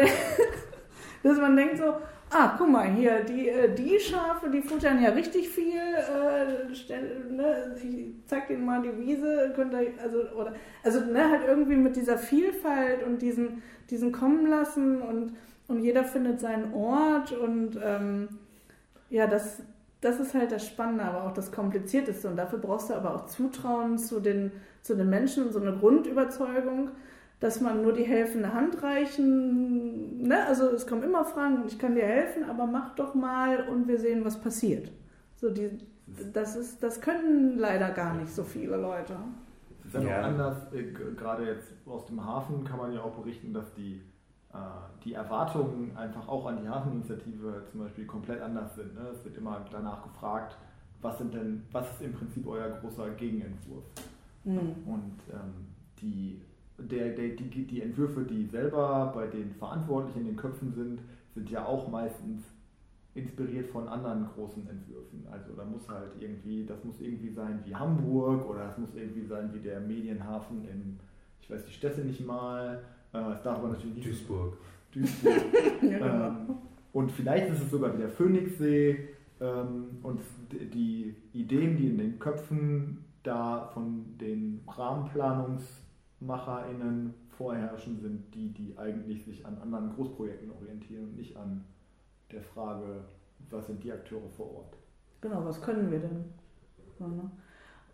dass 1.22 1.39
man 1.39 1.57
denkt 1.57 1.79
so, 1.79 1.95
ah, 2.31 2.55
guck 2.59 2.68
mal, 2.70 2.89
hier, 2.93 3.24
die, 3.24 3.49
äh, 3.49 3.74
die 3.74 3.99
Schafe, 3.99 4.51
die 4.51 4.61
futtern 4.61 5.03
ja 5.03 5.11
richtig 5.11 5.49
viel, 5.49 5.76
äh, 5.76 7.33
ne, 7.33 7.74
ich 7.83 8.12
zeig 8.26 8.49
denen 8.49 8.64
mal 8.64 8.83
die 8.83 8.97
Wiese, 8.99 9.53
könnt 9.55 9.72
ihr, 9.72 9.93
also, 10.03 10.20
oder, 10.37 10.53
also, 10.85 11.01
ne, 11.01 11.31
halt 11.31 11.43
irgendwie 11.47 11.76
mit 11.76 11.97
dieser 11.97 12.18
Vielfalt 12.18 13.03
und 13.05 13.22
diesen, 13.22 13.62
diesen 13.91 14.12
kommen 14.12 14.47
lassen 14.47 15.01
und 15.01 15.33
und 15.69 15.81
jeder 15.81 16.03
findet 16.05 16.41
seinen 16.41 16.75
Ort 16.75 17.33
und 17.33 17.79
ähm, 17.83 18.29
ja, 19.11 19.27
das, 19.27 19.62
das 20.01 20.19
ist 20.19 20.35
halt 20.35 20.51
das 20.51 20.66
Spannende, 20.66 21.05
aber 21.05 21.25
auch 21.25 21.33
das 21.33 21.53
Komplizierteste 21.53 22.29
und 22.29 22.37
dafür 22.37 22.59
brauchst 22.59 22.91
du 22.91 22.95
aber 22.95 23.14
auch 23.14 23.27
Zutrauen 23.27 23.99
zu 23.99 24.21
den, 24.21 24.51
zu 24.83 24.97
den 24.97 25.09
Menschen 25.09 25.47
und 25.47 25.53
so 25.53 25.61
eine 25.61 25.77
Grundüberzeugung, 25.77 26.91
dass 27.39 27.61
man 27.61 27.83
nur 27.83 27.93
die 27.93 28.03
helfende 28.03 28.53
Hand 28.53 28.83
reichen, 28.83 30.23
ne? 30.23 30.45
also 30.47 30.71
es 30.71 30.87
kommen 30.87 31.05
immer 31.05 31.25
Fragen, 31.25 31.64
ich 31.66 31.79
kann 31.79 31.95
dir 31.95 32.07
helfen, 32.07 32.45
aber 32.45 32.66
mach 32.66 32.95
doch 32.97 33.14
mal 33.14 33.69
und 33.69 33.87
wir 33.87 33.99
sehen, 33.99 34.25
was 34.25 34.41
passiert. 34.41 34.91
So 35.37 35.51
die, 35.51 35.71
das, 36.33 36.57
ist, 36.57 36.83
das 36.83 37.01
können 37.01 37.59
leider 37.59 37.91
gar 37.91 38.14
nicht 38.14 38.35
so 38.35 38.43
viele 38.43 38.77
Leute. 38.77 39.16
Es 39.87 39.95
ist 39.95 40.03
ja, 40.03 40.09
ja. 40.09 40.21
noch 40.23 40.29
anders, 40.29 40.73
äh, 40.73 40.83
gerade 41.16 41.47
jetzt 41.47 41.73
aus 41.87 42.07
dem 42.07 42.25
Hafen 42.25 42.64
kann 42.64 42.79
man 42.79 42.93
ja 42.93 43.03
auch 43.03 43.14
berichten, 43.14 43.53
dass 43.53 43.73
die 43.75 44.03
die 45.05 45.15
Erwartungen 45.15 45.97
einfach 45.97 46.27
auch 46.27 46.47
an 46.47 46.61
die 46.63 46.69
Hafeninitiative 46.69 47.65
zum 47.71 47.81
Beispiel 47.81 48.07
komplett 48.07 48.41
anders 48.41 48.75
sind. 48.75 48.95
Ne? 48.95 49.09
Es 49.15 49.25
wird 49.25 49.37
immer 49.37 49.65
danach 49.71 50.03
gefragt, 50.03 50.57
was 51.01 51.19
sind 51.19 51.35
denn, 51.35 51.65
was 51.71 51.91
ist 51.93 52.03
im 52.03 52.13
Prinzip 52.13 52.47
euer 52.47 52.71
großer 52.71 53.11
Gegenentwurf? 53.11 53.85
Mhm. 54.45 54.75
Und 54.87 55.17
ähm, 55.31 55.67
die, 56.01 56.41
der, 56.79 57.11
der, 57.11 57.37
die, 57.37 57.67
die 57.67 57.83
Entwürfe, 57.83 58.23
die 58.25 58.47
selber 58.47 59.13
bei 59.15 59.27
den 59.27 59.55
Verantwortlichen 59.55 60.21
in 60.21 60.27
den 60.29 60.37
Köpfen 60.37 60.73
sind, 60.73 61.01
sind 61.35 61.51
ja 61.51 61.65
auch 61.65 61.89
meistens 61.89 62.43
inspiriert 63.15 63.69
von 63.69 63.89
anderen 63.89 64.27
großen 64.35 64.69
Entwürfen. 64.69 65.27
Also 65.31 65.55
da 65.55 65.65
muss 65.65 65.89
halt 65.89 66.13
irgendwie, 66.21 66.65
das 66.65 66.83
muss 66.85 67.01
irgendwie 67.01 67.31
sein 67.31 67.61
wie 67.65 67.75
Hamburg 67.75 68.49
oder 68.49 68.65
das 68.65 68.79
muss 68.79 68.95
irgendwie 68.95 69.27
sein 69.27 69.53
wie 69.53 69.61
der 69.61 69.81
Medienhafen 69.81 70.65
in, 70.69 70.99
ich 71.41 71.51
weiß 71.51 71.65
die 71.65 71.73
Städte 71.73 72.01
nicht 72.03 72.25
mal 72.25 72.77
äh, 72.77 72.98
das 73.13 73.43
darf 73.43 73.63
man 73.63 73.73
natürlich 73.73 73.97
nicht. 73.97 74.09
Duisburg. 74.09 74.57
Duisburg. 74.93 75.43
ja, 75.83 75.89
ähm, 76.29 76.57
und 76.93 77.11
vielleicht 77.13 77.49
ist 77.51 77.63
es 77.63 77.71
sogar 77.71 77.95
wie 77.95 77.99
der 77.99 78.11
Phoenixsee. 78.11 79.09
Ähm, 79.41 79.99
und 80.03 80.21
die 80.51 81.15
Ideen, 81.33 81.77
die 81.77 81.91
in 81.91 81.99
den 81.99 82.19
Köpfen 82.19 83.05
da 83.23 83.71
von 83.73 84.19
den 84.19 84.65
Rahmenplanungsmacherinnen 84.67 87.15
vorherrschen, 87.37 88.01
sind 88.01 88.35
die, 88.35 88.53
die 88.53 88.77
eigentlich 88.77 89.25
sich 89.25 89.47
an 89.47 89.57
anderen 89.59 89.95
Großprojekten 89.95 90.51
orientieren 90.51 91.05
und 91.05 91.17
nicht 91.17 91.37
an 91.37 91.65
der 92.33 92.43
Frage, 92.43 93.05
was 93.51 93.67
sind 93.67 93.85
die 93.85 93.93
Akteure 93.93 94.29
vor 94.37 94.57
Ort. 94.57 94.77
Genau, 95.21 95.45
was 95.45 95.63
können 95.63 95.91
wir 95.91 96.01
denn? 96.01 96.25
Ne? 96.99 97.31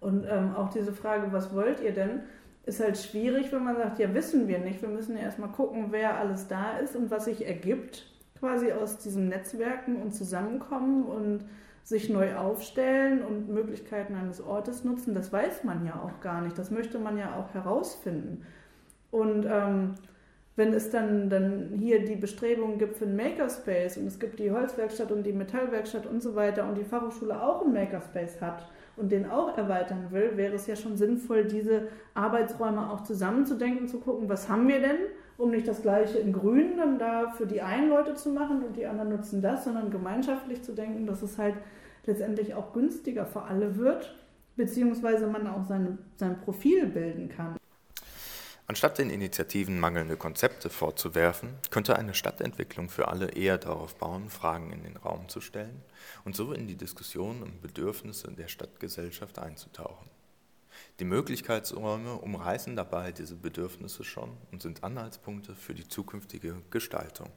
Und 0.01 0.25
ähm, 0.29 0.55
auch 0.55 0.71
diese 0.71 0.93
Frage, 0.93 1.33
was 1.33 1.55
wollt 1.55 1.81
ihr 1.81 1.93
denn, 1.93 2.23
ist 2.67 2.81
halt 2.81 2.99
schwierig, 2.99 3.53
wenn 3.53 3.65
man 3.65 3.77
sagt, 3.77 3.99
ja, 3.99 4.13
wissen 4.15 4.49
wir 4.49 4.59
nicht. 4.59 4.81
Wir 4.81 4.89
müssen 4.89 5.17
ja 5.17 5.23
erstmal 5.23 5.51
gucken, 5.51 5.87
wer 5.91 6.19
alles 6.19 6.49
da 6.49 6.79
ist 6.79 6.97
und 6.97 7.11
was 7.11 7.27
sich 7.27 7.47
ergibt, 7.47 8.07
quasi 8.39 8.73
aus 8.73 8.99
diesem 8.99 9.29
Netzwerken 9.29 9.97
und 9.97 10.15
Zusammenkommen 10.15 11.05
und 11.05 11.45
sich 11.83 12.09
neu 12.09 12.35
aufstellen 12.35 13.23
und 13.23 13.51
Möglichkeiten 13.51 14.15
eines 14.15 14.41
Ortes 14.41 14.85
nutzen. 14.85 15.15
Das 15.15 15.33
weiß 15.33 15.65
man 15.65 15.85
ja 15.85 16.01
auch 16.03 16.21
gar 16.23 16.41
nicht. 16.41 16.59
Das 16.59 16.71
möchte 16.71 16.99
man 16.99 17.19
ja 17.19 17.37
auch 17.37 17.53
herausfinden. 17.53 18.47
Und 19.11 19.45
ähm, 19.47 19.95
wenn 20.57 20.73
es 20.73 20.91
dann, 20.91 21.29
dann 21.29 21.73
hier 21.77 22.05
die 22.05 22.17
Bestrebungen 22.17 22.79
gibt 22.79 22.97
für 22.97 23.05
einen 23.05 23.17
Makerspace 23.17 23.99
und 23.99 24.07
es 24.07 24.19
gibt 24.19 24.39
die 24.39 24.51
Holzwerkstatt 24.51 25.13
und 25.13 25.25
die 25.25 25.33
Metallwerkstatt 25.33 26.07
und 26.07 26.23
so 26.23 26.35
weiter 26.35 26.67
und 26.67 26.79
die 26.79 26.85
Fachhochschule 26.85 27.43
auch 27.43 27.63
einen 27.63 27.75
Makerspace 27.75 28.41
hat 28.41 28.67
und 28.97 29.11
den 29.13 29.29
auch 29.29 29.57
erweitern 29.57 30.07
will, 30.11 30.37
wäre 30.37 30.55
es 30.55 30.67
ja 30.67 30.77
schon 30.77 30.97
sinnvoll, 30.97 31.45
diese 31.45 31.89
Arbeitsräume 32.15 32.91
auch 32.91 33.03
zusammenzudenken, 33.03 33.89
zu 33.89 33.99
gucken, 34.01 34.29
was 34.29 34.49
haben 34.49 34.69
wir 34.69 34.81
denn, 34.81 34.99
um 35.37 35.51
nicht 35.51 35.67
das 35.67 35.83
gleiche 35.83 36.19
in 36.19 36.33
Grün 36.33 36.77
dann 36.77 36.99
da 36.99 37.31
für 37.31 37.47
die 37.47 37.61
einen 37.61 37.89
Leute 37.89 38.15
zu 38.15 38.31
machen 38.31 38.63
und 38.63 38.77
die 38.77 38.87
anderen 38.87 39.11
nutzen 39.11 39.43
das, 39.43 39.65
sondern 39.65 39.91
gemeinschaftlich 39.91 40.63
zu 40.63 40.73
denken, 40.73 41.07
dass 41.07 41.23
es 41.23 41.39
halt 41.39 41.55
letztendlich 42.07 42.55
auch 42.55 42.73
günstiger 42.73 43.27
für 43.27 43.43
alle 43.43 43.77
wird, 43.77 44.15
beziehungsweise 44.57 45.27
man 45.27 45.47
auch 45.47 45.65
seine, 45.65 45.99
sein 46.17 46.39
Profil 46.41 46.87
bilden 46.87 47.29
kann. 47.29 47.57
Anstatt 48.67 48.97
den 48.97 49.11
Initiativen 49.11 49.79
mangelnde 49.79 50.17
Konzepte 50.17 50.71
vorzuwerfen, 50.71 51.51
könnte 51.71 51.97
eine 51.97 52.15
Stadtentwicklung 52.15 52.89
für 52.89 53.09
alle 53.09 53.29
eher 53.29 53.59
darauf 53.59 53.95
bauen, 53.97 54.31
Fragen 54.31 54.73
in 54.73 54.83
den 54.83 54.97
Raum 54.97 55.29
zu 55.29 55.43
stellen 55.43 55.83
und 56.25 56.35
so 56.35 56.53
in 56.53 56.67
die 56.67 56.77
Diskussion 56.77 57.43
um 57.43 57.61
Bedürfnisse 57.61 58.33
der 58.33 58.49
Stadtgesellschaft 58.49 59.39
einzutauchen. 59.39 60.09
Die 60.99 61.05
Möglichkeitsräume 61.05 62.15
umreißen 62.15 62.75
dabei 62.75 63.13
diese 63.13 63.37
Bedürfnisse 63.37 64.03
schon 64.03 64.31
und 64.51 64.63
sind 64.63 64.83
Anhaltspunkte 64.83 65.55
für 65.55 65.75
die 65.75 65.87
zukünftige 65.87 66.63
Gestaltung. 66.71 67.31